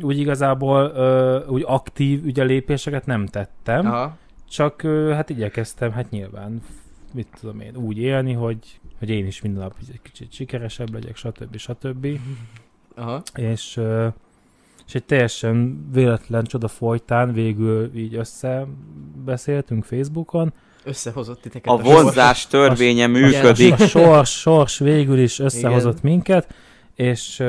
úgy 0.00 0.18
igazából 0.18 0.92
ö, 0.94 1.44
úgy 1.46 1.62
aktív 1.66 2.24
ugye 2.24 2.42
lépéseket 2.44 3.06
nem 3.06 3.26
tettem, 3.26 3.86
Aha. 3.86 4.16
csak 4.48 4.82
ö, 4.82 5.10
hát 5.14 5.30
igyekeztem, 5.30 5.92
hát 5.92 6.10
nyilván, 6.10 6.60
mit 7.14 7.28
tudom 7.40 7.60
én, 7.60 7.76
úgy 7.76 7.98
élni, 7.98 8.32
hogy, 8.32 8.80
hogy 8.98 9.10
én 9.10 9.26
is 9.26 9.42
minden 9.42 9.62
nap 9.62 9.74
egy 9.92 10.00
kicsit 10.02 10.32
sikeresebb 10.32 10.92
legyek, 10.92 11.16
stb. 11.16 11.56
stb. 11.56 12.06
Aha. 12.96 13.22
és, 13.34 13.80
és 14.86 14.94
egy 14.94 15.04
teljesen 15.04 15.86
véletlen 15.92 16.44
csoda 16.44 16.68
folytán 16.68 17.32
végül 17.32 17.90
így 17.94 18.14
összebeszéltünk 18.14 19.84
Facebookon. 19.84 20.52
Összehozott 20.84 21.40
titeket. 21.40 21.72
A 21.72 21.76
vonzás 21.76 22.46
törvénye 22.46 23.06
működik. 23.06 23.72
A 23.72 23.86
sors, 23.86 24.40
sors 24.40 24.78
végül 24.78 25.18
is 25.18 25.38
összehozott 25.38 26.02
minket, 26.02 26.54
és, 26.94 27.42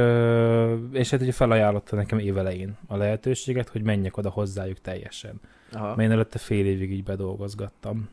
és 0.92 1.10
hát 1.10 1.22
ugye 1.22 1.32
felajánlotta 1.32 1.96
nekem 1.96 2.20
évelején 2.20 2.78
a 2.88 2.96
lehetőséget, 2.96 3.70
hogy 3.70 3.82
menjek 3.82 4.18
oda 4.18 4.30
hozzájuk 4.30 4.82
teljesen. 4.82 5.40
Aha. 5.72 5.88
Mert 5.88 6.00
én 6.00 6.12
előtte 6.12 6.38
fél 6.38 6.66
évig 6.66 6.92
így 6.92 7.04
bedolgozgattam 7.04 8.10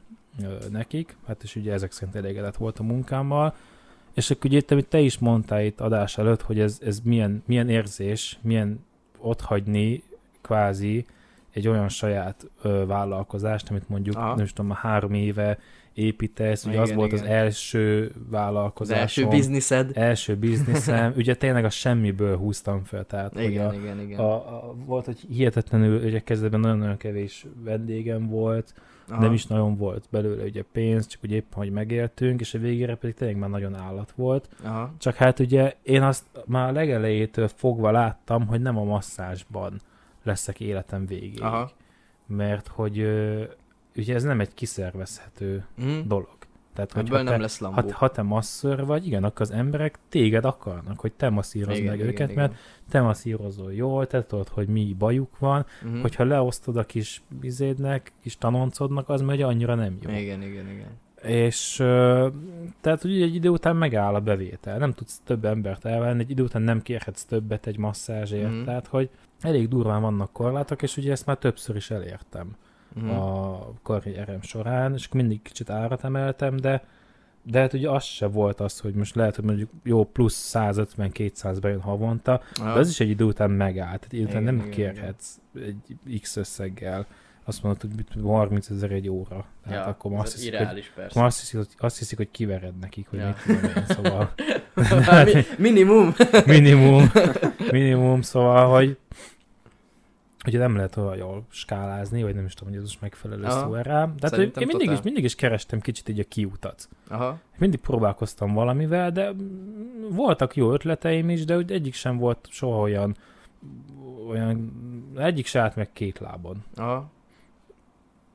nekik, 0.71 1.17
hát 1.27 1.43
és 1.43 1.57
ugye 1.57 1.73
ezek 1.73 1.93
szerint 1.93 2.17
elégedett 2.17 2.57
volt 2.57 2.79
a 2.79 2.83
munkámmal, 2.83 3.55
és 4.15 4.31
akkor 4.31 4.45
ugye 4.51 4.59
itt, 4.59 4.71
amit 4.71 4.87
te 4.87 4.99
is 5.01 5.19
mondtál 5.19 5.65
itt 5.65 5.81
adás 5.81 6.19
előtt, 6.19 6.43
hogy 6.43 6.61
ez, 6.61 6.79
ez 6.85 7.01
milyen, 7.05 7.43
milyen 7.47 7.69
érzés, 7.69 8.39
milyen 8.43 8.85
otthagyni 9.19 10.03
kvázi 10.43 11.07
egy 11.53 11.69
olyan 11.69 11.89
saját 11.89 12.51
ö, 12.63 12.85
vállalkozást, 12.87 13.71
amit 13.71 13.89
mondjuk, 13.89 14.17
Aha. 14.17 14.35
nem 14.35 14.45
is 14.45 14.53
tudom, 14.53 14.71
három 14.71 15.13
éve 15.13 15.59
építesz, 15.95 16.65
ugye 16.65 16.81
az 16.81 16.87
Igen, 16.87 16.99
volt 16.99 17.13
az 17.13 17.21
igen. 17.21 17.33
első 17.33 18.05
Az 18.15 18.21
vállalkozásom. 18.31 19.25
első 19.25 19.37
bizniszed. 19.37 19.91
első 19.95 20.37
bizniszem, 20.37 21.13
ugye 21.17 21.35
tényleg 21.35 21.65
a 21.65 21.71
semmiből 21.71 22.37
húztam 22.37 22.85
fel, 22.85 23.05
tehát 23.05 23.33
hogy 23.33 23.43
Igen, 23.43 23.67
a, 23.67 23.75
igen, 23.75 24.01
igen. 24.01 24.19
a, 24.19 24.35
a, 24.35 24.75
volt, 24.87 25.05
hogy 25.05 25.19
hihetetlenül, 25.29 26.05
ugye 26.05 26.21
kezdetben 26.21 26.61
nagyon-nagyon 26.61 26.97
kevés 26.97 27.47
vendégem 27.65 28.29
volt, 28.29 28.75
Aha. 29.09 29.21
nem 29.21 29.33
is 29.33 29.47
nagyon 29.47 29.77
volt 29.77 30.05
belőle 30.11 30.45
ugye 30.45 30.63
pénz, 30.73 31.07
csak 31.07 31.23
ugye 31.23 31.35
éppen, 31.35 31.59
hogy 31.59 31.71
megéltünk, 31.71 32.41
és 32.41 32.55
a 32.55 32.59
végére 32.59 32.95
pedig 32.97 33.15
tényleg 33.15 33.37
már 33.39 33.51
nagyon 33.51 33.75
állat 33.75 34.13
volt. 34.17 34.49
Aha. 34.65 34.93
Csak 34.99 35.15
hát 35.15 35.39
ugye 35.39 35.75
én 35.83 36.03
azt 36.03 36.25
már 36.47 36.69
a 36.69 36.73
legelejétől 36.73 37.49
fogva 37.49 37.91
láttam, 37.91 38.47
hogy 38.47 38.61
nem 38.61 38.79
a 38.79 38.85
masszázsban 38.85 39.81
leszek 40.23 40.61
életem 40.61 41.07
végéig. 41.07 41.43
Aha. 41.43 41.71
Mert 42.27 42.69
hogy 42.69 42.99
ugye 43.97 44.15
ez 44.15 44.23
nem 44.23 44.41
egy 44.41 44.55
kiszervezhető 44.55 45.65
Mhm. 45.77 46.09
dolog. 46.09 46.37
Tehát, 46.75 46.93
hogy 46.93 47.05
Ebből 47.07 47.17
ha 47.19 47.25
nem 47.25 47.35
te, 47.35 47.41
lesz 47.41 47.59
lambó. 47.59 47.81
ha, 47.81 47.95
ha 47.95 48.11
te 48.11 48.23
masször 48.23 48.85
vagy, 48.85 49.07
igen, 49.07 49.25
akkor 49.25 49.41
az 49.41 49.51
emberek 49.51 49.99
téged 50.09 50.45
akarnak, 50.45 51.01
hogy 51.01 51.13
te 51.13 51.29
masszírozd 51.31 51.79
Igen, 51.79 51.91
meg 51.91 51.97
igen, 51.99 52.09
őket, 52.09 52.31
igen. 52.31 52.43
mert 52.49 52.59
te 52.91 53.01
masszírozol 53.01 53.73
jól, 53.73 54.07
te 54.07 54.25
tudod, 54.25 54.49
hogy 54.49 54.69
mi 54.69 54.95
bajuk 54.99 55.39
van, 55.39 55.67
Mhm. 55.83 56.01
hogyha 56.01 56.25
leosztod 56.25 56.77
a 56.77 56.85
kis 56.85 57.23
vizédnek, 57.41 58.13
kis 58.23 58.37
tanoncodnak, 58.39 59.09
az 59.09 59.21
megy 59.21 59.43
annyira 59.43 59.75
nem 59.75 59.99
jó. 60.03 60.11
Igen, 60.11 60.43
igen, 60.43 60.69
igen. 60.69 60.89
És 61.23 61.75
tehát, 62.81 63.03
hogy 63.03 63.23
egy 63.23 63.35
idő 63.35 63.49
után 63.49 63.77
megáll 63.77 64.15
a 64.15 64.21
bevétel, 64.21 64.79
nem 64.79 64.93
tudsz 64.93 65.21
több 65.25 65.45
embert 65.45 65.85
elvenni, 65.85 66.21
egy 66.21 66.31
idő 66.31 66.43
után 66.43 66.63
nem 66.63 66.83
kérhetsz 66.83 67.23
többet 67.25 67.67
egy 67.67 67.79
masszázsért, 67.79 68.51
Mhm. 68.51 68.65
tehát, 68.65 68.87
hogy 68.87 69.09
elég 69.41 69.69
durván 69.69 70.03
vannak 70.03 70.33
korlátok, 70.33 70.83
és 70.83 70.97
ugye 70.97 71.11
ezt 71.11 71.27
már 71.27 71.37
többször 71.37 71.77
is 71.77 71.91
elértem 71.91 72.57
Mhm. 72.95 73.11
a 73.11 73.59
karrierem 73.83 74.43
során, 74.43 74.95
és 74.95 75.07
akkor 75.07 75.21
mindig 75.21 75.43
kicsit 75.43 75.71
árat 75.71 76.05
emeltem, 76.05 76.57
de 76.57 76.85
de 77.47 77.61
hát 77.61 77.73
ugye 77.73 77.91
az 77.91 78.05
se 78.05 78.27
volt 78.27 78.61
az, 78.61 78.79
hogy 78.81 78.95
most 78.95 79.15
lehet, 79.15 79.35
hogy 79.37 79.45
mondjuk 79.45 79.71
jó 79.83 80.05
plusz 80.05 80.51
150-200 80.55 81.57
bejön 81.61 81.81
havonta, 81.81 82.43
de 82.59 82.65
az 82.71 82.89
is 82.89 83.01
egy 83.01 83.09
idő 83.09 83.25
után 83.25 83.51
megállt. 83.51 84.05
Egy 84.05 84.13
idő 84.15 84.25
után 84.25 84.43
Igen, 84.43 84.55
nem 84.55 84.67
igen, 84.67 84.71
kérhetsz 84.71 85.37
egy 85.55 86.19
X 86.21 86.37
összeggel. 86.37 87.07
Azt 87.45 87.63
mondod, 87.63 87.81
hogy 87.81 87.91
mit- 87.97 88.25
30 88.25 88.69
ezer 88.71 88.91
egy 88.91 89.09
óra. 89.09 89.45
Tehát 89.69 89.87
akkor 89.87 90.11
már 90.11 90.21
ez 90.21 90.27
azt 90.27 90.37
hiszik, 90.37 90.57
hogy, 90.57 90.91
persze. 90.95 91.19
már 91.19 91.29
azt, 91.29 91.39
hiszik, 91.41 91.57
hogy, 91.57 91.69
azt 91.79 91.99
hiszik, 91.99 92.17
hogy 92.17 92.31
kivered 92.31 92.79
nekik, 92.79 93.07
hogy 93.09 93.19
Ja. 93.19 93.27
mit 93.47 93.57
tudom 93.59 93.71
én, 93.77 93.85
szóval 93.89 94.33
Mi- 95.25 95.45
Minimum. 95.59 96.15
minimum, 96.47 97.11
minimum, 97.71 98.23
szóval, 98.23 98.69
hogy 98.79 98.99
ugye 100.47 100.59
nem 100.59 100.77
lehet 100.77 100.97
olyan 100.97 101.17
jól 101.17 101.45
skálázni, 101.49 102.23
vagy 102.23 102.35
nem 102.35 102.45
is 102.45 102.55
tudom, 102.55 102.73
hogy 102.73 102.83
ez 102.83 102.89
most 102.89 103.01
megfelelő 103.01 103.45
Aha. 103.45 103.61
szó 103.61 103.75
erre. 103.75 104.13
De 104.19 104.29
hát, 104.31 104.39
én 104.39 104.67
mindig 104.67 104.91
is, 104.91 105.03
mindig 105.03 105.25
is 105.25 105.35
kerestem 105.35 105.81
kicsit 105.81 106.09
így 106.09 106.19
a 106.19 106.25
kiutat. 106.25 106.89
Aha. 107.09 107.39
Mindig 107.59 107.81
próbálkoztam 107.81 108.53
valamivel, 108.53 109.11
de 109.11 109.33
voltak 110.11 110.57
jó 110.57 110.73
ötleteim 110.73 111.29
is, 111.31 111.45
de 111.45 111.55
egyik 111.55 111.95
sem 111.95 112.17
volt 112.17 112.49
soha 112.51 112.81
olyan, 112.81 113.17
olyan 114.29 114.73
egyik 115.17 115.47
se 115.47 115.61
állt 115.61 115.77
meg 115.77 115.93
két 115.93 116.19
lábon. 116.19 116.65
Aha. 116.75 117.13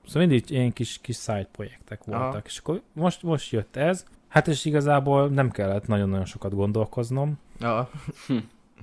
Szóval 0.05 0.27
mindig 0.27 0.49
ilyen 0.49 0.73
kis, 0.73 0.99
kis 1.01 1.17
side 1.17 1.47
projektek 1.51 2.03
voltak. 2.03 2.27
Aha. 2.27 2.41
És 2.45 2.57
akkor 2.57 2.81
most, 2.93 3.23
most 3.23 3.51
jött 3.51 3.75
ez. 3.75 4.05
Hát 4.27 4.47
és 4.47 4.65
igazából 4.65 5.29
nem 5.29 5.49
kellett 5.51 5.87
nagyon-nagyon 5.87 6.25
sokat 6.25 6.55
gondolkoznom, 6.55 7.39
Aha. 7.59 7.89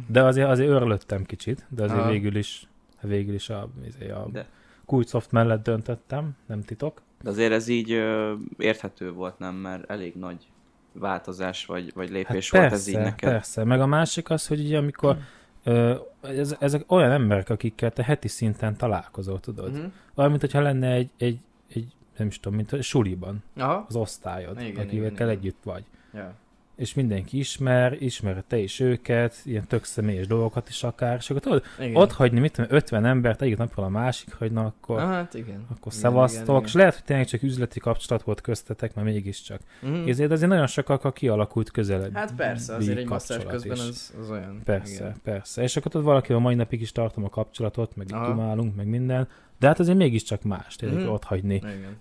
de 0.06 0.22
azért, 0.22 0.48
azért 0.48 0.70
örülöttem 0.70 1.24
kicsit, 1.24 1.66
de 1.68 1.82
azért 1.82 2.00
Aha. 2.00 2.10
végül 2.10 2.36
is, 2.36 2.68
végül 3.06 3.34
is 3.34 3.48
a, 3.50 3.68
izé, 3.86 4.10
a 4.10 4.26
De, 4.32 4.46
Kultsoft 4.84 5.32
mellett 5.32 5.62
döntöttem, 5.62 6.30
nem 6.46 6.62
titok. 6.62 7.02
de 7.22 7.30
azért 7.30 7.52
ez 7.52 7.68
így 7.68 7.92
ö, 7.92 8.34
érthető 8.58 9.12
volt, 9.12 9.38
nem? 9.38 9.54
Mert 9.54 9.90
elég 9.90 10.14
nagy 10.14 10.46
változás 10.92 11.66
vagy, 11.66 11.92
vagy 11.94 12.10
lépés 12.10 12.50
hát 12.50 12.60
volt 12.60 12.70
persze, 12.70 12.90
ez 12.90 12.96
így 12.96 13.04
neked. 13.04 13.30
persze. 13.30 13.64
Meg 13.64 13.80
a 13.80 13.86
másik 13.86 14.30
az, 14.30 14.46
hogy 14.46 14.60
ugye 14.60 14.78
amikor 14.78 15.18
ö, 15.64 15.94
ez, 16.22 16.56
ezek 16.60 16.92
olyan 16.92 17.10
emberek, 17.10 17.50
akikkel 17.50 17.90
te 17.92 18.02
heti 18.04 18.28
szinten 18.28 18.76
találkozol, 18.76 19.40
tudod. 19.40 19.72
Mhm. 19.72 19.84
Olyan, 20.14 20.30
mint 20.30 20.42
hogyha 20.42 20.60
lenne 20.60 20.90
egy, 20.92 21.10
egy, 21.16 21.38
egy 21.74 21.86
nem 22.16 22.26
is 22.26 22.40
tudom, 22.40 22.56
mint 22.56 22.72
a 22.72 22.82
suliban, 22.82 23.42
Aha. 23.56 23.84
az 23.88 23.96
osztályod, 23.96 24.56
Igen, 24.60 24.70
igen, 24.70 24.88
igen, 24.90 25.12
igen. 25.12 25.28
együtt 25.28 25.62
vagy. 25.64 25.84
Ja. 26.14 26.34
És 26.76 26.94
mindenki 26.94 27.38
ismer, 27.38 27.96
ismered 28.02 28.44
te 28.44 28.58
is 28.58 28.80
őket, 28.80 29.40
ilyen 29.44 29.66
tök 29.66 29.84
személyes 29.84 30.26
dolgokat 30.26 30.68
is 30.68 30.82
akár, 30.82 31.16
és 31.18 31.30
akkor 31.30 31.42
tudod, 31.42 31.62
Igen. 31.80 31.96
ott 31.96 32.12
hagyni, 32.12 32.40
mit 32.40 32.52
tudom, 32.52 32.70
50 32.76 33.04
embert 33.04 33.42
egyik 33.42 33.56
napról 33.56 33.84
a 33.84 33.88
másik, 33.88 34.34
hogy 34.34 34.52
na 34.52 34.64
akkor, 34.64 34.98
Ah, 35.00 35.08
hát 35.08 35.34
igen. 35.34 35.64
akkor 35.70 35.92
Igen, 35.92 35.98
szevasztok, 35.98 36.48
igen, 36.56 36.62
és 36.64 36.72
lehet, 36.72 36.94
hogy 36.94 37.04
tényleg 37.04 37.26
csak 37.26 37.42
üzleti 37.42 37.80
kapcsolat 37.80 38.22
volt 38.22 38.40
köztetek, 38.40 38.94
mert 38.94 39.06
mégiscsak. 39.06 39.60
igen. 39.82 39.94
Mhm. 40.00 40.08
Ezért 40.08 40.30
azért 40.30 40.50
nagyon 40.50 40.66
sokakkal 40.66 41.12
kialakult 41.12 41.70
közelebb. 41.70 42.14
Hát 42.14 42.34
persze, 42.34 42.74
azért 42.74 42.98
egy 42.98 43.08
masszás 43.08 43.44
közben 43.44 43.78
az, 43.78 44.14
az 44.20 44.30
olyan. 44.30 44.60
Persze, 44.64 44.94
Igen. 45.04 45.14
persze. 45.22 45.62
És 45.62 45.76
akkor 45.76 45.90
tudod, 45.90 46.06
valaki 46.06 46.32
a 46.32 46.38
mai 46.38 46.54
napig 46.54 46.80
is 46.80 46.92
tartom 46.92 47.24
a 47.24 47.28
kapcsolatot, 47.28 47.96
meg 47.96 48.06
dumálunk, 48.06 48.76
meg 48.76 48.86
minden, 48.86 49.28
de 49.58 49.66
hát 49.66 49.78
azért 49.78 49.96
mégiscsak 49.98 50.42
más, 50.42 50.76
tényleg 50.76 51.02
Mhm. 51.02 51.08
ott 51.12 51.24
hagyni 51.24 51.54
Igen. 51.54 51.96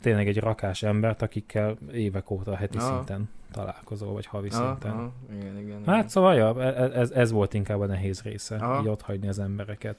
tényleg 0.00 0.28
egy 0.28 0.38
rakás 0.38 0.82
embert, 0.82 1.22
akikkel 1.22 1.76
évek 1.92 2.30
óta 2.30 2.56
heti 2.56 2.76
Aha. 2.78 2.94
szinten 2.94 3.28
találkozol, 3.56 4.12
vagy 4.12 4.26
havi 4.26 4.48
Aha, 4.48 4.66
szinten. 4.66 4.90
aha, 4.90 5.12
igen, 5.32 5.58
igen. 5.58 5.84
Hát 5.84 5.96
igen. 5.96 6.08
szóval, 6.08 6.34
ja, 6.34 6.62
ez, 6.92 7.10
ez 7.10 7.30
volt 7.30 7.54
inkább 7.54 7.80
a 7.80 7.86
nehéz 7.86 8.22
része, 8.22 8.56
Aha. 8.56 8.80
így 8.80 8.88
ott 8.88 9.00
hagyni 9.00 9.28
az 9.28 9.38
embereket, 9.38 9.98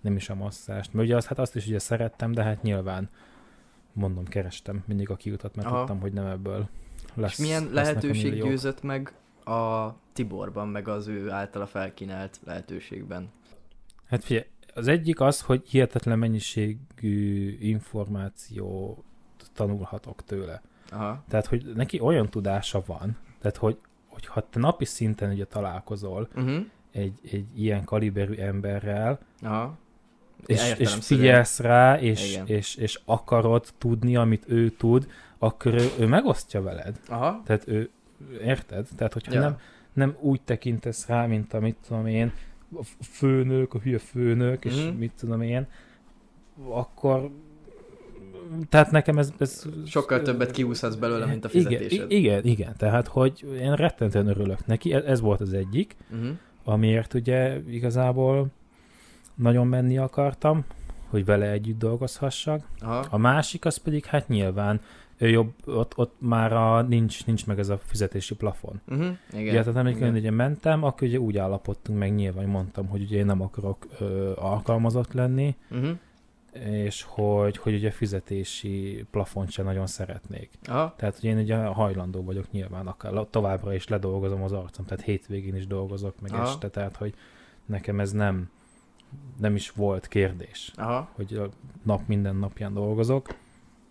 nem 0.00 0.16
is 0.16 0.30
a 0.30 0.34
masszást. 0.34 0.92
Mert 0.92 1.06
ugye 1.06 1.16
azt, 1.16 1.26
hát 1.26 1.38
azt 1.38 1.56
is 1.56 1.66
ugye 1.66 1.78
szerettem, 1.78 2.32
de 2.32 2.42
hát 2.42 2.62
nyilván, 2.62 3.08
mondom, 3.92 4.24
kerestem 4.24 4.84
mindig 4.86 5.10
a 5.10 5.16
kiutat, 5.16 5.56
mert 5.56 5.68
Aha. 5.68 5.78
tudtam, 5.78 6.00
hogy 6.00 6.12
nem 6.12 6.26
ebből 6.26 6.68
lesz. 7.14 7.38
És 7.38 7.44
milyen 7.44 7.68
lehetőség 7.72 8.42
győzött 8.42 8.82
meg 8.82 9.12
a 9.44 9.90
Tiborban, 10.12 10.68
meg 10.68 10.88
az 10.88 11.06
ő 11.06 11.30
általa 11.30 11.66
felkínált 11.66 12.40
lehetőségben? 12.44 13.30
Hát 14.08 14.24
figyelj, 14.24 14.46
az 14.74 14.88
egyik 14.88 15.20
az, 15.20 15.40
hogy 15.40 15.68
hihetetlen 15.68 16.18
mennyiségű 16.18 17.56
információt 17.60 19.04
tanulhatok 19.54 20.24
tőle. 20.24 20.62
Aha. 20.90 21.22
Tehát, 21.28 21.46
hogy 21.46 21.72
neki 21.74 22.00
olyan 22.00 22.28
tudása 22.28 22.82
van, 22.86 23.16
tehát, 23.40 23.56
hogy, 23.56 23.78
hogy 24.06 24.26
ha 24.26 24.48
te 24.50 24.58
napi 24.58 24.84
szinten 24.84 25.30
ugye 25.30 25.44
találkozol 25.44 26.28
Uh-huh. 26.36 26.64
egy, 26.92 27.18
egy 27.32 27.46
ilyen 27.60 27.84
kaliberű 27.84 28.34
emberrel, 28.34 29.18
Aha. 29.42 29.76
és, 30.46 30.74
és 30.78 30.94
figyelsz 31.00 31.60
rá, 31.60 31.98
és, 32.00 32.30
Igen. 32.32 32.46
és, 32.46 32.74
és 32.74 33.00
akarod 33.04 33.66
tudni, 33.78 34.16
amit 34.16 34.44
ő 34.48 34.70
tud, 34.70 35.10
akkor 35.38 35.74
ő, 35.74 35.88
ő 35.98 36.06
megosztja 36.06 36.62
veled. 36.62 37.00
Aha. 37.08 37.42
Tehát 37.44 37.68
ő, 37.68 37.90
érted? 38.42 38.88
Tehát, 38.96 39.12
hogyha 39.12 39.32
Ja. 39.32 39.40
nem, 39.40 39.58
nem 39.92 40.16
úgy 40.20 40.40
tekintesz 40.42 41.06
rá, 41.06 41.26
mint 41.26 41.52
amit 41.54 41.76
tudom 41.86 42.06
én, 42.06 42.32
a 42.74 42.84
főnök, 43.02 43.74
a 43.74 43.78
hülye 43.78 43.98
főnök, 43.98 44.64
és 44.64 44.84
Mhm. 44.84 44.94
mit 44.96 45.12
tudom 45.18 45.42
én, 45.42 45.66
akkor 46.68 47.30
tehát 48.68 48.90
nekem 48.90 49.18
ez... 49.18 49.32
ez 49.38 49.66
Sokkal 49.86 50.22
többet 50.22 50.50
kiúszhatsz 50.50 50.94
belőle, 50.94 51.26
mint 51.26 51.44
a 51.44 51.48
igen, 51.52 51.66
fizetésed. 51.68 52.10
i- 52.10 52.16
igen, 52.16 52.44
igen, 52.44 52.74
tehát 52.76 53.06
hogy 53.06 53.44
én 53.60 53.74
rettentően 53.74 54.26
örülök 54.28 54.66
neki, 54.66 54.92
ez, 54.92 55.04
ez 55.04 55.20
volt 55.20 55.40
az 55.40 55.52
egyik, 55.52 55.96
Uh-huh. 56.12 56.28
amiért 56.64 57.14
ugye 57.14 57.58
igazából 57.68 58.46
nagyon 59.34 59.66
menni 59.66 59.98
akartam, 59.98 60.64
hogy 61.10 61.24
vele 61.24 61.50
együtt 61.50 61.78
dolgozhassak. 61.78 62.66
Aha. 62.80 63.04
A 63.10 63.16
másik 63.18 63.64
az 63.64 63.76
pedig 63.76 64.04
hát 64.04 64.28
nyilván 64.28 64.80
ő 65.18 65.28
jobb, 65.28 65.52
ott, 65.64 65.92
ott 65.96 66.14
már 66.18 66.52
a, 66.52 66.82
nincs, 66.82 67.26
nincs 67.26 67.46
meg 67.46 67.58
ez 67.58 67.68
a 67.68 67.78
fizetési 67.82 68.34
plafon. 68.34 68.80
Uh-huh. 68.88 69.04
Igen. 69.04 69.16
Igen, 69.32 69.52
ugye, 69.52 69.60
tehát 69.62 69.76
amikor 69.80 70.00
igen. 70.00 70.14
én 70.14 70.20
ugye 70.20 70.30
mentem, 70.30 70.82
akkor 70.84 71.08
ugye 71.08 71.18
úgy 71.18 71.36
állapodtunk 71.38 71.98
meg 71.98 72.14
nyilván, 72.14 72.46
mondtam, 72.48 72.86
hogy 72.88 73.02
ugye 73.02 73.16
én 73.16 73.26
nem 73.26 73.40
akarok 73.42 73.86
ö, 74.00 74.32
alkalmazott 74.36 75.12
lenni, 75.12 75.54
Uh-huh. 75.70 75.90
És 76.64 77.02
hogy, 77.08 77.56
hogy 77.56 77.74
ugye 77.74 77.90
fizetési 77.90 79.04
plafont 79.10 79.50
sem 79.50 79.64
nagyon 79.64 79.86
szeretnék. 79.86 80.50
Aha. 80.64 80.94
Tehát, 80.96 81.14
hogy 81.14 81.24
én 81.24 81.38
ugye 81.38 81.56
hajlandó 81.56 82.22
vagyok 82.22 82.50
nyilván, 82.50 82.86
akár 82.86 83.26
továbbra 83.30 83.74
is 83.74 83.88
ledolgozom 83.88 84.42
az 84.42 84.52
arcom, 84.52 84.84
tehát 84.84 85.04
hétvégén 85.04 85.54
is 85.56 85.66
dolgozok, 85.66 86.20
meg 86.20 86.32
Aha. 86.32 86.42
este, 86.42 86.68
tehát, 86.68 86.96
hogy 86.96 87.14
nekem 87.66 88.00
ez 88.00 88.12
nem, 88.12 88.50
nem 89.38 89.54
is 89.54 89.70
volt 89.70 90.08
kérdés, 90.08 90.72
Aha. 90.76 91.08
hogy 91.12 91.34
a 91.34 91.48
nap 91.82 92.00
minden 92.06 92.36
napján 92.36 92.74
dolgozok, 92.74 93.34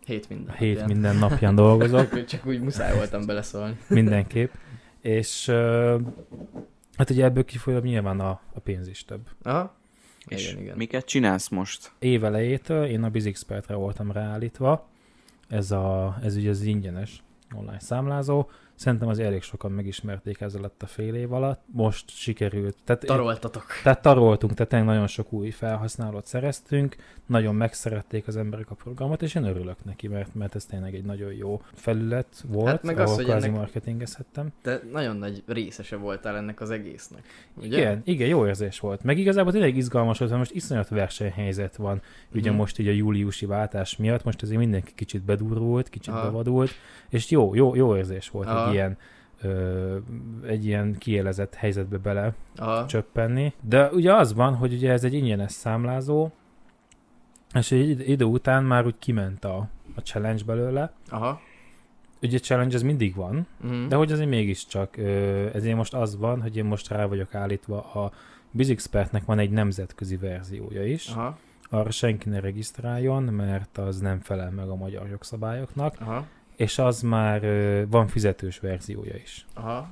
Hét 0.06 0.30
minden. 0.30 0.56
hét 0.56 0.70
napján. 0.80 0.90
minden 0.90 1.16
napján 1.16 1.56
dolgozok, 1.56 2.24
Csak 2.26 2.46
úgy 2.46 2.62
muszáj 2.62 2.96
voltam 2.96 3.26
beleszólni. 3.26 3.78
mindenképp, 3.90 4.54
és 5.02 5.50
hát 6.98 7.10
ugye 7.10 7.24
ebből 7.24 7.46
kifolyólag 7.46 7.86
nyilván 7.86 8.20
a, 8.20 8.42
a 8.54 8.60
pénz 8.60 8.88
is 8.88 9.06
több. 9.06 9.30
Aha. 9.42 9.76
És 10.28 10.48
Igen, 10.48 10.62
igen. 10.62 10.78
miket 10.78 11.06
csinálsz 11.06 11.50
most? 11.50 11.92
Évelejétől 12.00 12.86
én 12.86 13.04
a 13.04 13.10
BizExpertre 13.10 13.76
voltam 13.76 14.12
ráállítva, 14.12 14.88
ez, 15.48 15.72
a, 15.72 16.18
ez 16.24 16.36
ugye 16.36 16.50
az 16.50 16.62
ingyenes 16.62 17.24
online 17.56 17.80
számlázó, 17.80 18.50
Szerintem 18.76 19.08
az 19.08 19.20
elég 19.20 19.42
sokan 19.42 19.72
megismerték 19.72 20.42
ezzel 20.42 20.62
lett 20.62 20.82
a 20.84 20.86
fél 20.86 21.16
év 21.16 21.34
alatt. 21.34 21.62
Most 21.72 22.10
sikerült. 22.10 22.76
Tehát, 22.84 23.06
Taroltatok. 23.06 23.66
tehát 23.84 24.02
taroltunk, 24.02 24.54
tehát 24.54 24.86
nagyon 24.86 25.08
sok 25.08 25.34
új 25.34 25.50
felhasználót 25.50 26.26
szereztünk, 26.26 26.96
nagyon 27.26 27.56
megszerették 27.56 28.28
az 28.28 28.38
emberek 28.38 28.70
a 28.72 28.76
programot, 28.76 29.22
és 29.22 29.36
én 29.36 29.44
örülök 29.44 29.86
neki, 29.86 30.08
mert, 30.08 30.36
mert 30.36 30.56
ez 30.56 30.66
tényleg 30.66 30.96
egy 30.96 31.04
nagyon 31.04 31.34
jó 31.34 31.62
felület 31.74 32.44
volt, 32.48 32.68
Hát 32.68 32.84
meg 32.84 32.96
az, 33.00 33.04
ahol 33.04 33.16
hogy 33.16 33.26
kvázi 33.26 33.46
ennek- 33.48 33.58
marketingezhettem. 33.60 34.48
Te 34.62 34.82
nagyon 34.92 35.18
nagy 35.18 35.44
részese 35.48 35.96
voltál 35.96 36.36
ennek 36.36 36.62
az 36.62 36.70
egésznek. 36.70 37.24
Ugye? 37.58 37.78
Igen, 37.78 38.02
igen, 38.06 38.28
jó 38.28 38.48
érzés 38.48 38.80
volt. 38.80 39.04
Meg 39.04 39.18
igazából 39.18 39.52
tényleg 39.52 39.76
izgalmas 39.78 40.18
volt, 40.18 40.32
mert 40.32 40.44
most 40.44 40.56
iszonyat 40.56 40.88
versenyhelyzet 40.90 41.76
van, 41.76 42.02
ugye 42.34 42.50
Mhm. 42.50 42.60
most 42.60 42.80
így 42.80 42.88
a 42.88 42.92
júliusi 42.92 43.46
váltás 43.46 43.98
miatt, 43.98 44.24
most 44.24 44.42
azért 44.42 44.60
mindenki 44.60 44.92
kicsit 44.96 45.22
bedurult, 45.22 45.90
kicsit 45.90 46.14
Aha. 46.14 46.24
bevadult, 46.26 46.72
és 47.10 47.30
jó, 47.32 47.56
jó, 47.56 47.76
jó 47.76 47.96
érzés 47.96 48.30
volt 48.30 48.48
Aha. 48.48 48.65
Egy 48.68 48.74
ilyen, 48.74 48.98
ö, 49.42 49.98
egy 50.48 50.66
ilyen 50.66 50.96
kiélezett 50.98 51.54
helyzetbe 51.54 51.98
bele 51.98 52.34
Aha. 52.56 52.86
csöppenni. 52.86 53.54
De 53.62 53.90
ugye 53.90 54.14
az 54.14 54.34
van, 54.34 54.56
hogy 54.56 54.74
ugye 54.74 54.92
ez 54.92 55.04
egy 55.04 55.14
ingyenes 55.14 55.52
számlázó, 55.52 56.30
és 57.54 57.72
egy 57.72 57.90
id- 57.90 58.08
idő 58.08 58.26
után 58.26 58.64
már 58.64 58.86
úgy 58.86 58.96
kiment 59.00 59.46
a, 59.46 59.68
a 59.96 60.00
challenge 60.02 60.44
belőle. 60.44 60.92
Aha. 61.10 61.42
Ugye 62.22 62.40
challenge 62.40 62.76
ez 62.76 62.82
mindig 62.82 63.16
van, 63.16 63.48
Mhm. 63.62 63.88
de 63.88 63.96
hogy 63.96 64.12
azért 64.12 64.30
mégiscsak, 64.30 64.98
ö, 64.98 65.46
ezért 65.54 65.76
most 65.76 65.94
az 65.94 66.18
van, 66.18 66.42
hogy 66.42 66.58
én 66.58 66.66
most 66.66 66.90
rá 66.90 67.06
vagyok 67.06 67.36
állítva 67.36 67.82
a 67.94 68.12
BizExpertnek 68.52 69.26
van 69.26 69.40
egy 69.40 69.50
nemzetközi 69.50 70.16
verziója 70.18 70.86
is. 70.86 71.08
Aha. 71.08 71.38
Arra 71.70 71.92
senki 71.92 72.30
ne 72.30 72.40
regisztráljon, 72.40 73.24
mert 73.24 73.78
az 73.78 74.00
nem 74.00 74.20
felel 74.20 74.52
meg 74.52 74.68
a 74.70 74.76
magyar 74.76 75.08
jogszabályoknak, 75.10 75.96
Aha. 76.00 76.26
És 76.56 76.78
az 76.78 77.02
már 77.02 77.44
ö, 77.44 77.84
van 77.90 78.08
fizetős 78.08 78.60
verziója 78.60 79.16
is. 79.24 79.46
Aha. 79.54 79.90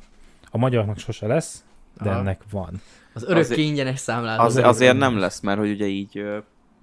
A 0.51 0.57
magyarnak 0.57 0.97
sose 0.97 1.27
lesz, 1.27 1.63
de 2.03 2.09
Aha. 2.09 2.19
ennek 2.19 2.41
van. 2.51 2.81
Az 3.13 3.23
örök 3.23 3.37
Azért- 3.37 3.59
ingyenes 3.59 3.99
számláló. 3.99 4.43
Az, 4.43 4.55
az 4.55 4.63
azért 4.63 4.97
nem 4.97 5.17
lesz, 5.17 5.39
mert 5.39 5.59
hogy 5.59 5.69
ugye 5.71 5.85
így, 5.85 6.25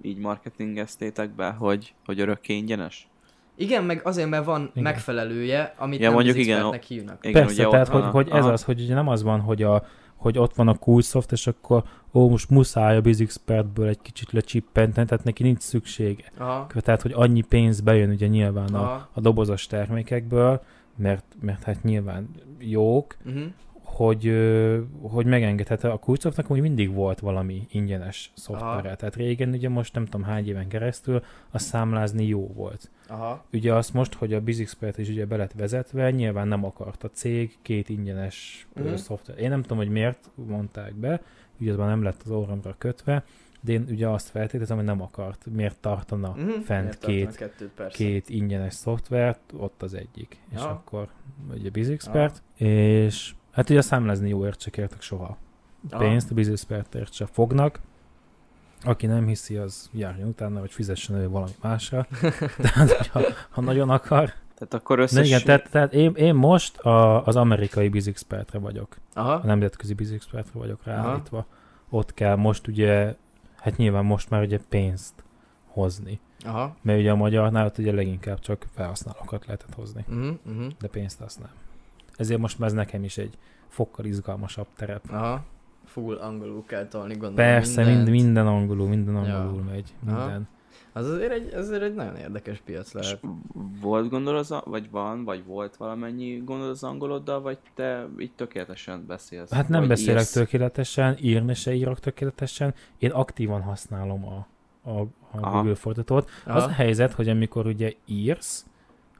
így 0.01 0.17
marketingeztétek 0.17 1.29
be, 1.29 1.49
hogy, 1.49 1.93
hogy 2.05 2.19
örökké 2.19 2.53
ingyenes. 2.53 3.07
Igen, 3.55 3.83
meg 3.83 4.01
azért, 4.03 4.29
mert 4.29 4.45
van 4.45 4.61
Igen. 4.71 4.83
megfelelője, 4.83 5.73
amit 5.77 5.99
Ja, 5.99 6.05
nem 6.05 6.13
mondjuk 6.13 6.35
az 6.35 6.41
igen, 6.41 6.57
hívnak. 6.87 7.17
Igen, 7.21 7.43
Persze, 7.43 7.53
ugye 7.53 7.67
tehát 7.71 7.93
ott 7.93 8.03
hogy, 8.03 8.11
hogy 8.11 8.27
ez 8.29 8.43
aha. 8.43 8.51
az, 8.51 8.63
hogy 8.63 8.81
ugye 8.81 8.93
nem 8.93 9.07
az 9.07 9.23
van, 9.23 9.39
hogy, 9.39 9.63
a, 9.63 9.85
hogy 10.21 10.37
ott 10.37 10.55
van 10.55 10.67
a 10.67 10.73
cool 10.73 11.01
soft, 11.01 11.31
és 11.31 11.47
akkor 11.47 11.83
ó, 12.13 12.29
most 12.29 12.49
muszáj 12.49 12.95
a 12.97 13.01
BizExpertből 13.01 13.87
egy 13.87 14.01
kicsit 14.01 14.31
lecsippenteni, 14.31 15.07
tehát 15.07 15.23
neki 15.23 15.43
nincs 15.43 15.61
szüksége. 15.61 16.23
Aha. 16.37 16.67
Tehát, 16.73 17.01
hogy 17.01 17.11
annyi 17.15 17.41
pénz 17.41 17.81
bejön 17.81 18.09
ugye 18.09 18.27
nyilván 18.27 18.73
a, 18.73 18.81
Aha. 18.81 19.09
a 19.13 19.19
dobozos 19.19 19.67
termékekből, 19.67 20.61
mert, 20.95 21.25
mert 21.39 21.63
hát 21.63 21.83
nyilván 21.83 22.29
jók, 22.59 23.17
Uh-huh. 23.25 23.43
Hogy, 24.01 24.33
hogy 25.01 25.25
megengedhet. 25.25 25.83
A 25.83 25.97
Kulcsoftnak 25.97 26.51
úgy 26.51 26.61
mindig 26.61 26.93
volt 26.93 27.19
valami 27.19 27.67
ingyenes 27.71 28.31
szoftvere. 28.35 28.71
Aha. 28.71 28.95
Tehát 28.95 29.15
régen, 29.15 29.49
ugye 29.49 29.69
most 29.69 29.93
nem 29.93 30.05
tudom 30.05 30.23
hány 30.23 30.47
éven 30.47 30.67
keresztül, 30.67 31.23
a 31.51 31.57
számlázni 31.57 32.27
jó 32.27 32.47
volt. 32.47 32.89
Aha. 33.07 33.45
Ugye 33.53 33.73
azt 33.73 33.93
most, 33.93 34.13
hogy 34.13 34.33
a 34.33 34.41
BizExpert 34.41 34.97
is 34.97 35.09
ugye 35.09 35.25
be 35.25 35.35
lett 35.35 35.51
vezetve, 35.51 36.11
nyilván 36.11 36.47
nem 36.47 36.65
akart 36.65 37.03
a 37.03 37.09
cég 37.09 37.57
két 37.61 37.89
ingyenes 37.89 38.67
uh-huh. 38.75 38.95
szoftver. 38.95 39.39
Én 39.39 39.49
nem 39.49 39.61
tudom, 39.61 39.77
hogy 39.77 39.89
miért 39.89 40.29
mondták 40.35 40.95
be, 40.95 41.21
ugye 41.59 41.71
az 41.71 41.77
már 41.77 41.87
nem 41.87 42.03
lett 42.03 42.21
az 42.25 42.31
orromra 42.31 42.75
kötve, 42.77 43.23
de 43.61 43.71
én 43.71 43.85
ugye 43.89 44.07
azt 44.07 44.29
feltételezem, 44.29 44.77
hogy 44.77 44.85
nem 44.85 45.01
akart. 45.01 45.45
Miért 45.53 45.79
tartana 45.79 46.29
Uh-huh. 46.29 46.61
fent 46.63 46.97
két, 46.97 47.35
kettőt, 47.35 47.69
persze. 47.69 47.97
két 47.97 48.29
ingyenes 48.29 48.73
szoftvert, 48.73 49.39
ott 49.57 49.83
az 49.83 49.93
egyik. 49.93 50.39
És 50.49 50.59
Ja. 50.59 50.69
akkor 50.69 51.07
ugye 51.53 51.69
BizExpert, 51.69 52.43
és 52.57 53.33
hát 53.51 53.69
ugye 53.69 53.79
a 53.79 53.81
számlázni 53.81 54.29
jóért 54.29 54.61
se 54.61 54.69
kértek 54.69 55.01
soha 55.01 55.37
Aha. 55.89 56.03
pénzt, 56.03 56.31
a 56.31 56.33
BizExpertért 56.33 57.13
se 57.13 57.25
fognak. 57.25 57.79
Aki 58.83 59.05
nem 59.05 59.27
hiszi, 59.27 59.57
az 59.57 59.89
járjon 59.93 60.27
utána, 60.27 60.59
vagy 60.59 60.71
fizessen 60.71 61.15
ő 61.15 61.29
valami 61.29 61.51
másra. 61.61 62.07
Tehát, 62.57 62.91
hogyha, 62.91 63.21
ha 63.49 63.61
nagyon 63.61 63.89
akar. 63.89 64.33
Tehát 64.53 64.73
akkor 64.73 64.99
összes... 64.99 65.27
igen, 65.27 65.43
tehát, 65.43 65.69
tehát 65.69 65.93
én, 65.93 66.13
én 66.15 66.35
most 66.35 66.77
a, 66.77 67.25
az 67.25 67.35
amerikai 67.35 67.89
BizExpertre 67.89 68.59
vagyok. 68.59 68.97
A 69.13 69.19
Aha. 69.19 69.41
nemzetközi 69.45 69.93
BizExpertre 69.93 70.59
vagyok 70.59 70.83
ráállítva. 70.83 71.45
Ott 71.89 72.13
kell 72.13 72.35
most 72.35 72.67
ugye, 72.67 73.15
hát 73.55 73.77
nyilván 73.77 74.05
most 74.05 74.29
már 74.29 74.41
ugye 74.41 74.59
pénzt 74.69 75.13
hozni. 75.67 76.19
Aha. 76.45 76.75
Mert 76.81 76.99
ugye 76.99 77.11
a 77.11 77.15
magyarnál 77.15 77.65
ott 77.65 77.77
ugye 77.77 77.91
leginkább 77.91 78.39
csak 78.39 78.67
felhasználókat 78.73 79.45
lehetett 79.45 79.73
hozni. 79.73 80.05
Uh-huh. 80.07 80.35
Uh-huh. 80.45 80.67
De 80.79 80.87
pénzt 80.87 81.21
azt 81.21 81.39
nem. 81.39 81.51
Ezért 82.21 82.39
most 82.39 82.59
már 82.59 82.69
ez 82.69 82.75
nekem 82.75 83.03
is 83.03 83.17
egy 83.17 83.37
fokkal 83.67 84.05
izgalmasabb 84.05 84.67
terep. 84.75 85.03
Aha. 85.09 85.43
Full 85.85 86.17
angolul 86.17 86.63
kell 86.65 86.87
tolni, 86.87 87.11
gondolom. 87.13 87.35
Persze, 87.35 87.83
mindent. 87.83 88.09
mind, 88.09 88.23
minden 88.23 88.47
angolul, 88.47 88.87
minden 88.87 89.25
Ja. 89.25 89.39
angolul 89.39 89.63
megy, 89.63 89.93
Aha. 90.07 90.17
minden. 90.19 90.47
Az 90.93 91.09
azért 91.09 91.31
egy, 91.31 91.53
azért 91.53 91.81
egy 91.81 91.93
nagyon 91.93 92.15
érdekes 92.15 92.61
piac 92.65 92.87
És 92.87 92.93
lehet. 92.93 93.19
volt 93.81 94.09
gondol 94.09 94.35
az, 94.37 94.55
vagy 94.65 94.89
van, 94.89 95.23
vagy 95.23 95.45
volt 95.45 95.75
valamennyi 95.75 96.37
gondol 96.45 96.69
az 96.69 96.83
angoloddal, 96.83 97.41
vagy 97.41 97.57
te 97.75 98.07
így 98.19 98.31
tökéletesen 98.35 99.05
beszélsz? 99.07 99.51
Hát 99.51 99.69
nem 99.69 99.87
beszélek 99.87 100.19
írsz? 100.19 100.31
tökéletesen, 100.31 101.17
írni 101.21 101.53
se 101.53 101.73
írok 101.73 101.99
tökéletesen, 101.99 102.73
én 102.97 103.11
aktívan 103.11 103.61
használom 103.61 104.25
a, 104.25 104.47
a, 104.89 104.99
a 104.99 105.07
Aha. 105.31 105.51
Google 105.57 105.75
fordítót. 105.75 106.29
Az 106.45 106.63
a 106.63 106.65
Aha. 106.65 106.69
helyzet, 106.69 107.13
hogy 107.13 107.29
amikor 107.29 107.65
ugye 107.65 107.93
írsz, 108.05 108.65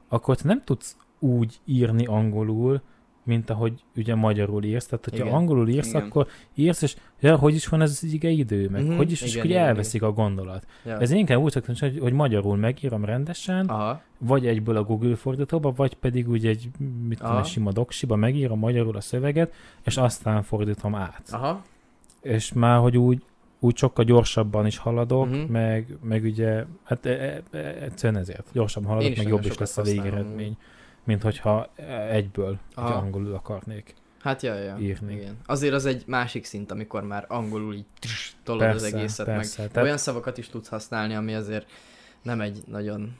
akkor 0.08 0.36
te 0.36 0.42
nem 0.48 0.64
tudsz 0.64 0.96
úgy 1.22 1.60
írni 1.64 2.04
angolul, 2.06 2.80
mint 3.24 3.50
ahogy 3.50 3.72
ugye 3.96 4.14
magyarul 4.14 4.64
írsz. 4.64 4.86
Tehát, 4.86 5.04
hogyha 5.04 5.24
Igen. 5.24 5.36
angolul 5.36 5.68
írsz, 5.68 5.88
Igen. 5.88 6.02
akkor 6.02 6.26
írsz, 6.54 6.82
és 6.82 6.96
ja, 7.20 7.36
hogy 7.36 7.54
is 7.54 7.66
van 7.66 7.80
ez 7.80 7.90
az 7.90 8.12
ige 8.12 8.28
idő, 8.28 8.68
meg 8.68 8.84
Mhm, 8.86 8.96
hogy 8.96 9.10
is, 9.10 9.20
és 9.22 9.28
igen, 9.30 9.38
akkor 9.40 9.50
igen, 9.50 9.64
elveszik 9.66 10.02
a 10.02 10.12
gondolat. 10.12 10.66
Ja. 10.84 10.98
Ez 11.00 11.10
inkább 11.10 11.38
úgy 11.38 11.52
szoktam, 11.52 11.74
hogy, 11.78 11.98
hogy 11.98 12.12
magyarul 12.12 12.56
megírom 12.56 13.04
rendesen, 13.04 13.66
Aha. 13.66 14.00
vagy 14.18 14.46
egyből 14.46 14.76
a 14.76 14.82
Google 14.82 15.16
fordítóba, 15.16 15.72
vagy 15.72 15.94
pedig 15.94 16.28
úgy 16.28 16.46
egy, 16.46 16.70
mit 17.08 17.18
tudom, 17.18 17.36
egy 17.36 17.44
sima 17.44 17.72
doksiba 17.72 18.16
megírom 18.16 18.58
magyarul 18.58 18.96
a 18.96 19.00
szöveget, 19.00 19.52
és 19.84 19.96
aztán 19.96 20.42
fordítom 20.42 20.94
át. 20.94 21.22
Aha. 21.30 21.64
És 22.20 22.52
már, 22.52 22.78
hogy 22.80 22.96
úgy, 22.98 23.22
úgy 23.58 23.76
sokkal 23.76 24.04
gyorsabban 24.04 24.66
is 24.66 24.76
haladok, 24.78 25.28
Mhm. 25.28 25.38
meg, 25.52 25.96
meg 26.02 26.24
ugye, 26.24 26.64
hát 26.82 27.06
e, 27.06 27.10
e, 27.10 27.42
e, 27.50 27.58
egyszerűen 27.82 28.20
ezért 28.20 28.48
gyorsabban 28.52 28.90
haladok, 28.90 29.16
meg 29.16 29.28
jobb 29.28 29.44
is 29.44 29.58
lesz 29.58 29.78
a 29.78 29.82
végeredmény, 29.82 30.56
mint 31.04 31.22
hogyha 31.22 31.72
egyből 32.10 32.58
Aha. 32.74 32.88
ugye 32.88 32.96
angolul 32.96 33.34
akarnék. 33.34 33.94
Hát 34.20 34.42
ja, 34.42 34.54
ja. 34.54 34.76
Írni. 34.78 35.14
Igen. 35.14 35.36
Azért 35.46 35.74
az 35.74 35.86
egy 35.86 36.02
másik 36.06 36.44
szint, 36.44 36.70
amikor 36.70 37.02
már 37.02 37.24
angolul 37.28 37.74
így 37.74 37.86
tss, 37.98 38.32
tolod 38.42 38.62
az 38.62 38.80
Persze, 38.82 38.96
egészet, 38.96 39.26
persze. 39.26 39.60
meg 39.62 39.70
Tehát- 39.70 39.84
olyan 39.86 39.98
szavakat 39.98 40.38
is 40.38 40.48
tudsz 40.48 40.68
használni, 40.68 41.14
ami 41.14 41.34
azért 41.34 41.70
nem 42.22 42.40
egy 42.40 42.62
nagyon 42.66 43.16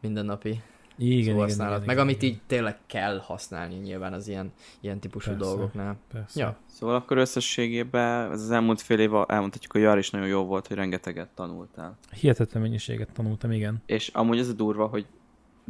mindennapi 0.00 0.60
Igen, 0.98 1.18
igen, 1.18 1.34
szóhasználat. 1.34 1.74
igen, 1.74 1.86
meg 1.86 1.94
igen, 1.96 2.06
amit 2.08 2.22
igen. 2.22 2.34
így 2.34 2.40
tényleg 2.46 2.76
kell 2.86 3.18
használni 3.18 3.74
nyilván 3.74 4.12
az 4.12 4.28
ilyen, 4.28 4.52
ilyen 4.80 4.98
típusú 5.00 5.30
Persze. 5.30 5.44
dolgoknál. 5.44 5.96
Persze. 6.12 6.40
Ja. 6.40 6.56
Szóval 6.66 6.94
akkor 6.94 7.16
összességében 7.16 8.32
ez 8.32 8.40
az 8.42 8.50
elmúlt 8.50 8.80
fél 8.80 8.98
év 8.98 9.10
elmondhatjuk, 9.26 9.72
hogy 9.72 9.80
Jar 9.80 9.98
is 9.98 10.10
nagyon 10.10 10.26
jó 10.28 10.44
volt, 10.44 10.66
hogy 10.66 10.76
rengeteget 10.76 11.28
tanultál. 11.34 11.98
Hihetetlen 12.20 12.62
mennyiséget 12.62 13.12
tanultam, 13.12 13.52
igen. 13.52 13.82
És 13.86 14.08
amúgy 14.08 14.38
ez 14.38 14.48
a 14.48 14.52
durva, 14.52 14.86
hogy 14.86 15.06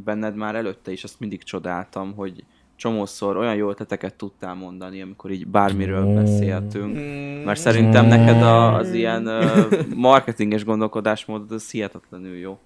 benned 0.04 0.36
már 0.36 0.54
előtte 0.54 0.92
is 0.92 1.04
azt 1.04 1.20
mindig 1.20 1.42
csodáltam, 1.42 2.14
hogy 2.14 2.44
csomószor 2.76 3.36
olyan 3.36 3.54
jó 3.54 3.70
ötleteket 3.70 4.14
tudtál 4.14 4.54
mondani, 4.54 5.02
amikor 5.02 5.30
így 5.30 5.46
bármiről 5.46 6.04
Ó. 6.04 6.14
beszéltünk. 6.14 6.96
Mm. 6.98 7.44
Mert 7.44 7.60
szerintem 7.60 8.06
neked 8.06 8.42
a, 8.42 8.74
az 8.74 8.92
ilyen 8.92 9.28
marketinges 9.94 10.64
gondolkodásmódod 10.64 11.50
az 11.52 11.70
hihetetlenül 11.70 12.36
jó. 12.36 12.58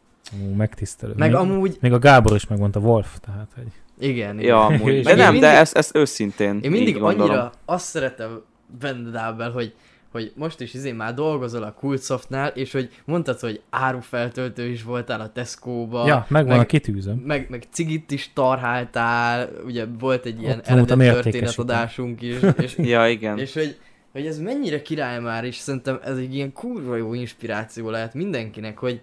Ó, 0.42 0.54
megtisztelő. 0.54 1.12
Meg 1.16 1.30
még, 1.30 1.38
amúgy, 1.38 1.76
még 1.80 1.92
a 1.92 1.98
Gábor 1.98 2.34
is 2.34 2.46
megmondta, 2.46 2.80
Wolf, 2.80 3.18
tehát, 3.20 3.52
hogy 3.54 3.66
igen, 4.08 4.38
igen. 4.38 4.48
Ja, 4.48 4.64
amúgy. 4.64 5.02
De 5.02 5.14
nem, 5.14 5.32
mindig- 5.32 5.50
de 5.50 5.56
ezt, 5.56 5.76
ezt 5.76 5.96
őszintén 5.96 6.58
Én 6.62 6.70
mindig 6.70 7.02
annyira 7.02 7.52
azt 7.64 7.84
szeretem 7.84 8.42
benned 8.80 9.14
Ábel, 9.14 9.50
hogy, 9.50 9.74
hogy 10.12 10.32
most 10.34 10.60
is 10.60 10.74
izé 10.74 10.92
már 10.92 11.14
dolgozol 11.14 11.62
a 11.62 11.72
Coolsoftnál, 11.72 12.48
és 12.48 12.72
hogy 12.72 12.90
mondtad, 13.04 13.40
hogy 13.40 13.60
árufeltöltő 13.70 14.66
is 14.68 14.82
voltál 14.82 15.20
a 15.20 15.32
Tesco-ba. 15.32 16.06
ja, 16.06 16.26
megvan 16.28 16.56
meg- 16.56 16.64
a 16.64 16.68
kitűzöm. 16.68 17.16
meg, 17.16 17.46
meg 17.50 17.66
cigit 17.70 18.10
is 18.10 18.30
tarháltál, 18.34 19.50
ugye 19.64 19.84
volt 19.98 20.24
egy 20.24 20.42
ilyen 20.42 20.60
eredet 20.64 20.98
történetadásunk 20.98 22.22
is, 22.22 22.36
és, 22.62 22.74
Ja, 22.78 23.08
igen. 23.08 23.38
és 23.38 23.54
hogy, 23.54 23.76
hogy 24.12 24.26
ez 24.26 24.38
mennyire 24.38 24.82
király 24.82 25.20
már, 25.20 25.44
és 25.44 25.56
szerintem 25.56 26.00
ez 26.04 26.16
egy 26.16 26.34
ilyen 26.34 26.52
kurva 26.52 26.96
jó 26.96 27.14
inspiráció 27.14 27.90
lehet 27.90 28.14
mindenkinek, 28.14 28.78
hogy 28.78 29.00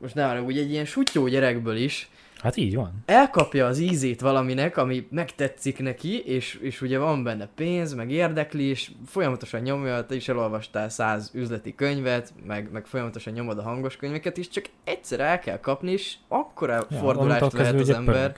most 0.00 0.14
ne 0.14 0.26
arra, 0.26 0.42
úgy 0.42 0.58
egy 0.58 0.70
ilyen 0.70 0.84
sutyó 0.84 1.26
gyerekből 1.26 1.76
is, 1.76 2.08
Hát 2.42 2.56
így 2.56 2.74
van. 2.74 3.02
elkapja 3.06 3.66
az 3.66 3.78
ízét 3.78 4.20
valaminek, 4.20 4.76
ami 4.76 5.06
megtetszik 5.10 5.78
neki, 5.78 6.18
és, 6.24 6.54
és 6.62 6.80
ugye 6.80 6.98
van 6.98 7.22
benne 7.22 7.48
pénz, 7.54 7.94
meg 7.94 8.10
érdekli, 8.10 8.62
és 8.62 8.90
folyamatosan 9.06 9.60
nyomja, 9.60 10.06
te 10.06 10.14
is 10.14 10.28
elolvastál 10.28 10.88
száz 10.88 11.30
üzleti 11.34 11.74
könyvet, 11.74 12.32
meg, 12.46 12.68
meg 12.72 12.86
folyamatosan 12.86 13.32
nyomod 13.32 13.58
a 13.58 13.62
hangos 13.62 13.96
könyveket 13.96 14.36
is, 14.36 14.48
csak 14.48 14.64
egyszer 14.84 15.20
el 15.20 15.38
kell 15.38 15.60
kapni, 15.60 15.90
és 15.90 16.14
akkora 16.28 16.86
ja, 16.90 16.96
fordulást 16.96 17.52
vehet 17.52 17.74
az 17.80 17.90
ember, 17.90 18.14
pörög. 18.14 18.36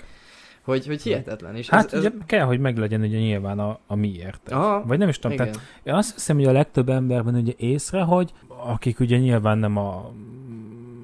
hogy, 0.62 0.86
hogy 0.86 1.02
hihetetlen. 1.02 1.56
És 1.56 1.68
Hát 1.68 1.92
ez, 1.92 1.98
ugye 1.98 2.08
ez... 2.08 2.14
kell, 2.26 2.44
hogy 2.44 2.58
meglegyen 2.58 3.00
ugye 3.00 3.18
nyilván 3.18 3.58
a, 3.58 3.78
a 3.86 3.94
miért. 3.94 4.50
Aha, 4.52 4.82
Vagy 4.86 4.98
nem 4.98 5.08
is 5.08 5.18
tudom, 5.18 5.32
igen. 5.32 5.46
tehát 5.46 5.60
én 5.82 5.94
azt 5.94 6.14
hiszem, 6.14 6.36
hogy 6.36 6.46
a 6.46 6.52
legtöbb 6.52 6.88
emberben 6.88 7.34
ugye 7.34 7.52
észre, 7.56 8.00
hogy 8.02 8.32
akik 8.48 9.00
ugye 9.00 9.18
nyilván 9.18 9.58
nem 9.58 9.76
a, 9.76 10.12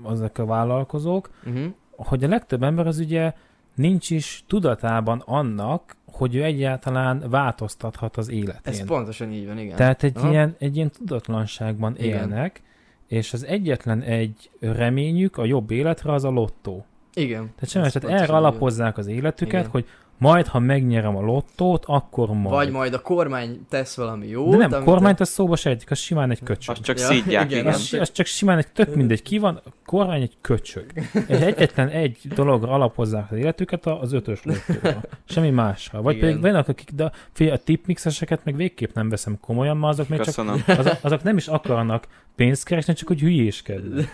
azok 0.02 0.38
a 0.38 0.44
vállalkozók, 0.44 1.30
Uh-huh. 1.44 1.72
Hogy 2.06 2.24
a 2.24 2.28
legtöbb 2.28 2.62
ember 2.62 2.86
az 2.86 2.98
ugye 2.98 3.32
nincs 3.74 4.10
is 4.10 4.44
tudatában 4.46 5.22
annak, 5.26 5.96
hogy 6.06 6.34
ő 6.34 6.44
egyáltalán 6.44 7.24
változtathat 7.30 8.16
az 8.16 8.28
életén. 8.28 8.72
Ez 8.72 8.84
pontosan 8.84 9.32
így 9.32 9.46
van, 9.46 9.58
igen. 9.58 9.76
Tehát 9.76 10.02
egy 10.02 10.16
Aha. 10.16 10.30
ilyen, 10.30 10.54
egy 10.58 10.76
ilyen 10.76 10.90
tudatlanságban 10.90 11.96
Igen. 11.96 12.08
élnek, 12.08 12.62
és 13.06 13.32
az 13.32 13.44
egyetlen 13.44 14.02
egy 14.02 14.50
reményük 14.60 15.36
a 15.36 15.44
jobb 15.44 15.70
életre 15.70 16.12
az 16.12 16.24
a 16.24 16.30
lottó. 16.30 16.84
Igen. 17.14 17.50
Tehát 17.54 17.68
semmi, 17.68 17.90
tehát 17.90 18.20
erre 18.22 18.32
alapozzák 18.32 18.98
az 18.98 19.06
életüket, 19.06 19.60
Igen. 19.60 19.70
hogy 19.70 19.86
majd, 20.20 20.46
ha 20.46 20.58
megnyerem 20.58 21.16
a 21.16 21.20
lottót, 21.20 21.84
akkor 21.86 22.28
majd. 22.28 22.48
Vagy 22.48 22.70
majd 22.70 22.94
a 22.94 23.00
kormány 23.00 23.66
tesz 23.68 23.96
valami 23.96 24.26
jót. 24.26 24.50
De 24.50 24.56
nem, 24.56 24.72
amit- 24.72 24.84
kormányt 24.84 25.20
az 25.20 25.28
szóba 25.28 25.56
se 25.56 25.70
egyik, 25.70 25.90
az 25.90 25.98
simán 25.98 26.30
egy 26.30 26.42
köcsög. 26.42 26.74
Azt 26.74 26.84
csak 26.84 26.98
Ja, 26.98 27.04
szídják, 27.06 27.44
igen, 27.50 27.60
igen. 27.60 27.72
Az, 27.72 27.96
az 28.00 28.12
csak 28.12 28.26
simán 28.26 28.58
egy 28.58 28.68
tök 28.72 28.94
mindegy, 28.94 29.22
ki 29.22 29.38
van, 29.38 29.60
a 29.64 29.70
kormány 29.86 30.22
egy 30.22 30.36
köcsög. 30.40 30.84
És 31.12 31.38
egyetlen 31.38 31.88
egy 31.88 32.18
dologra 32.34 32.70
alapozzák 32.72 33.30
az 33.30 33.36
életüket, 33.36 33.86
az 33.86 34.12
ötös 34.12 34.40
lottóra. 34.44 35.00
Semmi 35.24 35.50
másra. 35.50 36.02
Vagy 36.02 36.16
Igen. 36.16 36.28
pedig 36.28 36.42
vannak, 36.42 36.68
akik, 36.68 36.90
de 36.90 37.12
figyelj, 37.32 37.56
a 37.56 37.62
tipmixeseket 37.64 38.44
meg 38.44 38.56
végképp 38.56 38.94
nem 38.94 39.08
veszem 39.08 39.38
komolyan, 39.40 39.76
mert 39.76 39.92
azok 39.92 40.08
még 40.08 40.20
csak 40.20 40.38
azok, 40.66 40.96
azok 41.00 41.22
nem 41.22 41.36
is 41.36 41.48
akarnak 41.48 42.06
pénzt 42.36 42.64
keresni, 42.64 42.94
csak 42.94 43.08
hogy 43.08 43.20
hülyéskedni. 43.20 44.08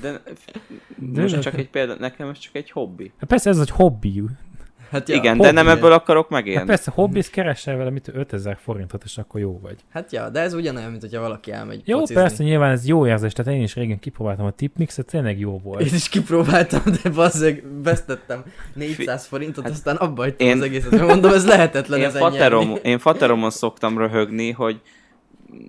De 0.00 0.20
De 0.96 1.20
most 1.22 1.40
csak 1.40 1.54
egy 1.58 1.68
példa, 1.70 1.94
nekem 1.98 2.28
ez 2.28 2.38
csak 2.38 2.54
egy 2.54 2.70
hobbi. 2.70 3.12
Hát 3.18 3.28
persze 3.28 3.50
ez 3.50 3.58
egy 3.58 3.70
hobbi. 3.70 4.22
Hát 4.90 5.08
Igen, 5.08 5.36
hobbi, 5.36 5.46
de 5.46 5.50
nem 5.52 5.68
ebből 5.68 5.92
akarok 5.92 6.22
Hát 6.22 6.30
megélni. 6.30 6.66
persze, 6.66 6.90
hobbiz 6.90 7.30
keresel 7.30 7.76
vele, 7.76 7.90
mit 7.90 8.10
5000 8.14 8.58
forintot, 8.62 9.02
és 9.04 9.18
akkor 9.18 9.40
jó 9.40 9.58
vagy. 9.62 9.76
Hát 9.92 10.12
ja, 10.12 10.28
de 10.28 10.40
ez 10.40 10.54
ugyanolyan, 10.54 10.90
mint 10.90 11.02
hogyha 11.02 11.20
valaki 11.20 11.52
elmegy 11.52 11.82
Jó, 11.84 11.98
focizni. 11.98 12.22
persze, 12.22 12.42
nyilván 12.44 12.70
ez 12.70 12.86
jó 12.86 13.06
érzés, 13.06 13.32
tehát 13.32 13.52
én 13.54 13.62
is 13.62 13.74
régen 13.74 13.98
kipróbáltam 13.98 14.46
a 14.46 14.50
tipmixet, 14.50 15.06
tényleg 15.06 15.38
jó 15.38 15.58
volt. 15.58 15.80
Én 15.80 15.94
is 15.94 16.08
kipróbáltam, 16.08 16.82
de 17.02 17.10
bazzeg, 17.10 17.64
vesztettem 17.82 18.42
400 18.74 19.26
forintot, 19.26 19.64
Hát 19.64 19.72
aztán 19.72 19.96
abba 19.96 20.22
hagytam 20.22 20.46
én- 20.46 20.56
az 20.56 20.62
egészet. 20.62 20.90
Mert 20.90 21.06
mondom, 21.06 21.32
ez 21.32 21.46
lehetetlen 21.46 21.98
Én, 21.98 22.04
ezen 22.04 22.20
faterom, 22.20 22.68
nyerni. 22.68 22.88
én 22.88 22.98
fateromon 22.98 23.50
szoktam 23.50 23.98
röhögni, 23.98 24.50
hogy 24.50 24.80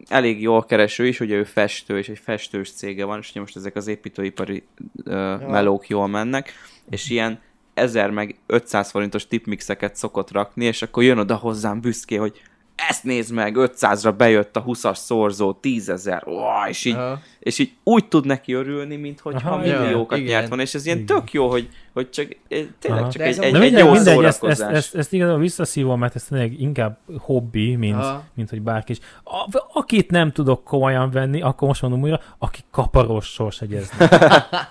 elég 0.07 0.41
jól 0.41 0.63
kereső 0.65 1.07
is, 1.07 1.19
ugye 1.19 1.35
ő 1.35 1.43
festő, 1.43 1.97
és 1.97 2.09
egy 2.09 2.19
festős 2.19 2.71
cége 2.71 3.05
van, 3.05 3.19
és 3.19 3.29
ugye 3.29 3.39
most 3.39 3.55
ezek 3.55 3.75
az 3.75 3.87
építőipari 3.87 4.63
uh, 5.05 5.13
melók 5.47 5.87
jól 5.87 6.07
mennek, 6.07 6.51
és 6.89 7.09
ilyen 7.09 7.39
1000 7.77 8.09
meg 8.09 8.35
500 8.45 8.91
forintos 8.91 9.27
tipmixeket 9.27 9.95
szokott 9.95 10.31
rakni, 10.31 10.65
és 10.65 10.81
akkor 10.81 11.03
jön 11.03 11.17
oda 11.17 11.35
hozzám 11.35 11.81
büszké, 11.81 12.15
hogy 12.15 12.41
ezt 12.77 13.03
nézd 13.03 13.33
meg, 13.33 13.55
500-ra 13.57 14.13
bejött 14.17 14.55
a 14.55 14.63
20-as 14.63 14.95
szorzó, 14.95 15.53
10 15.53 15.89
ezer, 15.89 16.23
és 16.69 16.85
így 16.85 16.95
Aha. 16.95 17.19
és 17.39 17.59
így 17.59 17.71
úgy 17.83 18.07
tud 18.07 18.25
neki 18.25 18.53
örülni, 18.53 18.95
mint 18.95 19.19
hogyha 19.19 19.49
Aha, 19.49 19.61
milliókat 19.61 20.17
igen, 20.17 20.31
nyert 20.31 20.47
volna, 20.47 20.63
és 20.63 20.73
ez 20.73 20.85
ilyen 20.85 20.97
Igen. 20.97 21.17
tök 21.17 21.31
jó, 21.31 21.49
hogy, 21.49 21.69
hogy 21.93 22.09
csak 22.09 22.37
eh, 22.47 22.65
tényleg 22.79 23.01
Aha. 23.01 23.11
csak 23.11 23.21
egy, 23.21 23.39
egy, 23.39 23.55
egy 23.55 23.77
jó 23.77 23.91
mindegy 23.91 24.23
ezt, 24.23 24.25
ezt, 24.25 24.37
szórakozás. 24.37 24.73
ezt, 24.73 24.95
ezt 24.95 25.13
igazából 25.13 25.39
visszaszívom, 25.39 25.99
mert 25.99 26.15
ez 26.15 26.23
tényleg 26.23 26.61
inkább 26.61 26.97
hobbi, 27.19 27.75
mint, 27.75 27.95
Aha. 27.95 28.23
mint 28.33 28.49
hogy 28.49 28.61
bárki 28.61 28.91
is. 28.91 28.99
A, 29.23 29.61
akit 29.73 30.11
nem 30.11 30.31
tudok 30.31 30.63
komolyan 30.63 31.11
venni, 31.11 31.41
akkor 31.41 31.67
most 31.67 31.81
mondom 31.81 32.01
újra, 32.01 32.19
akik 32.37 32.65
kaparós 32.71 33.25
sorsegyeznek. 33.25 34.11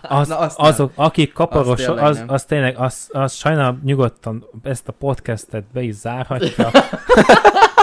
Az, 0.09 0.28
Na, 0.28 0.38
azt 0.38 0.59
nem. 0.59 0.66
azok, 0.66 0.92
akik 0.94 1.32
kaparós, 1.32 1.86
az, 1.86 1.86
tényleg 1.86 2.04
az, 2.04 2.24
az 2.26 2.44
tényleg, 2.44 2.76
az, 2.78 3.09
az 3.12 3.34
sajnálom 3.34 3.80
nyugodtan 3.84 4.46
ezt 4.62 4.88
a 4.88 4.92
podcastet 4.92 5.64
be 5.72 5.82
is 5.82 5.94
zárhatja. 5.94 6.70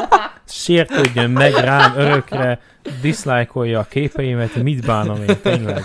Sértődjön 0.56 1.30
meg 1.32 1.54
rám 1.54 1.94
örökre, 1.98 2.60
diszlájkolja 3.02 3.80
a 3.80 3.84
képeimet, 3.84 4.56
mit 4.56 4.86
bánom 4.86 5.22
én, 5.28 5.36
tényleg. 5.42 5.84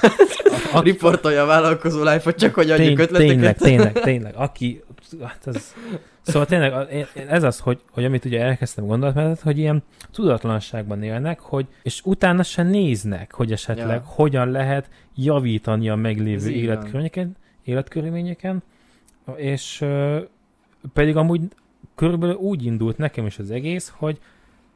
A 0.73 0.81
riportolja 0.81 1.43
a 1.43 1.47
vállalkozó 1.47 2.03
life 2.03 2.35
csak 2.35 2.55
hogy 2.55 2.71
adjuk 2.71 2.87
Tény, 2.87 2.99
ötleteket. 3.01 3.29
tényleg, 3.29 3.57
tényleg, 3.57 3.93
tényleg. 3.93 4.35
Aki, 4.37 4.83
hát 5.23 5.47
ez, 5.47 5.75
szóval 6.23 6.47
tényleg 6.47 6.73
a- 6.73 6.81
én- 6.83 7.07
én- 7.17 7.29
ez 7.29 7.43
az, 7.43 7.59
hogy, 7.59 7.81
hogy 7.91 8.05
amit 8.05 8.25
ugye 8.25 8.41
elkezdtem 8.41 8.87
gondolatmenetet, 8.87 9.41
hogy 9.41 9.59
ilyen 9.59 9.83
tudatlanságban 10.13 11.03
élnek, 11.03 11.41
hogy, 11.41 11.67
és 11.83 12.01
utána 12.05 12.43
se 12.43 12.63
néznek, 12.63 13.33
hogy 13.35 13.53
esetleg 13.53 13.87
Ja. 13.89 14.03
hogyan 14.07 14.51
lehet 14.51 14.89
javítani 15.15 15.89
a 15.89 15.95
meglévő 15.97 16.51
életkörnyéken, 16.51 17.37
életkörülményeken, 17.65 18.63
és 19.37 19.81
ö, 19.81 20.19
pedig 20.93 21.17
amúgy 21.17 21.41
körülbelül 21.95 22.35
úgy 22.35 22.65
indult 22.65 22.97
nekem 22.99 23.27
is 23.27 23.39
az 23.39 23.51
egész, 23.51 23.93
hogy 23.97 24.19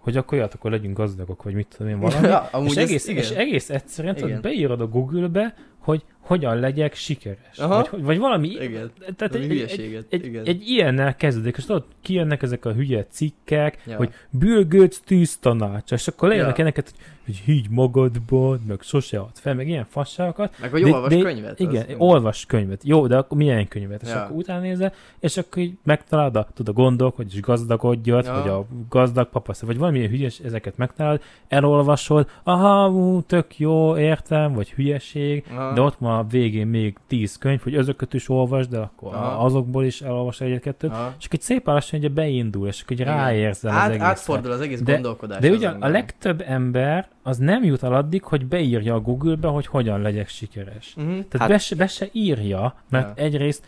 hogy 0.02 0.16
akkor 0.16 0.38
jött, 0.38 0.54
akkor 0.54 0.70
legyünk 0.70 0.96
gazdagok, 0.96 1.42
vagy 1.42 1.54
mit 1.54 1.66
tudom 1.76 1.92
én 1.92 1.98
valami. 2.10 2.26
Ja, 2.26 2.48
és, 2.64 2.76
ez- 2.76 2.88
egész, 2.88 3.06
igen. 3.08 3.22
és 3.22 3.30
egész 3.30 3.70
egyszerűen 3.70 4.14
tudod, 4.14 4.40
beírod 4.40 4.80
a 4.80 4.86
Google-be, 4.88 5.54
hogy 5.78 6.04
hogyan 6.22 6.58
legyek 6.60 6.94
sikeres. 6.94 7.58
Aha. 7.58 7.86
Vagy, 7.90 8.02
vagy 8.02 8.18
valami, 8.18 8.48
Igen. 8.48 8.90
tehát 9.16 9.32
Valami 9.32 9.36
egy, 9.36 9.42
egy, 9.42 9.50
hülyeséget, 9.50 10.04
egy, 10.08 10.24
igen. 10.24 10.44
egy 10.44 10.68
ilyennel 10.68 11.16
kezdődik, 11.16 11.56
és 11.56 11.64
tudod, 11.64 11.84
kijönnek 12.00 12.42
ezek 12.42 12.64
a 12.64 12.72
hülye 12.72 13.06
cikkek, 13.10 13.82
Ja. 13.86 13.96
hogy 13.96 14.10
Bill 14.30 14.64
Gates 14.68 15.00
tíz 15.04 15.36
tanács, 15.38 15.92
és 15.92 16.08
akkor 16.08 16.28
leírnak 16.28 16.58
Ja. 16.58 16.64
neked, 16.64 16.84
hogy, 16.84 16.94
hogy 17.24 17.36
higgy 17.44 17.66
magadba, 17.70 18.58
meg 18.68 18.80
sose 18.80 19.18
ad 19.18 19.30
fel, 19.34 19.54
meg 19.54 19.68
ilyen 19.68 19.84
fasságokat. 19.88 20.54
Meg 20.60 20.70
hogy 20.70 20.82
De- 20.82 20.90
olvas 20.92 21.14
de- 21.14 21.20
könyvet. 21.22 21.60
Igen, 21.60 21.84
olvas 21.98 22.46
könyvet. 22.46 22.84
Jó, 22.84 23.06
de 23.06 23.16
akkor 23.16 23.36
milyen 23.38 23.68
könyvet? 23.68 24.02
És 24.02 24.08
Ja. 24.08 24.22
akkor 24.22 24.36
utána 24.36 24.60
nézel, 24.60 24.92
és 25.20 25.36
akkor 25.36 25.62
így 25.62 25.74
megtalálod 25.84 26.36
a, 26.36 26.46
tudod, 26.54 26.76
a 26.76 26.80
gondok, 26.82 27.16
hogy 27.16 27.34
is 27.34 27.40
gazdagodjat, 27.40 28.26
Ja. 28.26 28.32
vagy 28.32 28.48
a 28.48 28.66
gazdag 28.88 29.28
papasz, 29.28 29.60
vagy 29.60 29.78
valamilyen 29.78 30.10
hülyes, 30.10 30.38
ezeket 30.38 30.76
megtalálod, 30.76 31.20
elolvasod, 31.48 32.28
aha, 32.42 32.88
ú, 32.90 33.22
tök 33.22 33.58
jó, 33.58 33.96
értem, 33.98 34.52
vagy 34.52 34.70
hülyeség, 34.72 35.44
Aha. 35.50 35.72
de 35.72 35.80
ott 35.80 35.96
van 35.98 36.11
a 36.18 36.24
végén 36.30 36.66
még 36.66 36.96
tíz 37.06 37.36
könyv, 37.38 37.60
hogy 37.60 37.74
azokat 37.74 38.14
is 38.14 38.28
olvasd, 38.28 38.70
de 38.70 38.78
akkor 38.78 39.14
Aha. 39.14 39.44
azokból 39.44 39.84
is 39.84 40.00
elolvas 40.02 40.40
egyet-kettőt, 40.40 40.92
és 41.18 41.26
egy 41.30 41.40
szépen 41.40 41.74
lassan 41.74 41.98
ugye 41.98 42.08
beindul, 42.08 42.66
és 42.66 42.82
akkor 42.82 42.96
ráérzel 42.96 43.70
az 43.70 43.76
Át, 43.76 43.88
egészre. 43.88 44.06
átfordul 44.06 44.50
az 44.52 44.60
egész 44.60 44.80
De- 44.80 44.92
gondolkodás. 44.92 45.40
De 45.40 45.48
az 45.50 45.56
ugye 45.56 45.68
a 45.68 45.88
legtöbb 45.88 46.42
ember 46.46 47.08
az 47.22 47.36
nem 47.38 47.64
jut 47.64 47.82
el 47.82 47.94
addig, 47.94 48.22
hogy 48.24 48.46
beírja 48.46 48.94
a 48.94 49.00
Google-be, 49.00 49.48
hogy 49.48 49.66
hogyan 49.66 50.00
legyek 50.00 50.28
sikeres. 50.28 50.94
Mhm. 50.96 51.06
Tehát 51.06 51.30
Hát- 51.32 51.40
hát, 51.40 51.48
be, 51.50 51.58
se, 51.58 51.74
be 51.76 51.86
se 51.86 52.08
írja, 52.12 52.74
mert 52.90 53.18
Ja. 53.18 53.24
egyrészt 53.24 53.64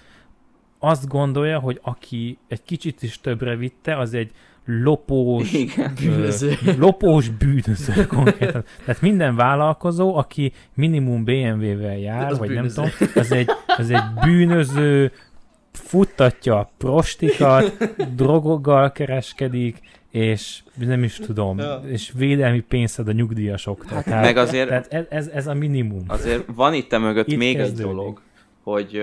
azt 0.78 1.08
gondolja, 1.08 1.58
hogy 1.58 1.78
aki 1.82 2.38
egy 2.48 2.62
kicsit 2.62 3.02
is 3.02 3.20
többre 3.20 3.56
vitte, 3.56 3.98
az 3.98 4.14
egy 4.14 4.30
lopós, 4.66 5.52
Igen. 5.52 5.92
Bűnöző. 6.00 6.52
ö, 6.66 6.70
lopós 6.78 7.28
bűnöző 7.28 8.06
konkrétan. 8.06 8.64
Tehát 8.84 9.00
minden 9.00 9.36
vállalkozó, 9.36 10.16
aki 10.16 10.52
minimum 10.74 11.24
BMW-vel 11.24 11.98
jár, 11.98 12.30
Az 12.30 12.38
vagy 12.38 12.48
bűnöző. 12.48 12.80
nem 12.80 12.90
tudom, 12.98 13.10
az 13.14 13.32
egy, 13.32 13.48
az 13.76 13.90
egy 13.90 14.02
bűnöző, 14.24 15.12
futtatja 15.72 16.58
a 16.58 16.70
prostikat, 16.78 17.94
drogokkal 18.14 18.92
kereskedik, 18.92 19.78
és 20.10 20.62
nem 20.78 21.02
is 21.02 21.16
tudom, 21.16 21.58
Ja. 21.58 21.82
és 21.86 22.12
védelmi 22.16 22.60
pénzt 22.60 22.98
ad 22.98 23.08
a 23.08 23.12
nyugdíjasoktól. 23.12 23.94
Hát, 23.94 24.04
tehát, 24.04 24.22
meg 24.24 24.36
azért, 24.36 24.68
tehát 24.68 24.92
ez, 24.92 25.04
ez, 25.08 25.26
ez 25.26 25.46
a 25.46 25.54
minimum. 25.54 26.02
azért 26.06 26.44
van 26.54 26.74
itt 26.74 26.92
a 26.92 26.98
mögött 26.98 27.26
Itt 27.28 27.38
még 27.38 27.54
egy 27.54 27.60
kezdődik. 27.60 27.84
dolog, 27.92 28.20
hogy 28.62 29.02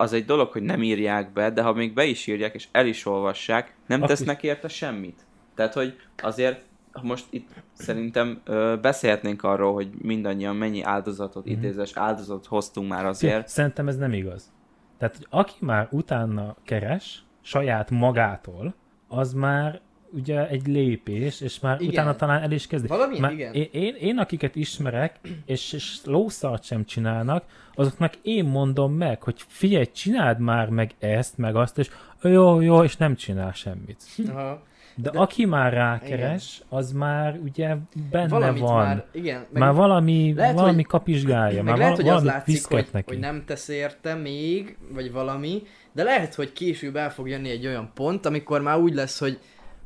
az 0.00 0.12
egy 0.12 0.24
dolog, 0.24 0.52
hogy 0.52 0.62
nem 0.62 0.82
írják 0.82 1.32
be, 1.32 1.50
de 1.50 1.62
ha 1.62 1.72
még 1.72 1.94
be 1.94 2.04
is 2.04 2.26
írják, 2.26 2.54
és 2.54 2.68
el 2.72 2.86
is 2.86 3.06
olvassák, 3.06 3.76
nem 3.86 4.02
Akkor- 4.02 4.16
tesznek 4.16 4.42
érte 4.42 4.68
semmit. 4.68 5.26
Tehát, 5.54 5.74
hogy 5.74 5.96
azért 6.22 6.64
most 7.02 7.26
itt 7.30 7.48
szerintem 7.72 8.40
ö, 8.44 8.74
beszélhetnénk 8.80 9.42
arról, 9.42 9.72
hogy 9.72 9.88
mindannyian 10.02 10.56
mennyi 10.56 10.82
áldozatot, 10.82 11.44
Mhm. 11.44 11.52
mm-hmm. 11.52 11.62
idézes 11.62 11.90
áldozatot 11.94 12.46
hoztunk 12.46 12.88
már 12.88 13.06
azért. 13.06 13.48
Szerintem 13.48 13.88
ez 13.88 13.96
nem 13.96 14.12
igaz. 14.12 14.52
Tehát, 14.98 15.16
hogy 15.16 15.26
aki 15.30 15.54
már 15.60 15.88
utána 15.90 16.56
keres, 16.64 17.22
saját 17.42 17.90
magától, 17.90 18.74
az 19.08 19.32
már 19.32 19.80
ugye 20.12 20.48
egy 20.48 20.66
lépés, 20.66 21.40
és 21.40 21.60
már 21.60 21.74
Igen. 21.80 21.90
igen. 21.92 22.02
utána 22.02 22.16
talán 22.16 22.42
el 22.42 22.50
is 22.52 22.66
kezdi. 22.66 22.86
Valami, 22.86 23.18
Már 23.18 23.32
igen. 23.32 23.52
Én, 23.52 23.68
én, 23.72 23.94
én, 24.00 24.18
akiket 24.18 24.56
ismerek, 24.56 25.16
és, 25.46 25.72
és 25.72 25.98
lószart 26.04 26.64
sem 26.64 26.84
csinálnak, 26.84 27.44
azoknak 27.74 28.12
én 28.22 28.44
mondom 28.44 28.92
meg, 28.92 29.22
hogy 29.22 29.44
figyelj, 29.46 29.84
csináld 29.84 30.38
már 30.38 30.68
meg 30.68 30.90
ezt, 30.98 31.38
meg 31.38 31.56
azt, 31.56 31.78
és 31.78 31.88
jó, 32.22 32.60
jó, 32.60 32.82
és 32.82 32.96
nem 32.96 33.14
csinál 33.16 33.52
semmit. 33.52 34.02
Aha. 34.28 34.62
De, 34.94 35.10
De- 35.10 35.18
aki 35.18 35.44
már 35.44 35.72
rákeres, 35.72 36.62
az 36.68 36.92
már 36.92 37.38
ugye 37.44 37.76
benne 38.10 38.28
Valamit 38.28 38.60
van. 38.62 38.84
már, 38.86 39.04
igen. 39.12 39.46
Meg 39.52 39.62
már 39.62 39.74
valami, 39.74 40.34
lehet, 40.36 40.54
valami 40.54 40.74
hogy- 40.74 40.86
kapizsgálja, 40.86 41.56
Meg 41.56 41.64
már 41.64 41.78
lehet, 41.78 41.96
hogy 41.96 42.08
az 42.08 42.24
látszik, 42.24 42.66
hogy, 42.66 42.88
neki. 42.92 43.04
hogy 43.12 43.18
nem 43.18 43.42
tesz 43.46 43.68
érte 43.68 44.14
még, 44.14 44.76
vagy 44.92 45.12
valami, 45.12 45.62
de 45.92 46.02
lehet, 46.02 46.34
hogy 46.34 46.52
később 46.52 46.96
el 46.96 47.10
fog 47.10 47.28
jönni 47.28 47.50
egy 47.50 47.66
olyan 47.66 47.90
pont, 47.94 48.26
amikor 48.26 48.60
már 48.62 48.78
úgy 48.78 48.94
lesz, 48.94 49.18
hogy 49.18 49.38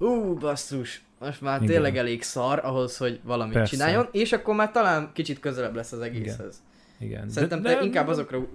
ú, 0.03 0.35
basszus, 0.35 1.03
most 1.19 1.41
már 1.41 1.63
Igen. 1.63 1.73
tényleg 1.73 1.97
elég 1.97 2.23
szar 2.23 2.61
ahhoz, 2.65 2.97
hogy 2.97 3.21
valamit 3.23 3.55
Persze. 3.55 3.77
csináljon, 3.77 4.09
és 4.13 4.33
akkor 4.33 4.55
már 4.55 4.71
talán 4.71 5.11
kicsit 5.13 5.41
közelebb 5.41 5.75
lesz 5.75 5.93
az 5.93 6.01
egészhez. 6.01 6.63
Igen. 6.99 7.29
Szerintem 7.29 7.63
te 7.63 7.83
inkább 7.83 8.09
azokra 8.09 8.47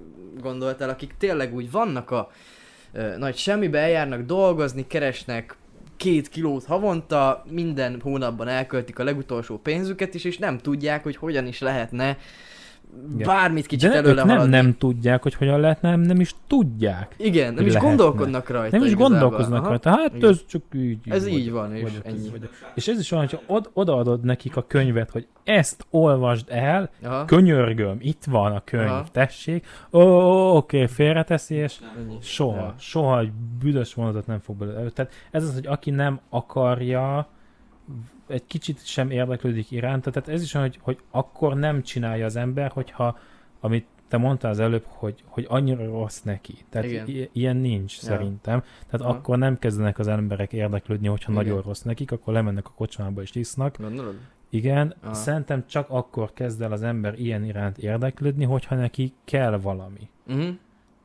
gondoltál, 0.42 0.90
akik 0.90 1.14
tényleg 1.18 1.54
úgy 1.54 1.72
vannak 1.72 2.12
a 2.12 2.32
ö, 2.94 3.18
nagy 3.18 3.38
semmibe, 3.38 3.80
eljárnak 3.80 4.22
dolgozni, 4.22 4.88
keresnek 4.88 5.56
két 5.98 6.30
kilót 6.30 6.66
havonta, 6.66 7.46
minden 7.50 8.02
hónapban 8.02 8.48
elköltik 8.48 9.00
a 9.00 9.04
legutolsó 9.04 9.58
pénzüket 9.58 10.14
is, 10.14 10.24
és 10.24 10.38
nem 10.38 10.58
tudják, 10.58 11.04
hogy 11.04 11.16
hogyan 11.16 11.48
is 11.48 11.60
lehetne 11.60 12.18
Igen. 13.14 13.28
bármit 13.28 13.66
kicsit 13.66 13.90
De 13.90 13.96
előle 13.96 14.14
nem, 14.24 14.28
haladni. 14.28 14.50
nem 14.52 14.78
tudják, 14.78 15.24
hogy 15.24 15.34
hogyan 15.34 15.60
lehet, 15.60 15.82
nem, 15.82 16.00
nem 16.00 16.20
is 16.20 16.36
tudják. 16.48 17.16
Igen, 17.18 17.54
nem 17.54 17.66
is 17.66 17.74
lehetne. 17.74 17.96
gondolkodnak 17.96 18.50
rajta 18.50 18.76
Nem 18.78 18.86
is 18.86 18.92
igazából. 18.92 19.18
gondolkoznak 19.20 19.60
Aha. 19.60 19.70
rajta. 19.70 19.90
Hát 19.90 20.14
Igen. 20.16 20.30
ez 20.30 20.46
csak 20.46 20.62
így. 20.74 20.98
Ez 21.10 21.24
vagy- 21.24 21.34
így 21.34 21.52
van, 21.52 21.76
és 21.76 21.82
vagy- 21.82 22.02
ennyi. 22.04 22.30
vagy- 22.30 22.50
És 22.76 22.88
ez 22.88 23.00
is 23.00 23.12
olyan, 23.12 23.28
hogy 23.30 23.40
od, 23.46 23.70
odaadod 23.74 24.24
nekik 24.24 24.56
a 24.58 24.66
könyvet, 24.68 25.12
hogy 25.12 25.28
ezt 25.44 25.86
olvasd 25.90 26.46
el, 26.50 26.90
Aha. 27.04 27.26
könyörgöm, 27.26 27.98
itt 28.00 28.24
van 28.30 28.52
a 28.56 28.62
könyv, 28.64 28.90
Aha. 28.90 29.06
tessék. 29.12 29.66
Ó, 29.92 30.00
oké, 30.56 30.86
félreteszi, 30.86 31.56
és 31.56 31.78
Ennyi. 31.98 32.18
soha, 32.22 32.56
Ja. 32.58 32.74
soha 32.78 33.20
egy 33.20 33.32
büdös 33.60 33.96
mondatot 33.96 34.28
nem 34.28 34.40
fog 34.40 34.56
belőle. 34.58 34.90
Tehát 34.90 35.14
ez 35.32 35.44
az, 35.44 35.54
hogy 35.54 35.68
aki 35.68 35.90
nem 35.90 36.20
akarja, 36.30 37.28
egy 38.28 38.46
kicsit 38.48 38.86
sem 38.86 39.10
érdeklődik 39.12 39.72
iránta, 39.72 40.12
tehát 40.12 40.30
ez 40.30 40.42
is 40.42 40.54
olyan, 40.54 40.68
hogy, 40.68 40.80
hogy 40.82 40.98
akkor 41.12 41.56
nem 41.56 41.82
csinálja 41.82 42.26
az 42.26 42.36
ember, 42.36 42.72
hogyha, 42.72 43.18
amit 43.60 43.86
te 44.08 44.18
mondtál 44.18 44.52
az 44.52 44.60
előbb, 44.60 44.84
hogy, 44.88 45.24
hogy 45.26 45.46
annyira 45.50 45.86
rossz 45.86 46.22
neki. 46.22 46.54
Tehát 46.70 46.88
Igen. 46.88 47.08
i- 47.08 47.30
ilyen 47.34 47.58
nincs 47.58 47.96
Ja. 47.96 48.02
szerintem. 48.04 48.64
Tehát 48.90 49.06
Aha. 49.08 49.18
akkor 49.18 49.38
nem 49.38 49.60
kezdenek 49.60 50.00
az 50.00 50.08
emberek 50.08 50.54
érdeklődni, 50.54 51.08
hogyha 51.08 51.32
Igen. 51.32 51.44
nagyon 51.44 51.62
rossz 51.62 51.82
nekik, 51.82 52.12
akkor 52.12 52.34
lemennek 52.34 52.68
a 52.68 52.72
kocsmába 52.76 53.22
és 53.22 53.36
isznak. 53.36 53.78
Gondolod? 53.80 54.16
Igen, 54.50 54.96
Aha. 55.04 55.14
szerintem 55.14 55.64
csak 55.68 55.90
akkor 55.90 56.34
kezd 56.34 56.62
el 56.62 56.72
az 56.72 56.84
ember 56.84 57.20
ilyen 57.20 57.44
iránt 57.44 57.78
érdeklődni, 57.78 58.44
hogyha 58.44 58.76
neki 58.76 59.14
kell 59.26 59.58
valami. 59.58 60.10
Uh-huh. 60.28 60.48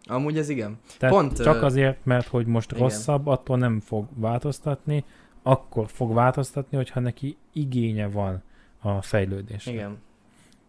Amúgy 0.05 0.39
ez 0.39 0.49
igen. 0.49 0.79
Tehát 0.99 1.15
Pont, 1.15 1.43
csak 1.43 1.63
azért, 1.63 2.05
mert 2.05 2.27
hogy 2.27 2.47
most 2.47 2.71
igen. 2.71 2.83
rosszabb, 2.83 3.27
attól 3.27 3.59
nem 3.59 3.81
fog 3.81 4.07
változtatni, 4.15 5.05
akkor 5.43 5.87
fog 5.89 6.15
változtatni, 6.15 6.77
hogyha 6.77 7.01
neki 7.01 7.37
igénye 7.53 8.07
van 8.09 8.43
a 8.81 9.03
fejlődésre. 9.03 9.73
Igen. 9.73 9.99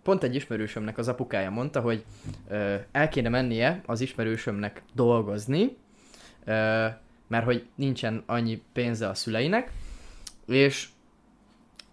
Pont 0.03 0.23
egy 0.23 0.35
ismerősömnek 0.35 0.97
az 0.97 1.07
apukája 1.07 1.49
mondta, 1.49 1.79
hogy 1.81 2.03
ö, 2.47 2.75
el 2.91 3.09
kéne 3.09 3.29
mennie 3.29 3.81
az 3.85 4.01
ismerősömnek 4.01 4.81
dolgozni, 4.93 5.77
ö, 6.45 6.85
mert 7.27 7.45
hogy 7.45 7.65
nincsen 7.75 8.23
annyi 8.25 8.61
pénze 8.73 9.07
a 9.07 9.13
szüleinek, 9.13 9.71
és, 10.47 10.87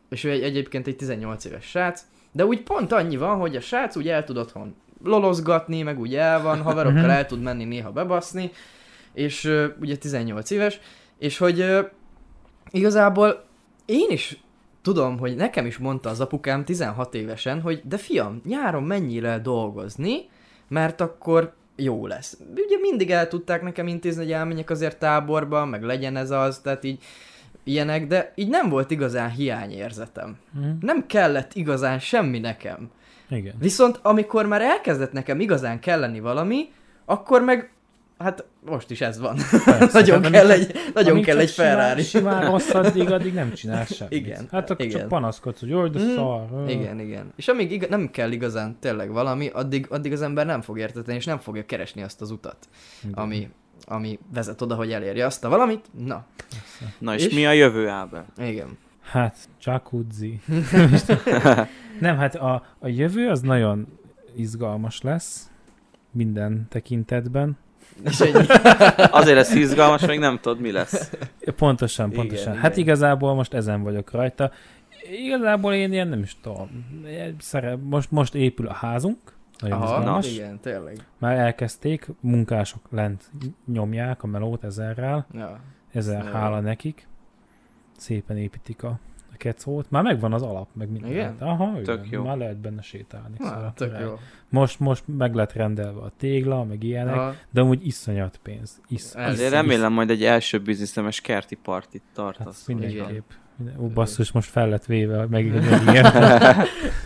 és 0.09 0.24
ő 0.24 0.31
egy, 0.31 0.43
egyébként 0.43 0.87
egy 0.87 0.97
18 0.97 1.45
éves 1.45 1.64
srác, 1.64 2.03
de 2.33 2.45
úgy 2.45 2.62
pont 2.62 2.93
annyi 2.93 3.16
van, 3.16 3.39
hogy 3.39 3.57
a 3.57 3.61
srác 3.61 3.97
úgy 3.97 4.09
el 4.09 4.24
tud 4.24 4.37
otthon 4.37 4.74
lolozgatni, 5.05 5.83
meg 5.83 5.99
úgy 5.99 6.14
el 6.14 6.43
van, 6.43 6.62
haverokkal 6.68 7.01
Mhm. 7.01 7.11
el 7.11 7.26
tud 7.26 7.43
menni 7.43 7.64
néha 7.64 7.93
bebaszni, 7.93 8.51
és 9.12 9.45
ö, 9.45 9.66
ugye 9.81 9.97
18 9.97 10.51
éves, 10.51 10.81
és 11.18 11.39
hogy 11.39 11.61
ö, 11.61 11.81
igazából 12.71 13.45
én 13.85 14.11
is 14.11 14.43
tudom, 14.83 15.18
hogy 15.18 15.37
nekem 15.37 15.66
is 15.66 15.79
mondta 15.79 16.09
az 16.09 16.21
apukám 16.21 16.64
16 16.64 17.14
évesen, 17.14 17.61
hogy 17.61 17.83
de 17.85 17.97
fiam, 17.97 18.41
nyáron 18.45 18.83
menjél 18.83 19.27
el 19.27 19.41
dolgozni, 19.41 20.29
mert 20.68 21.01
akkor 21.01 21.55
jó 21.77 22.07
lesz. 22.07 22.39
Ugye 22.55 22.79
mindig 22.81 23.11
el 23.11 23.29
tudták 23.29 23.62
nekem 23.62 23.87
intézni, 23.87 24.23
hogy 24.23 24.33
elmenjek 24.33 24.71
azért 24.71 24.99
táborba, 24.99 25.64
meg 25.64 25.83
legyen 25.83 26.16
ez 26.16 26.31
az, 26.31 26.59
tehát 26.59 26.85
így 26.85 27.03
ilyenek, 27.64 28.07
de 28.07 28.33
így 28.35 28.49
nem 28.49 28.68
volt 28.68 28.91
igazán 28.91 29.31
hiányérzetem. 29.31 30.37
Hm? 30.53 30.68
Nem 30.81 31.07
kellett 31.07 31.55
igazán 31.55 31.99
semmi 31.99 32.39
nekem. 32.39 32.91
Igen. 33.29 33.55
Viszont 33.59 33.99
amikor 34.03 34.47
már 34.47 34.62
elkezdett 34.62 35.12
nekem 35.12 35.41
igazán 35.41 35.81
kelleni 35.81 36.21
valami, 36.21 36.68
akkor 37.05 37.43
meg, 37.43 37.73
hát 38.21 38.45
most 38.64 38.91
is 38.91 39.01
ez 39.01 39.18
van. 39.18 39.37
Persze. 39.64 39.89
nagyon 39.99 40.23
Hát, 40.23 40.33
kell 40.33 40.51
egy, 40.51 40.73
nagyon 40.95 41.11
amíg 41.11 41.25
kell 41.25 41.39
egy 41.39 41.51
Ferrari. 41.51 42.03
Simán, 42.03 42.33
simán 42.35 42.51
rossz 42.51 42.75
addig, 42.75 43.11
addig 43.11 43.35
nem 43.35 43.53
csinál 43.53 43.85
semmit. 43.85 44.12
Igen, 44.14 44.49
Hát 44.51 44.71
akkor 44.71 44.85
igen. 44.87 44.99
csak 44.99 45.09
panaszkodsz, 45.09 45.61
hogy 45.61 45.68
jaj, 45.68 45.89
de 45.91 46.03
Mm, 46.03 46.14
szar. 46.14 46.64
Igen, 46.68 47.01
igen. 47.01 47.33
És 47.37 47.49
amíg 47.49 47.73
iga- 47.73 47.89
nem 47.89 48.11
kell 48.11 48.31
igazán 48.31 48.77
tényleg 48.81 49.12
valami, 49.12 49.49
addig, 49.49 49.87
addig 49.91 50.12
az 50.12 50.23
ember 50.23 50.47
nem 50.47 50.61
fog 50.61 50.79
értetni, 50.79 51.14
és 51.14 51.25
nem 51.25 51.39
fogja 51.39 51.64
keresni 51.66 52.03
azt 52.03 52.21
az 52.21 52.31
utat, 52.31 52.57
Igen. 53.03 53.14
ami, 53.14 53.49
ami 53.87 54.18
vezet 54.33 54.61
oda, 54.62 54.75
hogy 54.75 54.93
elérje 54.93 55.27
azt 55.27 55.45
a 55.45 55.49
valamit. 55.49 55.87
Na, 56.05 56.25
Na 56.99 57.14
és, 57.14 57.27
És? 57.27 57.35
mi 57.35 57.47
a 57.47 57.53
jövő, 57.53 57.89
Ábel? 57.89 58.25
igen. 58.39 58.79
Hát, 59.03 59.37
jacuzzi. 59.64 60.41
nem, 62.01 62.16
hát 62.16 62.35
a, 62.35 62.62
a 62.79 62.89
jövő 62.89 63.29
az 63.29 63.41
nagyon 63.41 63.87
izgalmas 64.37 65.01
lesz 65.03 65.51
minden 66.11 66.66
tekintetben. 66.68 67.59
És 68.05 68.20
ennyi. 68.20 68.47
Azért 69.11 69.36
lesz 69.36 69.55
izgalmas, 69.55 70.07
még 70.07 70.18
nem 70.18 70.38
tudod, 70.41 70.61
mi 70.61 70.70
lesz. 70.72 71.11
Pontosan, 71.57 72.11
Igen, 72.11 72.18
pontosan. 72.20 72.51
igen. 72.53 72.62
Hát 72.62 72.76
igazából 72.76 73.34
most 73.34 73.55
ezen 73.55 73.82
vagyok 73.82 74.11
rajta. 74.11 74.51
Igazából 75.24 75.72
én 75.74 75.93
ilyen 75.93 76.09
nem 76.09 76.22
is 76.22 76.36
tudom. 76.43 76.86
Most, 77.82 78.11
most 78.11 78.34
épül 78.34 78.66
a 78.68 78.72
házunk. 78.72 79.18
Nagyon 79.59 79.82
Aha, 79.82 79.99
izgalmas. 79.99 80.32
igen, 80.32 80.61
tényleg. 80.61 80.97
Már 81.18 81.36
elkezdték, 81.38 82.09
munkások 82.20 82.80
lent 82.91 83.30
nyomják 83.72 84.22
a 84.22 84.26
melót 84.26 84.64
ezerrel. 84.64 85.26
Ja. 85.32 85.61
Ezer 85.93 86.24
hála 86.32 86.61
nekik. 86.61 87.07
Szépen 87.97 88.36
építik 88.36 88.82
a 88.82 88.99
kecót. 89.41 89.91
Már 89.91 90.03
megvan 90.03 90.32
az 90.32 90.43
alap, 90.43 90.68
meg 90.72 90.91
minden. 90.91 91.11
Igen? 91.11 91.36
Aha, 91.38 91.72
Tök 91.84 92.07
igen. 92.07 92.18
jó. 92.20 92.24
Már 92.24 92.36
lehet 92.36 92.57
benne 92.57 92.82
sétálni. 92.82 93.34
Na, 93.38 93.47
szóval 93.47 93.72
tök 93.76 93.97
jó. 94.01 94.18
Most, 94.49 94.80
most 94.80 95.03
meg 95.18 95.34
lett 95.34 95.53
rendelve 95.53 96.01
a 96.01 96.12
tégla, 96.18 96.64
meg 96.64 96.82
ilyenek, 96.82 97.14
Aha. 97.14 97.34
de 97.51 97.61
amúgy 97.61 97.86
iszonyat 97.86 98.41
pénz. 98.43 98.80
Isz, 98.88 99.14
Ez- 99.14 99.32
Azért 99.32 99.51
remélem 99.53 99.93
majd 99.93 100.11
egy 100.11 100.24
első 100.24 100.59
bizniszemes 100.61 101.20
kerti 101.20 101.55
partit 101.62 102.03
Hát 102.07 102.14
tartasz. 102.14 102.66
mindenképp. 102.66 103.30
Minden- 103.57 103.80
Ó, 103.80 103.86
basszus, 103.88 104.32
most 104.32 104.51
fel 104.51 104.68
lett 104.68 104.84
véve, 104.84 105.26
meg 105.26 105.47
meg 105.47 105.82
ilyen. 105.93 106.05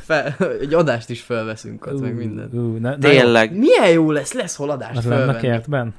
Fel, 0.00 0.34
egy 0.60 0.74
adást 0.74 1.10
is 1.10 1.20
felveszünk 1.22 1.86
ott, 1.86 2.00
meg 2.00 2.12
Ú, 2.14 2.16
minden. 2.16 2.50
ú, 2.52 2.76
ne, 2.76 2.98
Tényleg. 2.98 3.56
Milyen 3.56 3.88
jó 3.92 4.10
lesz, 4.10 4.32
lesz 4.32 4.56
hol 4.56 4.70
adást 4.70 4.96
Az 4.96 5.04
lenne 5.04 5.14
a 5.22 5.24
felvenni. 5.24 5.46
kertben? 5.46 5.94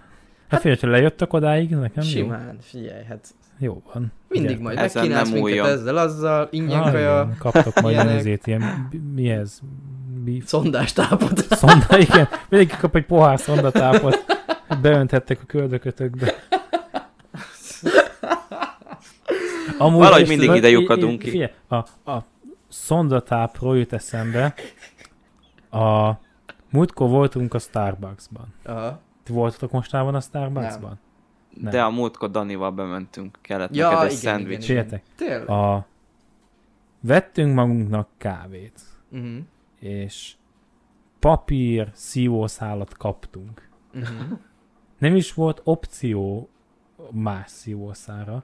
Hát 0.48 0.62
figyelj, 0.62 0.80
ha 0.82 0.88
lejöttök 0.88 1.34
odáig, 1.34 1.70
nekem 1.70 2.04
jó. 2.04 2.10
Simán, 2.10 2.58
figyelj, 2.62 3.04
hát 3.04 3.28
Jó 3.60 3.82
van. 3.94 4.12
mindig 4.28 4.50
Gyertek. 4.50 4.64
majd 4.66 4.78
megkínálsz 4.78 5.30
nem 5.32 5.42
minket 5.44 5.66
ezzel, 5.66 5.98
azzal, 5.98 6.48
ingyen 6.52 6.82
Ah, 6.82 6.92
kaja, 6.92 7.30
Kaptok 7.40 7.82
majd 7.82 7.96
ilyenek. 7.96 8.16
ezért 8.18 8.48
ilyen, 8.48 8.90
mi 9.14 9.30
ez? 9.30 9.60
Beef? 10.26 10.44
szondástápot. 10.46 11.40
Szonda, 11.50 11.98
igen. 11.98 12.28
Mindenki 12.50 12.76
kap 12.80 12.96
egy 12.96 13.06
pohár 13.06 13.40
szondatápot. 13.40 14.26
Beönthettek 14.82 15.40
a 15.42 15.46
köldökötökbe. 15.46 16.34
Amúgy 19.78 20.00
Valahogy 20.00 20.28
mindig 20.28 20.56
ide 20.56 20.70
lyukadunk 20.70 21.20
ki. 21.20 21.30
Figyelj, 21.30 21.52
a, 21.68 21.76
a 22.12 22.24
szondatápról 22.70 23.78
jut 23.78 23.94
eszembe. 23.94 24.54
A 25.72 26.12
múltkor 26.72 27.10
voltunk 27.10 27.54
a 27.54 27.60
Starbucksban. 27.60 28.54
Aha. 28.66 29.00
Ti 29.24 29.32
voltatok 29.32 29.72
mostában 29.72 30.16
a 30.16 30.20
Starbucksban? 30.22 30.90
Nem. 30.90 31.00
De 31.62 31.84
a 31.84 31.90
múltkor 31.90 32.32
Danival 32.32 32.72
bementünk, 32.72 33.38
kellett 33.42 33.76
Ja, 33.76 33.90
neked 33.90 34.04
egy 34.06 34.12
igen, 34.12 34.18
szendvics. 34.38 34.70
igen, 34.70 34.84
Figyeljetek, 34.86 35.04
Tényleg? 35.16 35.50
a... 35.50 35.86
vettünk 37.02 37.54
magunknak 37.56 38.08
kávét, 38.18 38.80
Uh-huh. 39.12 39.38
és 39.80 40.36
papír 41.20 41.90
szívószálat 41.94 42.98
kaptunk. 42.98 43.70
Uh-huh. 43.94 44.40
Nem 44.98 45.16
is 45.16 45.34
volt 45.34 45.62
opció 45.64 46.50
más 47.12 47.50
szívószára. 47.52 48.44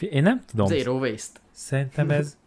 Én 0.00 0.22
nem 0.22 0.40
tudom, 0.46 0.66
Zero 0.66 0.98
waste. 0.98 1.40
szerintem 1.50 2.10
ez 2.10 2.38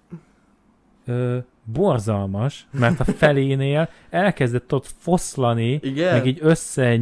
ö, 1.06 1.38
borzalmas, 1.64 2.68
mert 2.72 3.00
a 3.00 3.04
felénél 3.24 3.90
elkezdett 4.10 4.74
ott 4.74 4.86
foszlani, 4.98 5.72
Igen? 5.82 6.14
meg 6.14 6.26
így 6.26 6.40
össze 6.42 7.00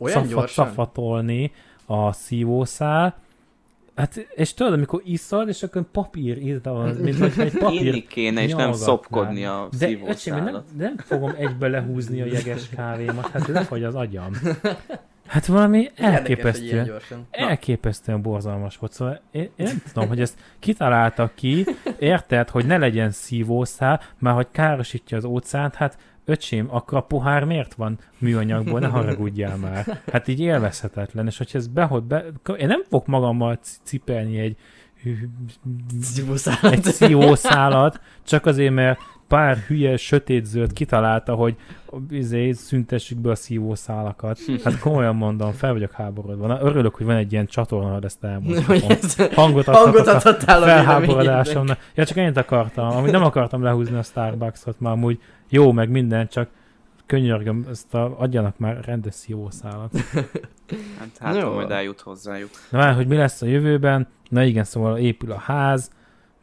szafat, 0.00 0.48
szafatolni 0.48 1.52
a 1.86 2.12
szívószál. 2.12 3.18
Hát, 3.96 4.16
és 4.34 4.54
tudod, 4.54 4.72
amikor 4.72 5.02
iszod, 5.04 5.48
és 5.48 5.62
akkor 5.62 5.82
papír 5.92 6.38
ízda 6.38 6.72
van, 6.72 6.94
mint 6.94 7.18
hogyha 7.18 7.42
egy 7.42 7.58
papír 7.64 7.86
Inni 7.86 8.06
kéne, 8.06 8.42
és 8.42 8.54
nem 8.54 8.72
szopkodni 8.72 9.44
a 9.44 9.68
De 9.78 9.90
öcsém, 10.06 10.44
nem, 10.44 10.62
nem 10.76 10.96
fogom 10.96 11.34
egybe 11.38 11.68
lehúzni 11.68 12.20
a 12.20 12.24
jeges 12.24 12.68
kávémat, 12.76 13.26
hát 13.26 13.46
lefagy 13.46 13.84
az 13.84 13.94
agyam. 13.94 14.30
Hát 15.26 15.46
valami 15.46 15.78
hogy 15.78 16.04
elképesztően, 16.04 16.90
elképesztően 17.30 18.22
borzalmas 18.22 18.76
volt. 18.76 18.92
Szóval 18.92 19.20
én, 19.30 19.42
én 19.56 19.66
nem 19.66 19.82
tudom, 19.92 20.08
hogy 20.08 20.20
ezt 20.20 20.38
kitaláltak 20.58 21.34
ki, 21.34 21.66
érted, 21.98 22.48
hogy 22.48 22.66
ne 22.66 22.76
legyen 22.76 23.10
szívószál, 23.10 24.00
mert 24.18 24.36
hogy 24.36 24.46
károsítja 24.50 25.16
az 25.16 25.24
óceánt, 25.24 25.74
hát 25.74 25.98
öcsém, 26.26 26.66
akkor 26.70 26.98
a 26.98 27.00
pohár 27.00 27.44
miért 27.44 27.74
van 27.74 27.98
műanyagból, 28.18 28.80
ne 28.80 28.86
haragudjál 28.86 29.56
már. 29.56 30.00
Hát 30.12 30.28
így 30.28 30.40
élvezhetetlen, 30.40 31.26
és 31.26 31.38
hogyha 31.38 31.58
ez 31.58 31.66
behod 31.66 32.04
be, 32.04 32.24
én 32.56 32.66
nem 32.66 32.82
fogok 32.82 33.06
magammal 33.06 33.58
cipelni 33.82 34.38
egy 34.38 34.56
egy 36.62 36.84
szívószálat, 36.84 38.00
csak 38.22 38.46
azért, 38.46 38.74
mert 38.74 38.98
pár 39.28 39.56
hülye 39.56 39.96
sötétzöld 39.96 40.72
kitalálta, 40.72 41.34
hogy 41.34 41.56
izé, 42.10 42.52
szüntessük 42.52 43.18
be 43.18 43.30
a 43.30 43.34
szívószálakat. 43.34 44.38
Hát 44.64 44.78
komolyan 44.78 45.16
mondom, 45.16 45.52
fel 45.52 45.72
vagyok 45.72 45.92
háborodva. 45.92 46.46
Na, 46.46 46.60
örülök, 46.60 46.94
hogy 46.94 47.06
van 47.06 47.16
egy 47.16 47.32
ilyen 47.32 47.46
csatorna, 47.46 47.92
hogy 47.94 48.04
ezt 48.04 48.24
ez- 48.24 49.34
Hangot 49.34 49.64
Hangot 49.64 50.06
adhattál 50.06 50.62
a 50.62 50.66
felháborodásomnak. 50.66 51.78
Ja, 51.94 52.04
csak 52.04 52.16
ennyit 52.16 52.36
akartam. 52.36 52.88
Amúgy 52.96 53.10
nem 53.10 53.22
akartam 53.24 53.62
lehúzni 53.62 53.96
a 53.96 54.02
Starbucksot, 54.02 54.80
már 54.80 54.92
amúgy 54.92 55.20
jó, 55.48 55.72
meg 55.72 55.90
minden, 55.90 56.28
csak 56.28 56.48
könyörgöm, 57.06 57.66
ezt 57.70 57.94
a, 57.94 58.20
adjanak 58.20 58.58
már 58.58 58.84
rendes 58.84 59.14
szívószálat. 59.14 59.90
Hát, 60.98 61.08
hát 61.20 61.36
Jó. 61.36 61.40
ha 61.42 61.54
majd 61.54 61.70
eljut 61.70 62.00
hozzájuk. 62.00 62.50
Na 62.70 62.78
már, 62.78 62.94
hogy 62.94 63.06
mi 63.06 63.16
lesz 63.16 63.42
a 63.42 63.46
jövőben? 63.46 64.06
Na 64.28 64.42
igen, 64.42 64.64
szóval 64.64 64.98
épül 64.98 65.32
a 65.32 65.38
ház, 65.38 65.90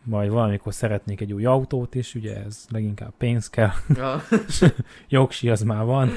majd 0.04 0.30
valamikor 0.32 0.74
szeretnék 0.74 1.22
egy 1.22 1.34
új 1.34 1.46
autót 1.46 1.96
is, 1.96 2.16
ugye 2.16 2.44
ez 2.44 2.66
leginkább 2.70 3.14
pénz 3.18 3.50
kell. 3.50 3.72
Ja. 3.96 4.22
Jogsi 5.10 5.50
az 5.50 5.62
már 5.62 5.86
van. 5.86 6.10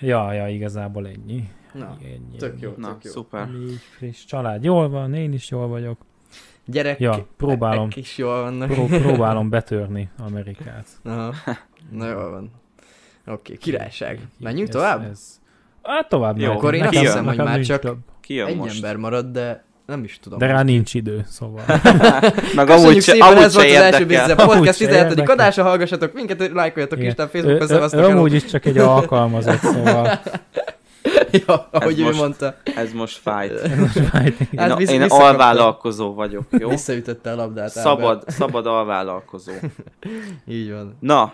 ja, 0.00 0.32
ja, 0.32 0.48
igazából 0.48 1.06
ennyi. 1.08 1.48
Na, 1.72 1.96
ennyi, 2.04 2.36
tök 2.38 2.52
ennyi. 2.52 2.60
jó. 2.62 2.74
Na, 2.76 2.98
jó. 3.02 3.10
szuper. 3.10 3.48
Így 3.68 3.80
friss. 3.96 4.24
Család 4.24 4.64
jól 4.64 4.88
van, 4.88 5.14
én 5.14 5.32
is 5.32 5.50
jól 5.50 5.68
vagyok. 5.68 5.98
Gyerek, 6.66 6.98
Ja, 7.00 7.26
próbálom. 7.36 7.88
is 7.94 8.18
jól 8.18 8.40
vannak. 8.42 8.68
Pró- 8.70 8.86
próbálom 9.06 9.48
betörni 9.50 10.10
Amerikát. 10.18 10.86
Aha. 11.04 11.34
Na 11.90 12.08
jól 12.08 12.30
van. 12.30 12.50
Oké, 13.26 13.56
királyság. 13.56 14.20
Menjünk 14.38 14.68
Ez- 14.68 14.74
tovább? 14.74 15.02
Ez... 15.10 15.40
Hát 15.82 16.08
tovább 16.08 16.38
Jó, 16.38 16.52
akkor 16.52 16.74
én 16.74 16.82
azt 16.82 16.98
hiszem, 16.98 17.24
hogy 17.24 17.36
már 17.36 17.60
csak- 17.60 17.80
több. 17.80 17.98
Ki 18.20 18.34
jön 18.34 18.46
Egy 18.46 18.56
most? 18.56 18.74
ember 18.74 18.96
marad, 18.96 19.26
de 19.26 19.64
nem 19.86 20.04
is 20.04 20.18
tudom. 20.22 20.38
De 20.38 20.46
rá 20.46 20.62
nincs 20.62 20.94
idő, 20.94 21.24
szóval. 21.28 21.64
Meg 22.54 22.70
amúgy 22.70 22.94
se, 22.94 23.00
szépen, 23.12 23.28
amúgy 23.28 23.42
ez 23.42 23.54
volt 23.54 23.66
az 23.66 23.72
első. 23.74 24.06
Bizze 24.06 24.34
Podcast 24.34 24.78
se 24.78 24.86
17. 24.86 25.10
érdekel. 25.10 25.34
adása, 25.34 25.62
hallgassatok 25.62 26.12
minket, 26.12 26.50
lájkoljatok. 26.52 27.02
Isten 27.02 27.28
Facebookon, 27.28 27.88
hello. 27.90 28.10
amúgy 28.10 28.32
is 28.34 28.44
csak 28.44 28.64
egy 28.64 28.78
alkalmazott, 28.96 29.58
szóval 29.60 30.20
Ja, 31.46 31.68
ahogy 31.70 32.00
ő 32.00 32.02
most- 32.04 32.18
mondta. 32.18 32.56
Ez 32.76 32.92
most 32.92 33.16
fájt. 33.16 33.60
Hát 34.56 34.70
Én, 34.70 34.76
visz- 34.76 34.90
én 34.90 35.02
alvállalkozó 35.02 36.14
vagyok, 36.14 36.44
jó? 36.50 36.68
Visszaütötte 36.68 37.32
a 37.32 37.34
labdát. 37.36 37.70
Szabad, 37.70 38.24
szabad 38.26 38.66
alvállalkozó. 38.66 39.52
Ábel. 39.52 39.70
Így 40.48 40.72
van. 40.72 40.96
Na, 41.00 41.32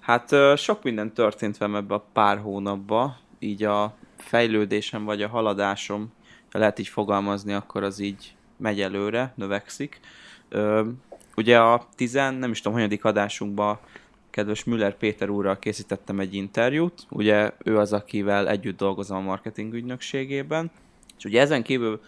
hát 0.00 0.34
sok 0.56 0.82
minden 0.82 1.12
történt 1.12 1.58
velem 1.58 1.74
ebbe 1.74 1.94
a 1.94 2.04
pár 2.12 2.38
hónapba, 2.38 3.16
így 3.38 3.64
a 3.64 3.94
fejlődésem 4.16 5.04
vagy 5.04 5.22
a 5.22 5.28
haladásom, 5.28 6.12
ha 6.18 6.19
lehet 6.52 6.78
így 6.78 6.88
fogalmazni, 6.88 7.52
akkor 7.52 7.82
az 7.82 7.98
így 7.98 8.34
megy 8.56 8.80
előre, 8.80 9.32
növekszik. 9.36 10.00
Ö, 10.48 10.88
ugye 11.36 11.58
a 11.58 11.86
tizen, 11.96 12.34
nem 12.34 12.50
is 12.50 12.58
tudom, 12.58 12.72
hanyadik 12.72 13.04
adásunkban 13.04 13.78
kedves 14.30 14.64
Müller 14.64 14.96
Péter 14.96 15.28
úrral 15.28 15.58
készítettem 15.58 16.20
egy 16.20 16.34
interjút, 16.34 17.06
ugye 17.08 17.52
ő 17.64 17.78
az, 17.78 17.92
akivel 17.92 18.48
együtt 18.48 18.76
dolgozom 18.76 19.16
a 19.16 19.20
marketing 19.20 19.74
ügynökségében, 19.74 20.70
és 21.18 21.24
ugye 21.24 21.40
ezen 21.40 21.62
kívül 21.62 22.00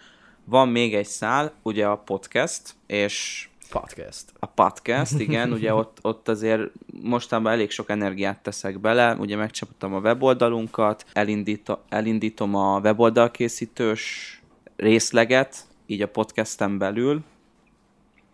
van 0.45 0.69
még 0.69 0.95
egy 0.95 1.07
szál, 1.07 1.53
ugye 1.63 1.87
a 1.87 1.97
podcast, 1.97 2.75
és 2.87 3.49
Podcast. 3.73 4.25
a 4.39 4.47
podcast, 4.47 5.19
igen, 5.19 5.53
ugye 5.53 5.75
ott, 5.83 5.99
ott 6.03 6.29
azért 6.29 6.63
mostanában 7.03 7.53
elég 7.53 7.71
sok 7.71 7.91
energiát 7.91 8.43
teszek 8.43 8.81
bele, 8.81 9.15
ugye 9.15 9.37
megcsapottam 9.37 9.95
a 9.95 9.99
weboldalunkat, 9.99 11.05
elindítom, 11.13 11.77
elindítom 11.89 12.55
a 12.55 12.79
weboldalkészítős 12.79 14.43
részleget, 14.77 15.57
így 15.87 16.03
a 16.03 16.09
podcasten 16.09 16.79
belül, 16.79 17.23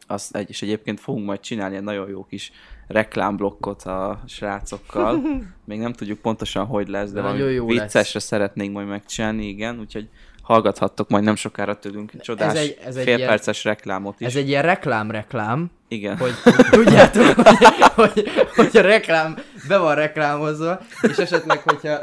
azt 0.06 0.36
egy, 0.36 0.48
és 0.48 0.62
egyébként 0.62 1.00
fogunk 1.00 1.26
majd 1.26 1.40
csinálni 1.40 1.76
egy 1.76 1.82
nagyon 1.82 2.08
jó 2.08 2.24
kis 2.24 2.52
reklámblokkot 2.86 3.82
a 3.82 4.22
srácokkal. 4.26 5.22
Még 5.64 5.78
nem 5.78 5.92
tudjuk 5.92 6.18
pontosan, 6.18 6.66
hogy 6.66 6.88
lesz, 6.88 7.10
de 7.10 7.20
Nagyon 7.20 7.36
valami 7.38 7.54
jó 7.54 7.68
lesz. 7.68 7.82
viccesre 7.82 8.20
szeretnénk 8.20 8.72
majd 8.74 8.88
megcsinálni, 8.88 9.46
igen, 9.46 9.80
úgyhogy 9.80 10.08
hallgathattok 10.48 11.08
majd 11.08 11.24
nem 11.24 11.34
sokára 11.36 11.78
tőlünk 11.78 12.12
csodás 12.20 12.54
egy- 12.58 12.78
ez 12.84 12.96
egy 12.96 13.04
félperces 13.04 13.64
reklámot 13.64 14.20
is. 14.20 14.26
Ez 14.26 14.36
egy 14.36 14.48
ilyen 14.48 14.62
reklám-reklám, 14.62 15.70
Igen. 15.88 16.16
hogy 16.16 16.32
tudjátok, 16.70 17.24
hogy, 17.46 17.56
hogy, 17.94 18.28
hogy 18.56 18.76
a 18.76 18.80
reklám 18.80 19.36
be 19.68 19.78
van 19.78 19.94
reklámozva, 19.94 20.80
és 21.02 21.16
esetleg, 21.16 21.58
hogyha... 21.64 21.98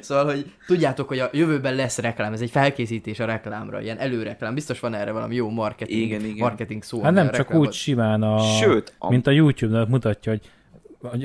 Szóval, 0.00 0.24
hogy 0.24 0.52
tudjátok, 0.66 1.08
hogy 1.08 1.18
a 1.18 1.28
jövőben 1.32 1.74
lesz 1.74 1.98
reklám, 1.98 2.32
ez 2.32 2.40
egy 2.40 2.50
felkészítés 2.50 3.20
a 3.20 3.24
reklámra, 3.24 3.80
ilyen 3.80 3.98
előreklám. 3.98 4.54
Biztos 4.54 4.80
van 4.80 4.94
erre 4.94 5.10
valami 5.10 5.34
jó 5.34 5.50
marketing, 5.50 6.00
Igen, 6.00 6.20
igen. 6.20 6.36
marketing 6.36 6.82
szó. 6.82 7.02
hát 7.02 7.12
nem 7.12 7.26
csak 7.26 7.36
reklámot- 7.36 7.66
úgy 7.66 7.72
simán, 7.74 8.22
a, 8.22 8.38
Sőt, 8.38 8.92
a, 8.98 9.10
mint 9.10 9.26
a 9.26 9.30
YouTube-nak 9.30 9.88
mutatja, 9.88 10.32
hogy 10.32 10.50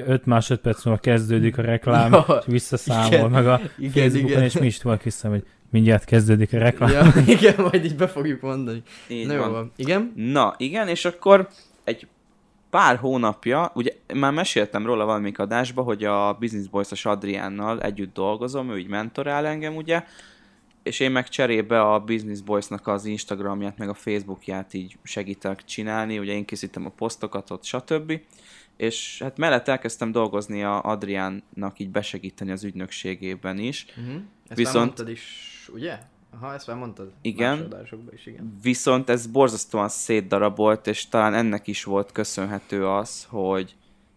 5 0.05 0.26
másodperc 0.26 0.84
múlva 0.86 0.99
kezdődik 0.99 1.57
a 1.57 1.61
reklám, 1.61 2.11
Ja, 2.11 2.26
és 2.39 2.45
visszaszámol, 2.45 3.07
igen, 3.07 3.30
meg 3.32 3.47
a 3.47 3.59
Igen, 3.78 3.91
Facebookon, 3.91 4.30
igen. 4.30 4.43
és 4.43 4.57
mi 4.57 4.65
is 4.65 4.78
tudok 4.78 5.03
vissza, 5.03 5.30
hogy 5.30 5.43
mindjárt 5.69 6.03
kezdődik 6.03 6.53
a 6.53 6.57
reklám. 6.57 6.91
Ja, 6.91 7.21
igen, 7.36 7.55
majd 7.57 7.86
így 7.86 7.95
be 7.95 8.07
fogjuk 8.07 8.41
mondani. 8.41 8.82
Így 9.07 9.28
Na 9.28 9.34
jó 9.34 9.39
van. 9.39 9.51
van. 9.51 9.71
Igen? 9.76 10.13
Na, 10.15 10.53
igen, 10.57 10.88
és 10.88 11.05
akkor 11.05 11.47
egy 11.84 12.07
pár 12.69 12.97
hónapja, 12.97 13.71
ugye 13.73 13.91
már 14.13 14.32
meséltem 14.34 14.86
róla 14.86 15.05
valamelyik 15.05 15.39
adásba, 15.39 15.82
hogy 15.82 16.03
a 16.03 16.34
Business 16.39 16.67
Boys-os 16.67 17.05
Adriánnal 17.05 17.82
együtt 17.82 18.13
dolgozom, 18.13 18.71
ő 18.71 18.78
így 18.78 18.88
mentorál 18.88 19.45
engem, 19.45 19.76
ugye, 19.76 20.03
és 20.84 20.99
én 20.99 21.11
meg 21.11 21.28
cserébe 21.30 21.82
a 21.82 21.99
Business 21.99 22.41
Boys-nak 22.41 22.88
az 22.88 23.05
Instagramját, 23.05 23.78
meg 23.78 23.89
a 23.89 23.93
Facebookját 23.93 24.73
így 24.73 24.97
segítek 25.03 25.63
csinálni, 25.63 26.19
ugye 26.19 26.32
én 26.34 26.45
készítem 26.45 26.86
a 26.86 26.89
posztokat 26.89 27.51
ott, 27.51 27.63
stb. 27.63 28.19
És 28.78 29.21
hát 29.21 29.38
mellett 29.38 29.67
elkezdtem 29.67 30.11
dolgozni 30.11 30.63
a 30.63 30.82
Adriánnak 30.82 31.80
így 31.80 31.89
besegíteni 31.89 32.51
az 32.51 32.63
ügynökségében 32.63 33.57
is, 33.57 33.86
Uh-huh. 33.97 34.21
Ezt 34.47 34.57
Viszont... 34.57 34.76
Már 34.76 34.86
mondtad 34.86 35.09
is, 35.09 35.69
ugye? 35.73 35.99
Aha, 36.39 36.53
ezt 36.53 36.67
már 36.67 36.78
mondtad. 36.78 37.11
Igen. 37.21 37.73
Is, 38.13 38.26
igen. 38.26 38.57
Viszont 38.61 39.09
ez 39.09 39.28
borzasztóan 39.28 39.89
szétdarabolt, 39.89 40.88
és 40.88 41.07
talán 41.07 41.34
ennek 41.34 41.67
is 41.67 41.84
volt 41.84 42.11
köszönhető 42.11 42.88
az, 42.88 43.26
hogy 43.30 43.76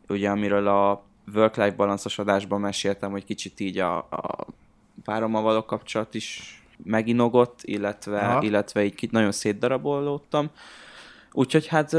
ugye 0.09 0.31
amiről 0.31 0.67
a 0.67 1.03
work-life 1.35 1.75
balanszos 1.77 2.19
adásban 2.19 2.61
meséltem, 2.61 3.11
hogy 3.11 3.25
kicsit 3.25 3.61
így 3.61 3.79
a, 3.79 3.97
a 3.97 4.47
párommal 5.05 5.43
való 5.43 5.65
kapcsolat 5.65 6.15
is 6.15 6.63
meginogott, 6.85 7.61
illetve, 7.63 8.21
Aha. 8.21 8.43
illetve 8.43 8.85
így 8.85 9.09
nagyon 9.11 9.33
szétdarabolódtam. 9.33 10.51
Úgyhogy 11.33 11.67
hát 11.67 11.97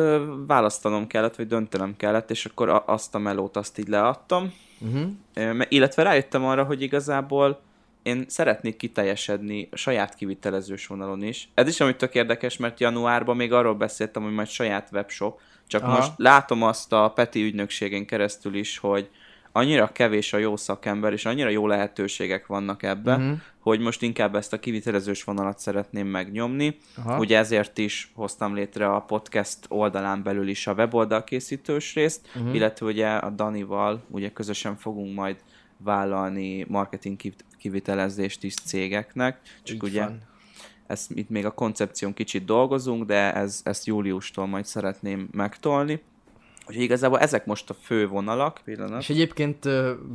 választanom 0.48 1.08
kellett, 1.08 1.36
vagy 1.36 1.48
döntenem 1.48 1.96
kellett, 1.98 2.32
és 2.32 2.46
akkor 2.46 2.84
azt 2.86 3.16
a 3.16 3.18
melót 3.18 3.58
azt 3.58 3.78
így 3.78 3.88
leadtam. 3.88 4.54
Uh-huh. 4.80 5.66
Illetve 5.70 6.04
rájöttem 6.04 6.46
arra, 6.46 6.64
hogy 6.64 6.82
igazából 6.82 7.62
én 8.04 8.26
szeretnék 8.28 8.76
kiteljesedni 8.76 9.68
a 9.72 9.76
saját 9.76 10.16
kivitelezős 10.16 10.88
vonalon 10.88 11.24
is. 11.24 11.50
Ez 11.54 11.68
is, 11.68 11.80
amit 11.80 11.98
tök 11.98 12.16
érdekes, 12.16 12.58
mert 12.58 12.80
januárban 12.80 13.36
még 13.36 13.54
arról 13.54 13.76
beszéltem, 13.76 14.24
hogy 14.24 14.34
majd 14.34 14.48
saját 14.48 14.90
webshop, 14.92 15.40
csak. 15.68 15.84
Aha. 15.84 15.96
most 15.96 16.12
látom 16.16 16.64
azt 16.64 16.94
a 16.94 17.12
Peti 17.16 17.44
ügynökségen 17.44 18.06
keresztül 18.06 18.56
is, 18.56 18.78
hogy 18.78 19.10
annyira 19.52 19.92
kevés 19.92 20.34
a 20.34 20.38
jó 20.38 20.56
szakember, 20.58 21.14
és 21.14 21.26
annyira 21.26 21.50
jó 21.50 21.68
lehetőségek 21.68 22.48
vannak 22.48 22.84
ebben, 22.84 23.20
Mhm. 23.20 23.30
uh-huh. 23.30 23.44
hogy 23.60 23.80
most 23.80 24.02
inkább 24.02 24.36
ezt 24.36 24.54
a 24.54 24.60
kivitelezős 24.60 25.24
vonalat 25.24 25.60
szeretném 25.60 26.08
megnyomni. 26.08 26.78
Aha. 26.98 27.18
Ugye 27.20 27.38
ezért 27.38 27.78
is 27.78 28.12
hoztam 28.16 28.54
létre 28.56 28.90
a 28.94 29.00
podcast 29.02 29.58
oldalán 29.68 30.24
belül 30.24 30.48
is 30.48 30.68
a 30.68 30.74
weboldal 30.74 31.24
készítős 31.24 31.94
részt, 31.94 32.28
uh-huh. 32.36 32.56
illetve 32.56 32.86
ugye 32.86 33.08
a 33.08 33.30
Danival 33.30 34.04
ugye 34.10 34.32
közösen 34.32 34.76
fogunk 34.76 35.16
majd 35.16 35.36
vállalni 35.78 36.66
marketing 36.68 37.16
kiv- 37.18 37.46
kivitelezést 37.58 38.44
is 38.44 38.54
cégeknek, 38.54 39.40
csak 39.64 39.76
Így 39.76 39.84
ugye 39.84 40.04
van. 40.04 40.18
ezt 40.88 41.12
itt 41.12 41.30
még 41.30 41.46
a 41.46 41.52
koncepción 41.52 42.14
kicsit 42.14 42.46
dolgozunk, 42.46 43.06
de 43.06 43.34
ez, 43.34 43.62
ezt 43.64 43.86
júliustól 43.86 44.46
majd 44.48 44.66
szeretném 44.66 45.28
megtolni. 45.32 46.02
Úgyhogy 46.70 46.84
igazából 46.84 47.20
ezek 47.20 47.46
most 47.46 47.70
a 47.70 47.74
fő 47.74 48.08
vonalak. 48.08 48.62
Pillanat. 48.64 49.02
És 49.02 49.10
egyébként 49.10 49.70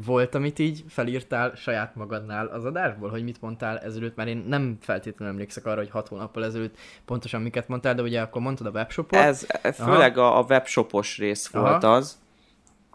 volt, 0.05 0.35
amit 0.35 0.59
így 0.59 0.85
felírtál 0.89 1.55
saját 1.55 1.95
magadnál 1.95 2.47
az 2.47 2.65
adásból, 2.65 3.11
hogy 3.11 3.25
mit 3.25 3.41
mondtál 3.41 3.79
ezelőtt, 3.79 4.17
mert 4.17 4.29
én 4.29 4.45
nem 4.49 4.77
feltétlenül 4.81 5.35
emlékszek 5.35 5.67
arra, 5.67 5.77
hogy 5.77 5.91
hat 5.91 6.09
hónappal 6.09 6.45
ezelőtt 6.45 6.77
pontosan 7.05 7.43
miket 7.43 7.69
mondtál, 7.69 7.95
de 7.95 8.03
ugye 8.03 8.21
akkor 8.21 8.43
mondtad 8.43 8.67
a 8.67 8.71
webshopot. 8.71 9.19
Ez 9.19 9.47
főleg 9.75 10.19
a, 10.19 10.39
a 10.39 10.45
webshopos 10.49 11.19
rész 11.19 11.51
Aha. 11.53 11.69
volt 11.69 11.85
az. 11.85 12.19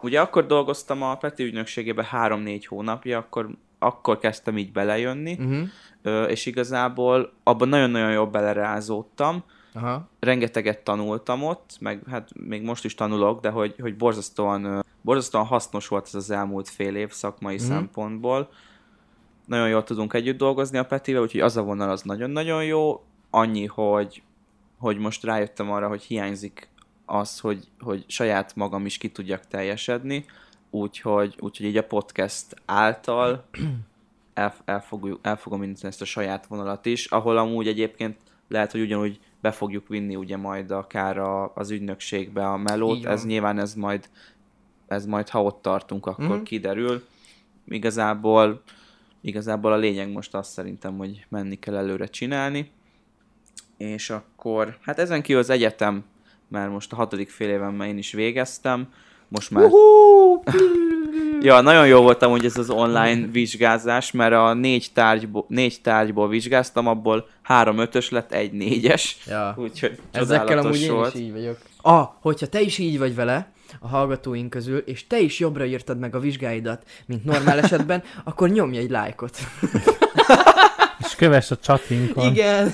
Ugye 0.02 0.20
akkor 0.20 0.46
dolgoztam 0.46 1.02
a 1.02 1.16
Peti 1.16 1.44
ügynökségében 1.44 2.06
3-4 2.12 2.62
hónapja, 2.66 3.18
akkor, 3.18 3.48
akkor 3.78 4.18
kezdtem 4.18 4.58
így 4.58 4.72
belejönni, 4.72 5.38
Uh-huh. 5.40 6.30
és 6.30 6.46
igazából 6.46 7.32
abban 7.42 7.68
nagyon-nagyon 7.68 8.12
jól 8.12 8.26
belerázódtam, 8.26 9.44
Aha. 9.72 10.08
rengeteget 10.20 10.84
tanultam 10.84 11.42
ott, 11.42 11.76
meg 11.80 12.02
hát 12.08 12.30
még 12.34 12.62
most 12.62 12.84
is 12.84 12.94
tanulok, 12.94 13.40
de 13.40 13.50
hogy, 13.50 13.74
hogy 13.80 13.96
borzasztóan, 13.96 14.84
borzasztóan 15.02 15.44
hasznos 15.44 15.88
volt 15.88 16.06
ez 16.06 16.14
az 16.14 16.30
elmúlt 16.30 16.68
fél 16.68 16.96
év 16.96 17.10
szakmai 17.10 17.54
mm. 17.54 17.58
szempontból. 17.58 18.48
Nagyon 19.46 19.68
jól 19.68 19.84
tudunk 19.84 20.14
együtt 20.14 20.38
dolgozni 20.38 20.78
a 20.78 20.84
Petivel, 20.84 21.22
úgyhogy 21.22 21.40
az 21.40 21.56
a 21.56 21.62
vonal 21.62 21.90
az 21.90 22.02
nagyon-nagyon 22.02 22.64
jó. 22.64 23.04
Annyi, 23.30 23.66
hogy, 23.66 24.22
hogy 24.78 24.98
most 24.98 25.24
rájöttem 25.24 25.70
arra, 25.70 25.88
hogy 25.88 26.02
hiányzik 26.02 26.68
az, 27.06 27.40
hogy, 27.40 27.68
hogy 27.80 28.04
saját 28.08 28.56
magam 28.56 28.86
is 28.86 28.98
ki 28.98 29.08
tudjak 29.10 29.46
teljesedni, 29.46 30.24
úgyhogy, 30.70 31.34
úgyhogy 31.38 31.66
így 31.66 31.76
a 31.76 31.84
podcast 31.84 32.46
által 32.64 33.44
el, 34.34 34.54
el, 34.64 34.82
fogjuk, 34.82 35.18
el 35.22 35.36
fogom 35.36 35.62
indítani 35.62 35.88
ezt 35.88 36.00
a 36.00 36.04
saját 36.04 36.46
vonalat 36.46 36.86
is, 36.86 37.06
ahol 37.06 37.36
amúgy 37.36 37.68
egyébként 37.68 38.16
lehet, 38.48 38.72
hogy 38.72 38.80
ugyanúgy 38.80 39.20
be 39.40 39.50
fogjuk 39.50 39.88
vinni 39.88 40.16
ugye 40.16 40.36
majd 40.36 40.70
akár 40.70 41.18
a, 41.18 41.52
az 41.54 41.70
ügynökségbe 41.70 42.46
a 42.46 42.56
melót, 42.56 43.04
ez 43.04 43.24
nyilván 43.26 43.58
ez 43.58 43.74
majd, 43.74 44.08
ez 44.86 45.06
majd 45.06 45.28
ha 45.28 45.42
ott 45.42 45.62
tartunk, 45.62 46.06
akkor 46.06 46.24
Mhm. 46.24 46.34
mm. 46.34 46.42
kiderül. 46.42 47.04
Igazából, 47.68 48.62
igazából 49.20 49.72
a 49.72 49.76
lényeg 49.76 50.12
most 50.12 50.34
azt 50.34 50.50
szerintem, 50.50 50.96
hogy 50.96 51.26
menni 51.28 51.58
kell 51.58 51.76
előre 51.76 52.06
csinálni. 52.06 52.70
És 53.76 54.10
akkor, 54.10 54.78
hát 54.80 54.98
ezen 54.98 55.22
kívül 55.22 55.40
az 55.42 55.50
egyetem, 55.50 56.04
mert 56.48 56.70
most 56.70 56.92
a 56.92 56.96
hatodik 56.96 57.28
fél 57.30 57.48
évemben 57.48 57.88
én 57.88 57.98
is 57.98 58.12
végeztem, 58.12 58.92
most 59.28 59.50
már 59.50 59.64
Uh-huh. 59.64 60.42
Ja, 61.42 61.60
nagyon 61.60 61.86
jó 61.86 62.00
voltam, 62.00 62.30
hogy 62.30 62.44
ez 62.44 62.56
az 62.56 62.70
online 62.70 63.26
vizsgázás, 63.26 64.10
mert 64.10 64.32
a 64.32 64.54
négy, 64.54 64.86
tárgyból, 64.94 65.44
négy 65.48 65.80
tárgyból 65.82 66.28
vizsgáztam, 66.28 66.86
abból 66.86 67.28
három 67.42 67.78
ötös 67.78 68.10
lett, 68.10 68.32
egy 68.32 68.52
négyes. 68.52 69.16
Ja. 69.26 69.54
Úgyhogy 69.58 69.98
Ezekkel 70.12 70.58
amúgy 70.58 70.80
én 70.80 70.92
volt. 70.92 71.14
is 71.14 71.20
így 71.20 71.32
vagyok. 71.32 71.58
Ah, 71.82 72.08
hogyha 72.20 72.46
te 72.46 72.60
is 72.60 72.78
így 72.78 72.98
vagy 72.98 73.14
vele, 73.14 73.52
a 73.80 73.88
hallgatóink 73.88 74.50
közül, 74.50 74.78
és 74.78 75.06
te 75.06 75.20
is 75.20 75.38
jobbra 75.38 75.64
írtad 75.64 75.98
meg 75.98 76.14
a 76.14 76.20
vizsgáidat, 76.20 76.82
mint 77.06 77.24
normál 77.24 77.58
esetben, 77.64 78.02
akkor 78.24 78.48
nyomj 78.48 78.76
egy 78.76 78.90
lájkot. 78.90 79.38
És 81.20 81.26
kövess 81.26 81.50
a 81.50 81.56
csatinkon, 81.56 82.26
Igen. 82.30 82.72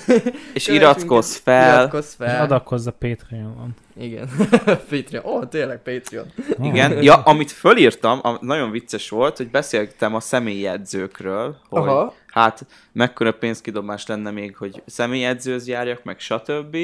És 0.54 0.66
iratkozz 0.68 1.36
fel. 1.36 1.78
Iratkozz 1.78 2.08
és 2.08 2.14
fel. 2.16 2.42
adakozz 2.42 2.86
a 2.86 2.90
Patreonon. 2.90 3.74
Igen. 3.96 4.28
Patreon. 4.90 5.24
Ó, 5.24 5.36
oh, 5.36 5.48
tényleg 5.48 5.82
Patreon. 5.82 6.26
Igen, 6.62 7.02
ja, 7.02 7.14
amit 7.14 7.50
fölírtam, 7.50 8.20
nagyon 8.40 8.70
vicces 8.70 9.08
volt, 9.08 9.36
hogy 9.36 9.50
beszéltem 9.50 10.14
a 10.14 10.20
személyjegyzőkről, 10.20 11.56
hogy 11.68 11.88
Aha. 11.88 12.14
hát 12.26 12.66
mekkora 12.92 13.32
pénzkidobás 13.32 14.06
lenne 14.06 14.30
még, 14.30 14.56
hogy 14.56 14.82
személyjegyzőz 14.86 15.68
járjak, 15.68 16.04
meg 16.04 16.18
stb. 16.18 16.76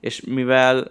És 0.00 0.20
mivel 0.26 0.90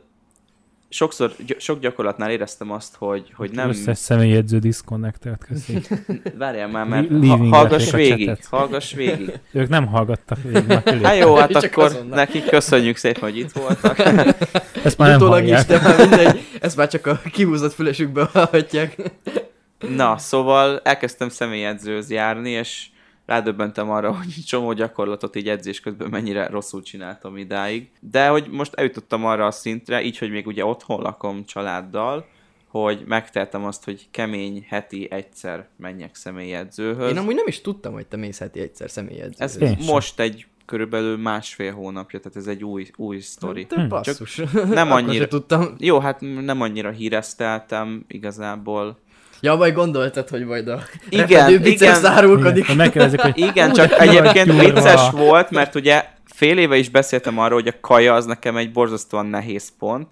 sokszor, 0.91 1.33
gy- 1.45 1.59
sok 1.61 1.79
gyakorlatnál 1.79 2.31
éreztem 2.31 2.71
azt, 2.71 2.95
hogy, 2.95 3.31
hogy 3.35 3.51
nem... 3.51 3.69
Összes 3.69 3.97
személyjegyző 3.97 4.59
disconnectert, 4.59 5.45
köszi. 5.45 5.81
Várjál 6.37 6.67
már, 6.67 6.85
mert 6.87 7.25
ha, 7.27 7.37
hallgass 7.37 7.93
a 7.93 7.97
végig, 7.97 8.27
chatet. 8.27 8.45
hallgass 8.45 8.93
végig. 8.93 9.39
Ők 9.51 9.69
nem 9.69 9.87
hallgattak 9.87 10.37
végig. 10.43 10.71
Hát 11.03 11.17
jó, 11.17 11.35
hát 11.35 11.51
Csak 11.51 11.63
akkor 11.63 11.83
azonnal. 11.83 12.15
nekik 12.15 12.45
köszönjük 12.45 12.97
szépen, 12.97 13.21
hogy 13.21 13.37
itt 13.37 13.51
voltak. 13.51 13.99
Ezt 14.83 14.97
már 14.97 15.09
nem 15.09 15.17
Utólag 15.17 15.43
is, 15.43 15.49
hallják. 15.49 15.67
de 15.67 15.79
már 15.81 15.97
mindegy. 15.97 16.39
Ezt 16.61 16.77
már 16.77 16.87
csak 16.87 17.07
a 17.07 17.21
kihúzott 17.31 17.73
fülesükbe 17.73 18.29
hallhatják. 18.33 18.95
Na, 19.95 20.17
szóval 20.17 20.79
elkezdtem 20.83 21.29
személyedzőz 21.29 22.09
járni, 22.09 22.49
és 22.49 22.85
rádöbbentem 23.31 23.89
arra, 23.89 24.15
hogy 24.17 24.27
csomó 24.45 24.73
gyakorlatot 24.73 25.35
így 25.35 25.49
edzés 25.49 25.79
közben 25.79 26.09
mennyire 26.09 26.47
rosszul 26.47 26.81
csináltam 26.81 27.37
idáig. 27.37 27.89
De 27.99 28.27
hogy 28.27 28.47
most 28.49 28.73
eljutottam 28.73 29.25
arra 29.25 29.45
a 29.45 29.51
szintre, 29.51 30.01
így, 30.03 30.17
hogy 30.17 30.31
még 30.31 30.47
ugye 30.47 30.65
otthon 30.65 31.01
lakom 31.01 31.45
családdal, 31.45 32.25
hogy 32.67 33.03
megteltem 33.07 33.65
azt, 33.65 33.83
hogy 33.83 34.07
kemény 34.11 34.65
heti 34.69 35.07
egyszer 35.11 35.67
menjek 35.77 36.15
személyedzőhöz. 36.15 37.09
Én 37.11 37.17
amúgy 37.17 37.35
nem 37.35 37.47
is 37.47 37.61
tudtam, 37.61 37.93
hogy 37.93 38.05
te 38.07 38.17
mész 38.17 38.39
heti 38.39 38.59
egyszer 38.59 38.89
személyedzőre. 38.89 39.43
Ez 39.43 39.61
Én 39.61 39.75
sem. 39.77 39.85
most 39.93 40.19
egy 40.19 40.45
körülbelül 40.65 41.17
másfél 41.17 41.73
hónapja, 41.73 42.19
tehát 42.19 42.37
ez 42.37 42.47
egy 42.47 42.63
új, 42.63 42.87
új 42.95 43.19
sztori. 43.19 43.65
Te 43.65 43.87
basszus. 43.87 44.35
nem 44.53 44.91
Akkor 44.91 45.03
annyira- 45.03 45.29
tudtam. 45.29 45.75
Jó, 45.77 45.99
hát 45.99 46.21
nem 46.21 46.61
annyira 46.61 46.89
híreszteltem 46.89 48.03
igazából. 48.07 48.99
Ja, 49.41 49.55
majd 49.55 49.73
gondoltad, 49.73 50.29
hogy 50.29 50.45
majd 50.45 50.67
a 50.67 50.83
Igen, 51.09 51.65
igen. 51.65 51.95
zárulkodik. 51.99 52.67
Hogy 52.67 52.75
megkérdezik, 52.75 53.19
hogy 53.19 53.37
Igen, 53.37 53.73
csak 53.73 53.99
egyébként 53.99 54.59
vicces 54.61 55.09
volt, 55.11 55.49
mert 55.49 55.75
ugye 55.75 56.05
fél 56.25 56.57
éve 56.57 56.77
is 56.77 56.89
beszéltem 56.89 57.39
arról, 57.39 57.61
hogy 57.61 57.67
a 57.67 57.79
kaja 57.81 58.13
az 58.13 58.25
nekem 58.25 58.57
egy 58.57 58.71
borzasztóan 58.71 59.25
nehéz 59.25 59.71
pont, 59.79 60.11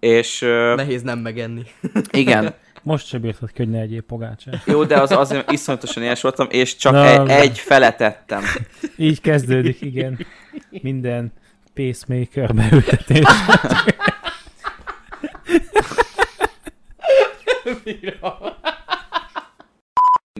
és 0.00 0.40
Nehéz 0.76 1.02
nem 1.02 1.18
megenni. 1.18 1.62
igen, 2.12 2.54
most 2.82 3.06
se 3.06 3.18
bírtad 3.18 3.48
ki, 3.52 3.54
hogy 3.56 3.70
ne 3.70 3.80
egyéb 3.80 4.02
pogácsát. 4.02 4.62
jó, 4.66 4.84
de 4.84 5.00
az 5.00 5.10
azért 5.10 5.52
iszonyatosan 5.52 6.02
éhes 6.02 6.20
voltam, 6.20 6.46
és 6.50 6.76
csak 6.76 6.92
Na, 6.92 7.04
e- 7.04 7.40
egy 7.40 7.58
felet 7.58 8.00
ettem. 8.00 8.42
Így 8.96 9.20
kezdődik, 9.20 9.80
igen. 9.80 10.26
Minden 10.70 11.32
pacemaker 11.74 12.54
beültetés. 12.54 13.24
Mira? 17.84 18.58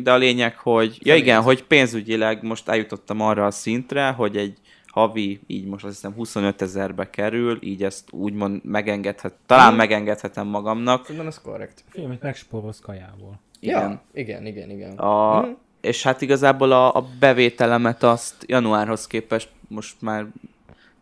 De 0.03 0.13
a 0.13 0.17
lényeg, 0.17 0.57
hogy, 0.57 0.99
ja 1.03 1.15
igen, 1.15 1.43
hogy 1.43 1.65
pénzügyileg 1.65 2.43
most 2.43 2.69
eljutottam 2.69 3.21
arra 3.21 3.47
a 3.47 3.51
szintre, 3.51 4.09
hogy 4.11 4.37
egy 4.37 4.59
havi, 4.87 5.41
így 5.47 5.65
most 5.67 5.85
azt 5.85 5.95
hiszem 5.95 6.13
25 6.13 6.63
ezerbe 6.63 7.11
kerül, 7.11 7.59
így 7.63 7.83
ezt 7.85 8.13
úgymond 8.13 8.65
megengedhet, 8.65 9.35
talán 9.47 9.69
Mhm. 9.69 9.77
megengedhetem 9.77 10.47
magamnak. 10.47 11.01
Szerintem 11.03 11.27
ez 11.27 11.41
korrekt. 11.41 11.85
Filmet 11.89 12.23
megspórolsz 12.23 12.81
kajából. 12.81 13.41
Igen. 13.61 13.81
Ja, 13.91 14.03
igen, 14.15 14.47
igen, 14.47 14.71
igen. 14.71 14.97
A, 14.99 15.41
Mhm. 15.41 15.51
És 15.81 16.03
hát 16.03 16.21
igazából 16.21 16.73
a, 16.73 16.95
a 16.95 17.07
bevételemet 17.19 18.03
azt 18.03 18.45
januárhoz 18.47 19.07
képest 19.07 19.49
most 19.69 19.97
már 20.01 20.27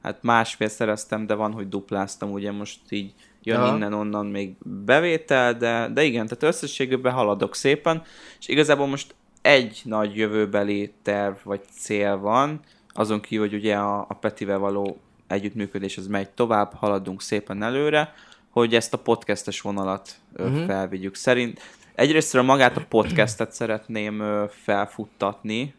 hát 0.03 0.23
másfél 0.23 0.69
szereztem, 0.69 1.27
de 1.27 1.35
van, 1.35 1.53
hogy 1.53 1.69
dupláztam, 1.69 2.31
ugye 2.33 2.53
most 2.53 2.81
így 2.89 3.13
jön 3.43 3.61
Aha. 3.61 3.75
innen-onnan 3.75 4.27
még 4.27 4.55
bevétel, 4.85 5.55
de, 5.55 5.89
de 5.95 6.03
igen, 6.03 6.27
tehát 6.27 6.55
összességében 6.55 7.13
haladok 7.13 7.55
szépen, 7.55 8.03
és 8.39 8.49
igazából 8.49 8.87
most 8.87 9.15
egy 9.43 9.81
nagy 9.85 10.17
jövőbeli 10.17 10.93
terv 11.03 11.37
vagy 11.45 11.61
cél 11.71 12.19
van, 12.19 12.61
azon 12.89 13.21
kívül, 13.21 13.49
hogy 13.49 13.59
ugye 13.59 13.77
a, 13.77 13.99
a 14.09 14.15
Petivel 14.15 14.59
való 14.59 15.01
együttműködés 15.27 15.97
az 15.97 16.07
megy 16.07 16.31
tovább, 16.31 16.73
haladunk 16.75 17.23
szépen 17.23 17.63
előre, 17.63 18.15
hogy 18.51 18.75
ezt 18.75 18.95
a 18.95 18.99
podcastes 18.99 19.61
vonalat 19.61 20.15
uh-huh. 20.37 20.65
Felvigyük. 20.67 21.15
Szerint 21.15 21.61
egyrésztről 21.95 22.43
magát 22.43 22.77
a 22.77 22.85
podcastet 22.89 23.53
szeretném 23.53 24.47
felfuttatni, 24.51 25.75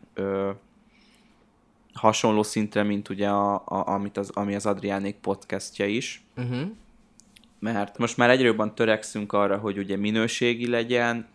hasonló 1.93 2.43
szintre, 2.43 2.83
mint 2.83 3.09
ugye 3.09 3.29
a, 3.29 3.53
a, 3.53 3.87
amit 3.87 4.17
az, 4.17 4.29
ami 4.33 4.55
az 4.55 4.65
Adriánék 4.65 5.15
podcastja 5.15 5.85
is, 5.85 6.23
Uh-huh. 6.37 6.69
Mert 7.59 7.97
most 7.97 8.17
már 8.17 8.29
egyre 8.29 8.45
jobban 8.45 8.75
törekszünk 8.75 9.33
arra, 9.33 9.57
hogy 9.57 9.77
ugye 9.77 9.97
minőségi 9.97 10.67
legyen, 10.69 11.27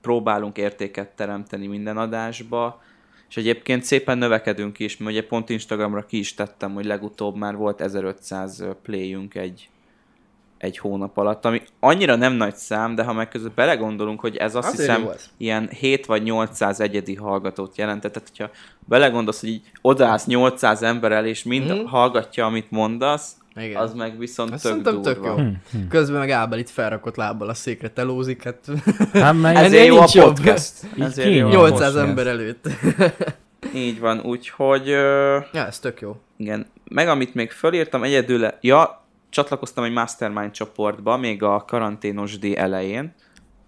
próbálunk 0.00 0.56
értéket 0.58 1.08
teremteni 1.08 1.66
minden 1.66 1.96
adásba, 1.96 2.82
és 3.28 3.36
egyébként 3.36 3.82
szépen 3.84 4.18
növekedünk 4.18 4.78
is, 4.78 4.96
mert 4.96 5.10
ugye 5.10 5.26
pont 5.26 5.50
Instagramra 5.50 6.06
ki 6.06 6.18
is 6.18 6.34
tettem, 6.34 6.74
hogy 6.74 6.84
legutóbb 6.84 7.36
már 7.36 7.56
volt 7.56 7.80
1500 7.80 8.64
playünk 8.82 9.34
egy, 9.34 9.68
egy 10.58 10.78
hónap 10.78 11.16
alatt, 11.16 11.44
ami 11.44 11.62
annyira 11.80 12.14
nem 12.16 12.32
nagy 12.32 12.54
szám, 12.54 12.94
de 12.94 13.02
ha 13.04 13.12
meg 13.12 13.28
között 13.28 13.54
belegondolunk, 13.54 14.20
hogy 14.20 14.36
ez 14.36 14.54
azt 14.54 14.72
Azért 14.72 14.88
hiszem 14.88 15.06
az. 15.06 15.30
ilyen 15.36 15.68
7 15.68 16.06
vagy 16.06 16.22
800 16.22 16.80
egyedi 16.80 17.14
hallgatót 17.14 17.76
jelentett, 17.76 18.12
tehát 18.12 18.28
hogyha 18.28 18.50
belegondolsz, 18.86 19.40
hogy 19.40 19.48
így 19.48 19.70
odaállsz 19.80 20.26
800 20.26 20.82
ember 20.82 21.12
el, 21.12 21.26
és 21.26 21.42
mind 21.42 21.68
Mhm. 21.70 21.84
hallgatja, 21.84 22.46
amit 22.46 22.70
mondasz, 22.70 23.32
Igen. 23.60 23.80
az 23.82 23.94
meg 23.94 24.18
viszont 24.18 24.52
Azt 24.52 24.62
tök 24.62 24.82
durva. 24.82 25.00
tök 25.00 25.24
jó. 25.24 25.34
Hm, 25.34 25.42
hm. 25.70 25.88
Közben 25.88 26.18
meg 26.18 26.30
Ábel 26.30 26.58
itt 26.58 26.70
felrakott 26.70 27.16
lábbal 27.16 27.48
a 27.48 27.54
székre 27.54 27.88
telózik, 27.88 28.42
hát 28.42 28.66
Hát 29.12 29.34
meg 29.40 29.56
Ez- 29.56 29.64
Ezért 29.64 29.86
jó 29.86 29.96
a 29.98 30.06
podcast. 30.12 30.72
Ezért 30.98 31.34
jó 31.34 31.46
a 31.46 31.50
kényelmes. 31.50 31.54
800 31.54 31.92
podcast. 31.92 32.08
ember 32.08 32.26
előtt. 32.26 32.68
Így 33.74 34.00
van, 34.00 34.20
úgyhogy 34.20 34.86
ja, 34.86 35.66
ez 35.66 35.78
tök 35.78 36.00
jó. 36.00 36.16
igen. 36.36 36.66
Meg 36.84 37.08
amit 37.08 37.34
még 37.34 37.50
fölírtam, 37.50 38.02
egyedül, 38.02 38.48
ja, 38.60 39.04
csatlakoztam 39.28 39.84
egy 39.84 39.92
mastermind 39.92 40.50
csoportba, 40.50 41.16
még 41.16 41.42
a 41.42 41.64
karanténos 41.66 42.38
D 42.38 42.44
elején. 42.54 43.14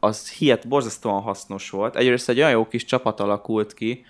Az 0.00 0.30
hihet 0.30 0.68
borzasztóan 0.68 1.20
hasznos 1.22 1.70
volt. 1.70 1.96
Egyrészt 1.96 2.28
egy 2.28 2.38
olyan 2.38 2.50
jó 2.50 2.68
kis 2.68 2.84
csapat 2.84 3.20
alakult 3.20 3.74
ki, 3.74 4.04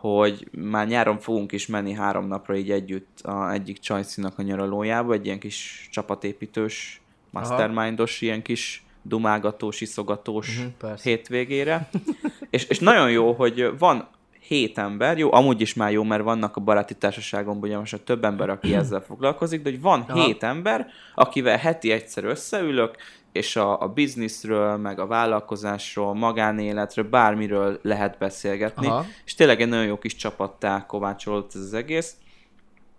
hogy 0.00 0.48
már 0.50 0.86
nyáron 0.86 1.18
fogunk 1.18 1.52
is 1.52 1.66
menni 1.66 1.92
három 1.92 2.26
napra 2.26 2.56
így 2.56 2.70
együtt 2.70 3.20
a 3.22 3.52
egyik 3.52 3.78
csajcinak 3.78 4.38
a 4.38 4.42
nyaralójába, 4.42 5.12
egy 5.12 5.26
ilyen 5.26 5.38
kis 5.38 5.88
csapatépítős, 5.92 7.00
mastermindos, 7.30 8.20
ilyen 8.20 8.42
kis 8.42 8.84
dumálgatós, 9.02 9.80
iszogatós 9.80 10.60
persze. 10.78 11.08
hétvégére. 11.08 11.88
és, 12.50 12.64
és 12.64 12.78
nagyon 12.78 13.10
jó, 13.10 13.32
hogy 13.32 13.78
van 13.78 14.08
hét 14.50 14.78
ember, 14.78 15.18
jó, 15.18 15.32
amúgy 15.32 15.60
is 15.60 15.74
már 15.74 15.92
jó, 15.92 16.02
mert 16.02 16.22
vannak 16.22 16.56
a 16.56 16.60
baráti 16.60 16.94
társaságomban 16.94 17.68
ugye 17.68 17.78
most 17.78 18.00
több 18.00 18.24
ember, 18.24 18.50
aki 18.50 18.74
ezzel 18.74 19.00
foglalkozik, 19.00 19.62
de 19.62 19.70
hogy 19.70 19.80
van 19.80 20.04
Aha. 20.08 20.24
hét 20.24 20.42
ember, 20.42 20.86
akivel 21.14 21.56
heti 21.56 21.90
egyszer 21.90 22.24
összeülök, 22.24 22.96
és 23.32 23.56
a, 23.56 23.82
a 23.82 23.88
bizniszről, 23.88 24.76
meg 24.76 24.98
a 24.98 25.06
vállalkozásról, 25.06 26.14
magánéletről, 26.14 27.08
bármiről 27.08 27.78
lehet 27.82 28.18
beszélgetni. 28.18 28.86
Aha. 28.86 29.04
És 29.24 29.34
tényleg 29.34 29.60
egy 29.60 29.68
nagyon 29.68 29.86
jó 29.86 29.98
kis 29.98 30.16
csapattá 30.16 30.86
kovácsolódott 30.86 31.54
ez 31.54 31.60
az 31.60 31.74
egész. 31.74 32.14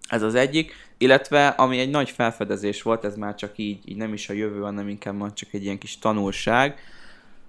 Ez 0.07 0.21
az 0.21 0.35
egyik, 0.35 0.73
illetve 0.97 1.47
ami 1.47 1.79
egy 1.79 1.89
nagy 1.89 2.09
felfedezés 2.09 2.81
volt, 2.81 3.05
ez 3.05 3.15
már 3.15 3.35
csak 3.35 3.57
így, 3.57 3.79
így 3.85 3.97
nem 3.97 4.13
is 4.13 4.29
a 4.29 4.33
jövő, 4.33 4.61
hanem 4.61 4.87
inkább 4.87 5.15
már 5.15 5.33
csak 5.33 5.53
egy 5.53 5.63
ilyen 5.63 5.77
kis 5.77 5.99
tanulság, 5.99 6.79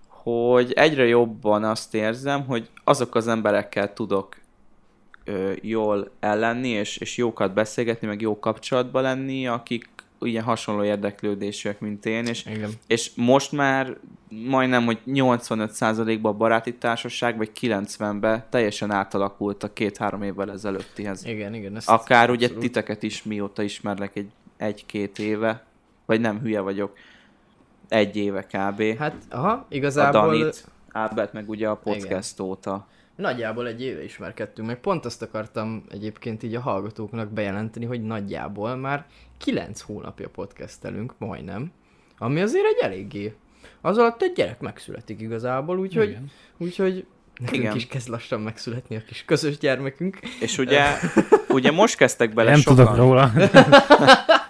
hogy 0.08 0.72
egyre 0.72 1.06
jobban 1.06 1.64
azt 1.64 1.94
érzem, 1.94 2.44
hogy 2.46 2.68
azok 2.84 3.14
az 3.14 3.28
emberekkel 3.28 3.92
tudok 3.92 4.36
ö, 5.24 5.52
jól 5.62 6.10
ellenni, 6.20 6.68
és, 6.68 6.96
és 6.96 7.16
jókat 7.16 7.52
beszélgetni, 7.52 8.06
meg 8.06 8.20
jó 8.20 8.38
kapcsolatban 8.38 9.02
lenni, 9.02 9.46
akik 9.46 9.88
ilyen 10.24 10.44
hasonló 10.44 10.84
érdeklődésűek, 10.84 11.80
mint 11.80 12.06
én, 12.06 12.26
és 12.26 12.46
Igen. 12.46 12.70
és 12.86 13.10
most 13.14 13.52
már 13.52 13.96
majdnem, 14.28 14.84
hogy 14.84 14.98
85%-ban 15.06 16.32
a 16.32 16.36
baráti 16.36 16.74
társaság, 16.74 17.36
vagy 17.36 17.50
90-ben 17.60 18.44
teljesen 18.50 18.90
átalakult 18.90 19.62
a 19.62 19.72
két-három 19.72 20.22
évvel 20.22 20.50
ezelőttihez. 20.50 21.24
Igen, 21.24 21.54
igen. 21.54 21.76
Ezt 21.76 21.88
Akár 21.88 22.30
ugye 22.30 22.44
abszolút. 22.44 22.64
titeket 22.64 23.02
is 23.02 23.22
mióta 23.22 23.62
ismerlek 23.62 24.16
egy, 24.16 24.30
egy-két 24.56 25.18
éve, 25.18 25.64
vagy 26.06 26.20
nem 26.20 26.40
hülye 26.40 26.60
vagyok, 26.60 26.92
egy 27.88 28.16
éve 28.16 28.42
kb. 28.42 28.96
Hát, 28.98 29.14
aha, 29.30 29.50
a 29.50 29.66
igazából 29.68 30.20
Danit, 30.20 30.64
Ábelt 30.92 31.32
meg 31.32 31.48
ugye 31.48 31.68
a 31.68 31.76
podcast 31.76 32.40
óta. 32.40 32.86
Nagyjából 33.16 33.66
egy 33.66 33.82
éve 33.82 34.04
ismerkedtünk 34.04 34.68
meg. 34.68 34.80
Pont 34.80 35.04
azt 35.04 35.22
akartam 35.22 35.84
egyébként 35.90 36.42
így 36.42 36.54
a 36.54 36.60
hallgatóknak 36.60 37.30
bejelenteni, 37.32 37.84
hogy 37.84 38.02
nagyjából 38.02 38.76
már 38.76 39.06
9 39.38 39.80
hónapja 39.80 40.28
podcastelünk, 40.28 41.14
majdnem. 41.18 41.72
Ami 42.18 42.40
azért 42.40 42.64
egy 42.64 42.78
eléggé. 42.80 43.34
Az 43.80 43.98
alatt 43.98 44.22
egy 44.22 44.32
gyerek 44.32 44.60
megszületik 44.60 45.20
igazából, 45.20 45.78
úgyhogy, 45.78 46.08
Igen. 46.08 46.30
úgyhogy 46.56 47.06
nekünk 47.40 47.62
Igen. 47.62 47.76
is 47.76 47.86
kezd 47.86 48.08
lassan 48.08 48.40
megszületni 48.40 48.96
a 48.96 49.02
kis 49.06 49.24
közös 49.24 49.58
gyermekünk. 49.58 50.18
És 50.40 50.58
ugye, 50.58 50.84
ugye 51.48 51.70
most 51.70 51.96
kezdtek 51.96 52.34
bele 52.34 52.50
Nem 52.50 52.60
sokan. 52.60 52.76
tudok 52.76 52.96
róla. 52.96 53.32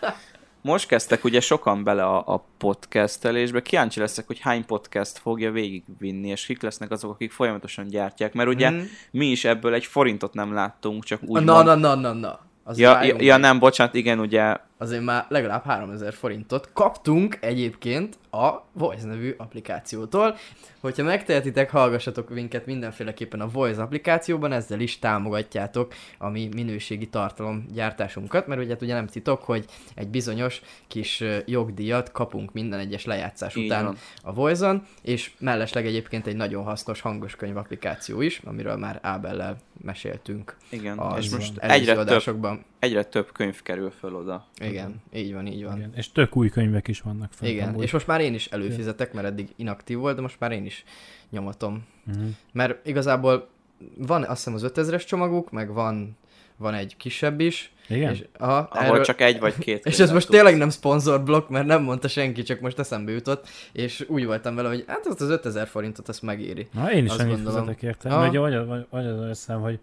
Most 0.62 0.86
kezdtek 0.86 1.24
ugye 1.24 1.40
sokan 1.40 1.84
bele 1.84 2.04
a, 2.04 2.22
a 2.26 2.44
podcastelésbe. 2.58 3.62
Kíváncsi 3.62 4.00
leszek, 4.00 4.26
hogy 4.26 4.38
hány 4.40 4.66
podcast 4.66 5.18
fogja 5.18 5.50
végigvinni, 5.52 6.28
és 6.28 6.46
kik 6.46 6.62
lesznek 6.62 6.90
azok, 6.90 7.10
akik 7.10 7.32
folyamatosan 7.32 7.86
gyártják. 7.88 8.32
Mert 8.34 8.48
ugye 8.48 8.70
Mhm. 8.70 8.82
mi 9.10 9.26
is 9.26 9.44
ebből 9.44 9.74
egy 9.74 9.84
forintot 9.86 10.34
nem 10.34 10.52
láttunk, 10.52 11.04
csak 11.04 11.20
úgy 11.26 11.44
Na, 11.44 11.62
na, 11.62 11.74
na, 11.74 11.94
na, 11.94 12.12
na. 12.12 12.38
Ja, 12.76 13.02
ja, 13.02 13.16
ja, 13.18 13.36
nem, 13.36 13.58
bocsánat, 13.58 13.94
igen, 13.94 14.18
ugye 14.20 14.56
Azért 14.82 15.02
már 15.02 15.26
legalább 15.28 15.64
3000 15.64 16.12
forintot 16.12 16.70
kaptunk 16.72 17.38
egyébként 17.40 18.18
a 18.30 18.64
Voice 18.72 19.06
nevű 19.06 19.34
applikációtól. 19.36 20.36
Hogyha 20.80 21.02
megtehetitek, 21.02 21.70
hallgassatok 21.70 22.30
minket 22.30 22.66
mindenféleképpen 22.66 23.40
a 23.40 23.48
Voice 23.48 23.82
applikációban, 23.82 24.52
ezzel 24.52 24.80
is 24.80 24.98
támogatjátok 24.98 25.94
a 26.18 26.28
mi 26.28 26.48
minőségi 26.54 27.08
tartalomgyártásunkat, 27.08 28.46
mert 28.46 28.60
ugye, 28.60 28.72
hát 28.72 28.82
ugye 28.82 28.94
nem 28.94 29.06
titok, 29.06 29.42
hogy 29.42 29.64
egy 29.94 30.08
bizonyos 30.08 30.62
kis 30.86 31.24
jogdíjat 31.46 32.12
kapunk 32.12 32.52
minden 32.52 32.78
egyes 32.78 33.04
lejátszás 33.04 33.56
Így 33.56 33.64
után 33.64 33.96
a 34.22 34.32
Voice-on, 34.32 34.86
és 35.02 35.30
mellesleg 35.38 35.86
egyébként 35.86 36.26
egy 36.26 36.36
nagyon 36.36 36.64
hasznos 36.64 37.00
hangos 37.00 37.36
könyv 37.36 37.56
applikáció 37.56 38.20
is, 38.20 38.40
amiről 38.44 38.76
már 38.76 38.98
Ábellel 39.02 39.56
meséltünk 39.82 40.56
igen, 40.68 41.00
és 41.18 41.30
most 41.30 41.58
egyre 41.58 41.94
több, 41.94 42.00
adásokban. 42.00 42.64
egyre 42.78 43.04
több 43.04 43.32
könyv 43.32 43.62
kerül 43.62 43.90
föl 43.90 44.14
oda. 44.14 44.46
Igen, 44.60 44.71
így 45.14 45.32
van, 45.32 45.46
így 45.46 45.64
van. 45.64 45.76
Igen. 45.76 45.92
És 45.94 46.12
tök 46.12 46.36
új 46.36 46.48
könyvek 46.48 46.88
is 46.88 47.00
vannak 47.00 47.32
fent. 47.32 47.52
Igen, 47.52 47.68
amúgy. 47.68 47.82
és 47.82 47.92
most 47.92 48.06
már 48.06 48.20
én 48.20 48.34
is 48.34 48.46
előfizetek, 48.46 49.12
mert 49.12 49.26
eddig 49.26 49.48
inaktív 49.56 49.98
volt, 49.98 50.14
de 50.16 50.20
most 50.22 50.36
már 50.40 50.52
én 50.52 50.64
is 50.64 50.84
nyomatom. 51.30 51.84
Mhm. 52.04 52.24
Mert 52.52 52.86
igazából 52.86 53.48
van 53.96 54.22
azt 54.22 54.36
hiszem 54.44 54.54
az 54.54 54.72
5000-es 54.74 55.06
csomaguk, 55.06 55.50
meg 55.50 55.72
van, 55.72 56.16
van 56.56 56.74
egy 56.74 56.96
kisebb 56.96 57.40
is. 57.40 57.72
Igen? 57.88 58.12
És, 58.12 58.24
aha, 58.38 58.56
Ahol 58.70 58.86
erről, 58.86 59.04
csak 59.04 59.20
egy 59.20 59.40
vagy 59.40 59.58
két 59.58 59.84
és 59.86 59.98
ez 59.98 60.10
most 60.12 60.26
tudsz. 60.26 60.36
tényleg 60.38 60.56
nem 60.56 60.68
szponzorblokk, 60.70 61.48
mert 61.48 61.66
nem 61.66 61.82
mondta 61.82 62.08
senki, 62.08 62.42
csak 62.42 62.60
most 62.60 62.78
eszembe 62.78 63.12
jutott, 63.12 63.48
és 63.72 64.04
úgy 64.08 64.24
voltam 64.24 64.54
vele, 64.54 64.68
hogy 64.68 64.84
hát 64.86 65.06
azt 65.06 65.20
az 65.20 65.28
5000 65.30 65.66
forintot 65.66 66.08
azt 66.08 66.22
megéri. 66.22 66.68
Na, 66.72 66.92
én 66.92 67.04
is 67.04 67.10
Azt 67.10 67.20
annyit 67.20 67.34
gondolom. 67.34 67.60
fizetek 67.60 67.82
érte. 67.82 68.08
Mert 68.08 68.28
ugye 68.28 68.38
vagy, 68.38 68.66
vagy, 68.66 68.86
vagy 68.90 69.06
az 69.06 69.20
eszem, 69.20 69.60
hogy 69.60 69.78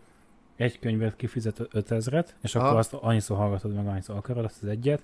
egy 0.60 0.80
könyvet 0.80 1.16
kifizet 1.16 1.62
5000-et, 1.74 2.28
és 2.41 2.55
Aha. 2.55 2.66
akkor 2.68 2.80
azt 2.80 2.93
annyiszor 2.93 3.38
hallgatod 3.38 3.74
meg, 3.74 3.88
annyiszor 3.88 4.16
akarod, 4.16 4.45
azt 4.45 4.64
az 4.64 4.68
egyet, 4.70 5.03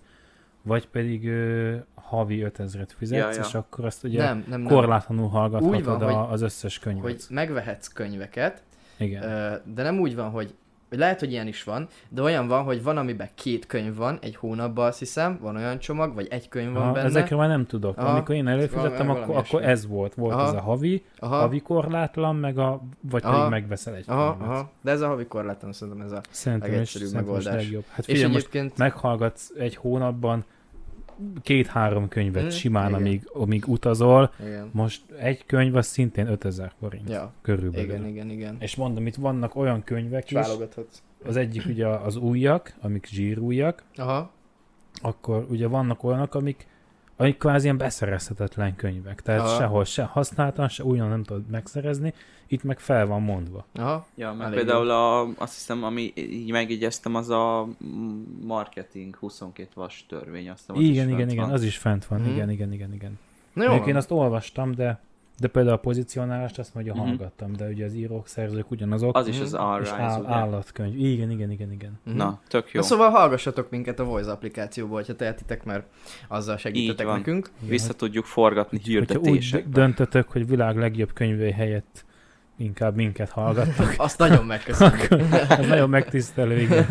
vagy 0.61 0.87
pedig 0.87 1.27
ö, 1.27 1.75
havi 1.93 2.45
5000-et 2.47 2.87
fizetsz, 2.97 3.19
Ja, 3.35 3.41
ja. 3.41 3.47
és 3.47 3.53
akkor 3.53 3.85
azt 3.85 4.03
ugye 4.03 4.23
Nem, 4.23 4.43
nem, 4.47 4.61
nem. 4.61 4.71
korlátlanul 4.73 5.27
hallgathatod 5.29 5.75
Úgy 5.75 5.83
van, 5.83 6.01
a, 6.01 6.05
hogy- 6.05 6.33
az 6.33 6.41
összes 6.41 6.79
könyvet. 6.79 7.03
Hogy 7.03 7.23
megvehetsz 7.29 7.87
könyveket, 7.87 8.63
Igen. 8.97 9.23
Ö, 9.23 9.55
de 9.73 9.83
nem 9.83 9.99
úgy 9.99 10.15
van, 10.15 10.29
hogy 10.29 10.55
vagy 10.95 11.03
lehet, 11.03 11.19
hogy 11.19 11.31
ilyen 11.31 11.47
is 11.47 11.63
van, 11.63 11.87
de 12.09 12.21
olyan 12.21 12.47
van, 12.47 12.63
hogy 12.63 12.83
van, 12.83 12.97
amiben 12.97 13.29
két 13.35 13.65
könyv 13.65 13.95
van, 13.95 14.17
egy 14.21 14.35
hónapban 14.35 14.87
azt 14.87 14.99
hiszem, 14.99 15.37
van 15.41 15.55
olyan 15.55 15.79
csomag, 15.79 16.13
vagy 16.15 16.27
egy 16.29 16.49
könyv 16.49 16.73
van 16.73 16.81
Aha, 16.81 16.91
benne. 16.91 17.05
ezekről 17.05 17.39
már 17.39 17.47
nem 17.47 17.65
tudok. 17.65 17.97
Aha. 17.97 18.09
Amikor 18.09 18.35
én 18.35 18.47
előfizettem, 18.47 19.09
akkor, 19.09 19.35
akkor 19.35 19.63
ez 19.63 19.87
volt. 19.87 20.13
Volt 20.13 20.33
Aha. 20.33 20.47
ez 20.47 20.53
a 20.53 20.61
havi, 20.61 21.03
Aha, 21.17 21.35
havi 21.35 21.59
korlátlan, 21.61 22.35
meg 22.35 22.57
a, 22.57 22.81
vagy 23.11 23.23
Aha. 23.23 23.33
pedig 23.37 23.49
megveszel 23.49 23.95
egy 23.95 24.03
aha, 24.07 24.37
könyvet. 24.37 24.55
aha, 24.55 24.69
de 24.81 24.91
ez 24.91 25.01
a 25.01 25.07
havi 25.07 25.25
korlátlan, 25.25 25.73
szerintem 25.73 26.05
ez 26.05 26.11
a... 26.11 26.21
Szerintem 26.29 26.69
Legegyszerűbb 26.69 27.07
is 27.07 27.13
megoldás. 27.13 27.53
legjobb. 27.53 27.83
Hát 27.89 27.99
És 27.99 28.05
figyelj, 28.05 28.33
most 28.33 28.47
egyébként... 28.47 28.77
meghallgatsz 28.77 29.51
egy 29.57 29.75
hónapban 29.75 30.45
két-három 31.41 32.07
könyvet 32.07 32.41
Mhm, 32.43 32.51
simán, 32.51 32.89
igen. 32.89 32.99
amíg, 32.99 33.29
amíg 33.33 33.67
utazol. 33.67 34.31
Igen. 34.39 34.69
Most 34.71 35.11
egy 35.11 35.45
könyv 35.45 35.75
az 35.75 35.85
szintén 35.87 36.27
5000 36.27 36.71
forint 36.79 37.09
Ja, 37.09 37.33
körülbelül. 37.41 37.89
igen, 37.89 38.05
igen, 38.05 38.29
igen. 38.29 38.55
És 38.59 38.75
mondom, 38.75 39.07
itt 39.07 39.15
vannak 39.15 39.55
olyan 39.55 39.83
könyvek 39.83 40.31
És 40.31 40.37
is, 40.39 40.47
az 41.25 41.35
egyik 41.37 41.65
ugye 41.65 41.87
az 41.87 42.15
újak, 42.15 42.73
amik 42.81 43.05
zsírújak, 43.05 43.83
Aha, 43.95 44.31
akkor 45.01 45.45
ugye 45.49 45.67
vannak 45.67 46.03
olyanok, 46.03 46.35
amik, 46.35 46.67
amik 47.15 47.37
kvázi 47.37 47.63
ilyen 47.63 47.77
beszerezhetetlen 47.77 48.75
könyvek. 48.75 49.21
Tehát 49.21 49.41
Aha. 49.41 49.57
sehol 49.57 49.83
se 49.83 50.03
használtan, 50.03 50.67
se 50.67 50.83
újon 50.83 51.09
nem 51.09 51.23
tudod 51.23 51.49
megszerezni, 51.49 52.13
itt 52.47 52.63
meg 52.63 52.79
fel 52.79 53.05
van 53.05 53.21
mondva. 53.21 53.65
aha, 53.73 54.07
Ja, 54.15 54.33
mert 54.33 54.51
Elég 54.51 54.65
például 54.65 54.89
a, 54.89 55.21
azt 55.21 55.53
hiszem, 55.53 55.83
ami 55.83 56.13
így 56.15 56.51
megjegyeztem, 56.51 57.15
az 57.15 57.29
a 57.29 57.67
mm, 57.85 58.21
marketing 58.45 59.15
22 59.15 59.69
vas 59.75 60.05
törvény. 60.09 60.49
Azt 60.49 60.59
hiszem, 60.59 60.75
az 60.75 60.81
igen, 60.81 61.09
igen, 61.09 61.29
igen, 61.29 61.45
van. 61.45 61.53
az 61.53 61.63
is 61.63 61.77
fent 61.77 62.05
van, 62.05 62.19
Mhm. 62.19 62.29
igen, 62.29 62.49
igen, 62.49 62.73
igen, 62.73 62.93
igen. 62.93 63.19
Na 63.53 63.63
Jó, 63.63 63.73
jó 63.75 63.83
én 63.83 63.95
azt 63.95 64.11
olvastam, 64.11 64.71
de 64.71 64.99
de 65.39 65.47
például 65.47 65.75
a 65.75 65.79
pozícionálást 65.79 66.59
azt 66.59 66.73
mondja, 66.73 66.93
Mhm. 66.93 67.01
hallgattam, 67.03 67.53
de 67.53 67.67
ugye 67.67 67.85
az 67.85 67.93
írók, 67.93 68.27
szerzők 68.27 68.71
ugyanazok, 68.71 69.17
Az 69.17 69.27
is 69.27 69.39
az 69.39 69.51
Mhm. 69.51 69.81
és 69.81 69.89
R-Rise, 69.89 69.95
áll, 70.03 70.19
ugye? 70.19 70.29
állatkönyv. 70.29 70.99
Igen, 70.99 71.31
igen, 71.31 71.51
igen, 71.51 71.71
igen. 71.71 71.99
Mhm. 72.03 72.15
Na, 72.15 72.39
tök 72.47 72.71
jó. 72.71 72.79
Na 72.79 72.85
szóval 72.85 73.09
hallgassatok 73.09 73.69
minket 73.69 73.99
a 73.99 74.03
Voice 74.03 74.31
applikációból, 74.31 75.03
ha 75.07 75.15
tehetitek, 75.15 75.63
mert 75.63 75.85
azzal 76.27 76.57
segítetek 76.57 77.07
nekünk. 77.07 77.49
Vissza 77.59 77.93
tudjuk 77.93 78.25
forgatni 78.25 78.79
Hogyha 78.93 79.19
úgy 79.19 79.63
döntötök, 79.69 80.31
hogy 80.31 80.47
világ 80.47 80.77
legjobb 80.77 81.13
könyvé 81.13 81.51
helyett 81.51 82.05
inkább 82.57 82.95
minket 82.95 83.29
hallgattok, 83.29 83.93
Azt 83.97 84.17
nagyon 84.17 84.45
megköszönjük. 84.45 85.07
ez 85.49 85.67
nagyon 85.67 85.89
megtisztelő, 85.89 86.59
igen. 86.59 86.85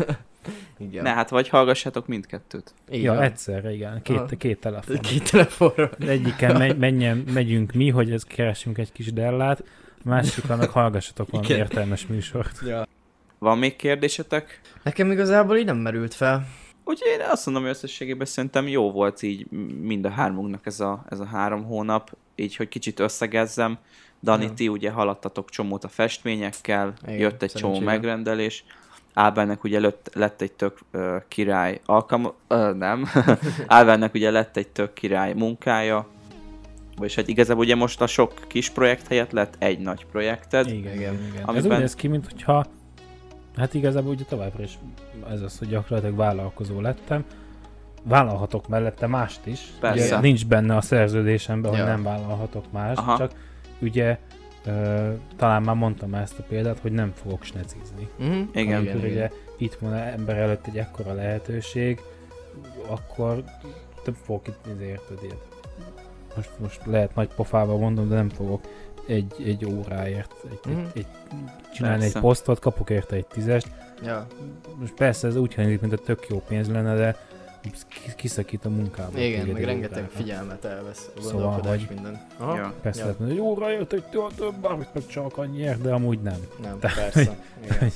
Igen. 0.77 1.03
Ne, 1.03 1.13
hát 1.13 1.29
vagy 1.29 1.49
hallgassátok 1.49 2.07
mindkettőt. 2.07 2.73
Így 2.91 3.03
ja, 3.03 3.23
egyszerre, 3.23 3.73
igen. 3.73 4.01
Két, 4.01 4.15
Aha. 4.17 4.25
két 4.25 4.59
telefon. 4.59 4.97
Két 4.97 5.31
telefonról. 5.31 5.89
Az 5.99 6.07
egyiken 6.07 6.57
megy, 6.57 6.77
menjen, 6.77 7.17
megyünk 7.33 7.71
mi, 7.73 7.89
hogy 7.89 8.11
ez 8.11 8.23
keresünk 8.23 8.77
egy 8.77 8.91
kis 8.91 9.13
dellát, 9.13 9.63
a 10.03 10.07
másikra 10.09 10.55
meg 10.55 10.69
hallgassatok 10.69 11.29
valami 11.29 11.47
Igen. 11.49 11.59
értelmes 11.59 12.07
műsort. 12.07 12.61
Ja. 12.65 12.87
Van 13.39 13.57
még 13.57 13.75
kérdésetek? 13.75 14.61
Nekem 14.83 15.11
igazából 15.11 15.57
így 15.57 15.65
nem 15.65 15.77
merült 15.77 16.13
fel. 16.13 16.47
Úgyhogy 16.83 17.11
én 17.11 17.25
azt 17.31 17.45
mondom, 17.45 17.63
hogy 17.63 17.71
összességében 17.71 18.25
szerintem 18.25 18.67
jó 18.67 18.91
volt 18.91 19.21
így 19.21 19.49
mind 19.81 20.05
a 20.05 20.09
hármunknak 20.09 20.65
ez 20.65 20.79
a, 20.79 21.05
ez 21.09 21.19
a 21.19 21.25
három 21.25 21.63
hónap, 21.63 22.17
így, 22.35 22.55
hogy 22.55 22.67
kicsit 22.67 22.99
összegezzem. 22.99 23.77
Dani, 24.23 24.43
Ja. 24.43 24.53
ti 24.53 24.67
ugye 24.67 24.91
haladtatok 24.91 25.49
csomót 25.49 25.83
a 25.83 25.87
festményekkel, 25.87 26.93
Igen, 27.03 27.17
jött 27.17 27.41
egy 27.43 27.51
csomó 27.51 27.79
megrendelés. 27.79 28.63
Ábelnek 29.13 29.63
ugye 29.63 29.79
lett, 29.79 30.09
lett 30.13 30.41
egy 30.41 30.51
tök 30.51 30.77
ö, 30.91 31.17
király 31.27 31.81
alkalma, 31.85 32.33
ö, 32.47 32.73
nem, 32.73 33.05
Ábelnek 33.67 34.13
ugye 34.13 34.31
lett 34.31 34.57
egy 34.57 34.67
tök 34.67 34.93
király 34.93 35.33
munkája, 35.33 36.07
vagyis 36.97 37.15
hát 37.15 37.27
igazából 37.27 37.63
ugye 37.63 37.75
most 37.75 38.01
a 38.01 38.07
sok 38.07 38.33
kis 38.47 38.69
projekt 38.69 39.07
helyett 39.07 39.31
lett 39.31 39.55
egy 39.59 39.79
nagy 39.79 40.05
projekted. 40.05 40.67
Igen, 40.67 40.93
igen, 40.93 41.13
igen. 41.13 41.41
Ez 41.41 41.43
Amiben- 41.45 41.71
úgy 41.71 41.77
néz 41.79 41.95
ki, 41.95 42.07
mint 42.07 42.25
hogyha 42.31 42.65
hát 43.57 43.73
igazából 43.73 44.13
ugye 44.13 44.23
továbbra 44.23 44.63
is 44.63 44.77
ez 45.29 45.41
az, 45.41 45.57
hogy 45.57 45.67
gyakorlatilag 45.67 46.15
vállalkozó 46.15 46.81
lettem. 46.81 47.23
Vállalhatok 48.03 48.67
mellette 48.67 49.07
mást 49.07 49.45
is. 49.45 49.59
Persze. 49.79 50.05
Ugye 50.05 50.19
nincs 50.19 50.45
benne 50.47 50.75
a 50.75 50.81
szerződésemben, 50.81 51.69
hogy 51.71 51.79
Ja. 51.79 51.85
nem 51.85 52.03
vállalhatok 52.03 52.71
mást, 52.71 52.97
Aha. 52.99 53.17
csak 53.17 53.31
ugye 53.81 54.17
ö, 54.65 55.11
talán 55.35 55.61
már 55.61 55.75
mondtam 55.75 56.13
ezt 56.13 56.39
a 56.39 56.43
példát, 56.43 56.79
hogy 56.79 56.91
nem 56.91 57.11
fogok 57.15 57.43
snecizni. 57.43 58.07
Mhm. 58.17 58.41
Igen. 58.53 58.77
Amikor 58.77 59.03
ugye 59.03 59.29
itt 59.57 59.73
van 59.73 59.93
ember 59.93 60.37
előtt 60.37 60.67
egy 60.67 60.77
ekkora 60.77 61.13
lehetőség, 61.13 61.99
akkor 62.87 63.43
nem 64.05 64.13
fogok 64.23 64.47
itt 64.47 64.81
érted 64.81 65.17
ilyet. 65.23 65.43
Most, 66.35 66.49
most 66.59 66.81
lehet 66.85 67.15
nagy 67.15 67.27
pofával 67.35 67.77
mondom, 67.77 68.09
de 68.09 68.15
nem 68.15 68.29
fogok 68.29 68.61
egy, 69.07 69.33
egy 69.45 69.65
óráért 69.65 70.33
egy, 70.51 70.71
Mhm. 70.73 70.79
egy, 70.79 70.87
egy, 70.95 71.07
csinálni 71.73 71.99
Persze. 71.99 72.15
egy 72.15 72.21
posztot, 72.23 72.59
kapok 72.59 72.89
érte 72.89 73.15
egy 73.15 73.25
tízest. 73.25 73.67
Ja. 74.03 74.27
Most 74.79 74.93
persze 74.93 75.27
ez 75.27 75.35
úgy 75.35 75.53
hangzik, 75.53 75.81
mint 75.81 75.93
a 75.93 75.97
tök 75.97 76.25
jó 76.29 76.41
pénz 76.47 76.69
lenne, 76.71 76.95
de 76.95 77.15
kiszakít 78.15 78.65
a 78.65 78.69
munkába. 78.69 79.19
Igen, 79.19 79.47
meg 79.47 79.57
egy 79.57 79.65
rengeteg 79.65 80.09
figyelmet 80.15 80.65
elvesz 80.65 81.09
a 81.17 81.21
Szóval, 81.21 81.41
gondolkodás 81.41 81.77
hogy- 81.85 81.95
minden. 81.95 82.21
Aha. 82.37 82.55
Ja. 82.55 82.73
Persze 82.81 82.99
Ja. 82.99 83.05
lehet 83.05 83.19
mondani, 83.19 83.39
hogy 83.39 83.49
óra 83.49 83.71
jött 83.71 83.93
egy 83.93 84.03
több, 84.35 84.55
bármit 84.61 84.87
meg 84.93 85.07
csak 85.07 85.37
annyiért, 85.37 85.81
de 85.81 85.93
amúgy 85.93 86.19
nem. 86.21 86.39
Nem, 86.61 86.79
Tehát, 86.79 86.97
persze. 87.11 87.35
Igen. 87.63 87.91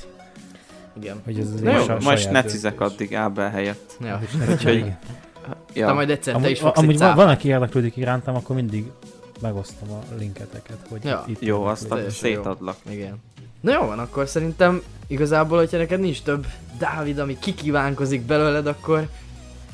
Igen. 1.00 1.20
Hogy 1.24 1.38
ez 1.38 1.46
az 1.54 1.60
Na 1.60 1.76
jó, 1.78 2.00
saját 2.00 2.30
necizek 2.30 2.80
addig 2.80 3.14
Ábel 3.14 3.50
helyett. 3.50 3.96
Ja. 4.00 4.20
Úgyhogy 4.50 4.92
Ja. 5.74 5.92
majd 5.92 6.10
egyszer 6.10 6.32
te 6.32 6.38
Amúgy, 6.38 6.50
is 6.50 6.58
fogsz 6.60 6.78
amúgy 6.78 6.94
egy 6.94 6.98
van, 7.00 7.14
van, 7.16 7.28
aki 7.28 7.48
érdeklődik 7.48 7.96
irántam, 7.96 8.34
akkor 8.34 8.56
mindig 8.56 8.90
megosztom 9.40 9.90
a 9.90 9.98
linketeket, 10.18 10.76
hogy 10.88 11.04
Ja. 11.04 11.24
itt 11.26 11.40
Jó, 11.40 11.64
azt 11.64 11.94
szétadlak. 12.08 12.76
Igen. 12.90 13.16
Na 13.60 13.72
jó 13.72 13.80
van, 13.86 13.98
akkor 13.98 14.28
szerintem 14.28 14.82
igazából, 15.06 15.58
hogyha 15.58 15.76
neked 15.76 16.00
nincs 16.00 16.22
több 16.22 16.46
Dávid, 16.78 17.18
ami 17.18 17.38
kikívánkozik 17.38 18.22
belőled, 18.22 18.66
akkor 18.66 19.08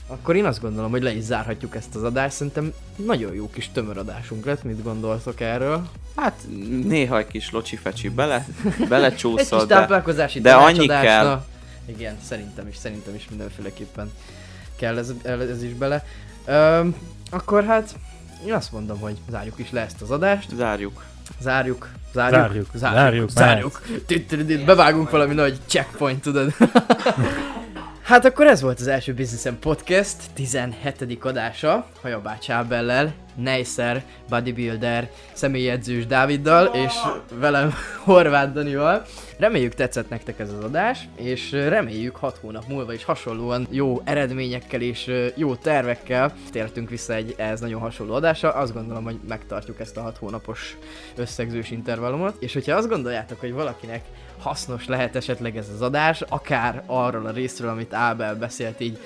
akkor 0.07 0.37
én 0.37 0.45
azt 0.45 0.61
gondolom, 0.61 0.91
hogy 0.91 1.03
le 1.03 1.13
is 1.13 1.23
zárhatjuk 1.23 1.77
ezt 1.77 1.95
az 1.95 2.03
adást. 2.03 2.35
Szerintem 2.35 2.73
nagyon 2.97 3.35
jó 3.35 3.51
kis 3.51 3.71
tömör 3.73 3.99
adásunk 3.99 4.45
lett. 4.45 4.63
Mit 4.63 4.83
gondoltok 4.83 5.41
erről? 5.41 5.89
Hát 6.17 6.41
néha 6.83 7.19
egy 7.19 7.27
kis 7.27 7.51
locsifecsi 7.51 8.09
bele, 8.09 8.47
Egy 8.65 8.75
kis 8.75 8.89
belecsúszol, 8.89 9.65
de 9.67 9.75
táplálkozási 9.75 10.41
de 10.41 10.55
annyi 10.55 10.87
kell. 10.87 11.45
Igen, 11.85 12.17
szerintem 12.25 12.69
is, 12.69 12.77
szerintem 12.77 13.15
is 13.15 13.27
mindenféleképpen 13.29 14.11
kell 14.77 14.99
ez, 14.99 15.13
ez 15.25 15.63
is 15.63 15.73
bele. 15.73 16.05
Öm, 16.45 16.95
akkor 17.31 17.65
hát 17.65 17.95
én 18.47 18.53
azt 18.53 18.73
mondom, 18.73 18.99
hogy 18.99 19.17
zárjuk 19.31 19.59
is 19.59 19.71
le 19.71 19.81
ezt 19.81 20.03
az 20.03 20.11
adást. 20.11 20.49
zárjuk. 20.57 21.05
Zárjuk, 21.41 21.89
zárjuk, 22.13 22.41
Zárjuk, 22.41 22.67
zárjuk, 22.75 23.31
zárjuk, 23.31 23.31
zárjuk. 23.31 23.83
Tüttürüdüt, 24.07 24.65
Bevágunk 24.65 25.11
valami 25.11 25.35
nagy 25.35 25.59
checkpoint, 25.67 26.23
tudod. 26.23 26.55
Hát 28.07 28.25
akkor 28.25 28.47
ez 28.47 28.61
volt 28.61 28.81
az 28.81 28.87
első 28.87 29.15
Businessem 29.15 29.59
Podcast 29.59 30.17
17. 30.35 31.19
adása, 31.21 31.87
Hajabács 32.03 32.51
Ábellel, 32.51 33.15
Neisser, 33.35 34.05
bodybuilder, 34.29 35.11
személyedzős 35.33 36.07
Dáviddal, 36.07 36.67
és 36.67 36.93
velem 37.35 37.73
Horváth 38.05 38.53
Danival. 38.53 39.03
Reméljük 39.39 39.75
tetszett 39.75 40.09
nektek 40.09 40.39
ez 40.39 40.53
az 40.53 40.65
adás, 40.65 41.09
és 41.17 41.53
reméljük 41.53 42.17
6 42.17 42.39
hónap 42.41 42.69
múlva 42.69 42.93
is 42.93 43.05
hasonlóan 43.05 43.67
jó 43.71 44.01
eredményekkel 44.05 44.81
és 44.81 45.11
jó 45.35 45.55
tervekkel 45.55 46.33
tértünk 46.51 46.91
vissza 46.91 47.15
egy 47.15 47.35
ehhez 47.37 47.61
nagyon 47.61 47.81
hasonló 47.81 48.15
adásra. 48.15 48.53
Azt 48.53 48.73
gondolom, 48.73 49.05
hogy 49.05 49.19
megtartjuk 49.29 49.81
ezt 49.81 49.97
a 49.97 50.03
6 50.03 50.17
hónapos 50.17 50.77
összegzős 51.17 51.71
intervallumot, 51.71 52.43
és 52.43 52.53
hogyha 52.53 52.77
azt 52.77 52.89
gondoljátok, 52.89 53.41
hogy 53.41 53.53
valakinek 53.53 54.05
hasznos 54.39 54.87
lehet 54.87 55.17
esetleg 55.17 55.57
ez 55.57 55.69
az 55.75 55.83
adás, 55.83 56.21
akár 56.29 56.83
arról 56.87 57.27
a 57.27 57.31
részről, 57.31 57.71
amit 57.71 57.95
Ábel 57.95 58.35
beszélt 58.35 58.81
így 58.81 58.99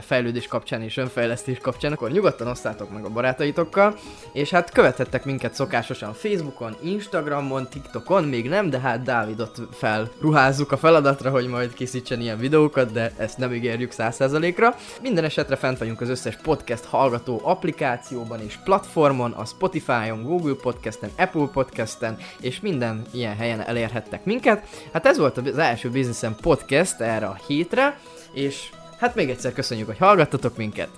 fejlődés 0.00 0.46
kapcsán 0.46 0.82
és 0.82 0.96
önfejlesztés 0.96 1.58
kapcsán, 1.58 1.92
akkor 1.92 2.10
nyugodtan 2.10 2.46
osztátok 2.46 2.90
meg 2.90 3.04
a 3.04 3.08
barátaitokkal, 3.08 3.98
és 4.32 4.50
hát 4.50 4.70
követhettek 4.70 5.24
minket 5.24 5.54
szokásosan 5.54 6.12
Facebookon, 6.12 6.76
Instagramon, 6.82 7.68
TikTokon, 7.68 8.24
még 8.24 8.48
nem, 8.48 8.70
de 8.70 8.78
hát 8.80 9.02
Dávidot 9.02 9.60
felruházzuk 9.72 10.72
a 10.72 10.76
feladatra, 10.76 11.30
hogy 11.30 11.46
majd 11.46 11.74
készítsen 11.74 12.20
ilyen 12.20 12.38
videókat, 12.38 12.92
de 12.92 13.12
ezt 13.16 13.38
nem 13.38 13.52
ígérjük 13.52 13.92
100%-ra. 13.98 14.74
Minden 15.02 15.24
esetre 15.24 15.56
fent 15.56 15.78
vagyunk 15.78 16.00
az 16.00 16.08
összes 16.08 16.36
podcast 16.36 16.84
hallgató 16.84 17.40
applikációban 17.44 18.40
és 18.40 18.58
platformon, 18.64 19.32
a 19.32 19.44
Spotify-on, 19.44 20.22
Google 20.22 20.54
Podcasten, 20.62 21.10
Apple 21.16 21.48
Podcasten, 21.52 22.16
és 22.40 22.60
minden 22.60 23.02
ilyen 23.10 23.36
helyen 23.36 23.60
elérhettek 23.60 24.24
minket. 24.24 24.66
Hát 24.92 25.06
ez 25.06 25.18
volt 25.18 25.36
az 25.36 25.58
első 25.58 25.90
Businessen 25.90 26.36
podcast 26.40 27.00
erre 27.00 27.26
a 27.26 27.38
hétre, 27.46 27.98
és 28.32 28.70
hát 28.98 29.14
még 29.14 29.30
egyszer 29.30 29.52
köszönjük, 29.52 29.86
hogy 29.86 29.98
hallgattatok 29.98 30.56
minket. 30.56 30.88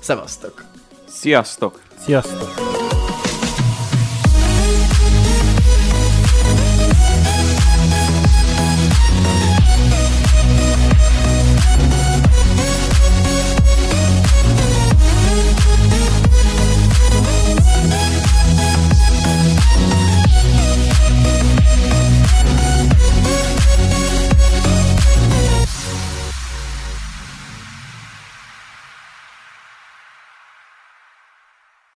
Szevasztok! 0.00 0.64
Sziasztok! 1.08 1.80
Sziasztok! 1.98 3.01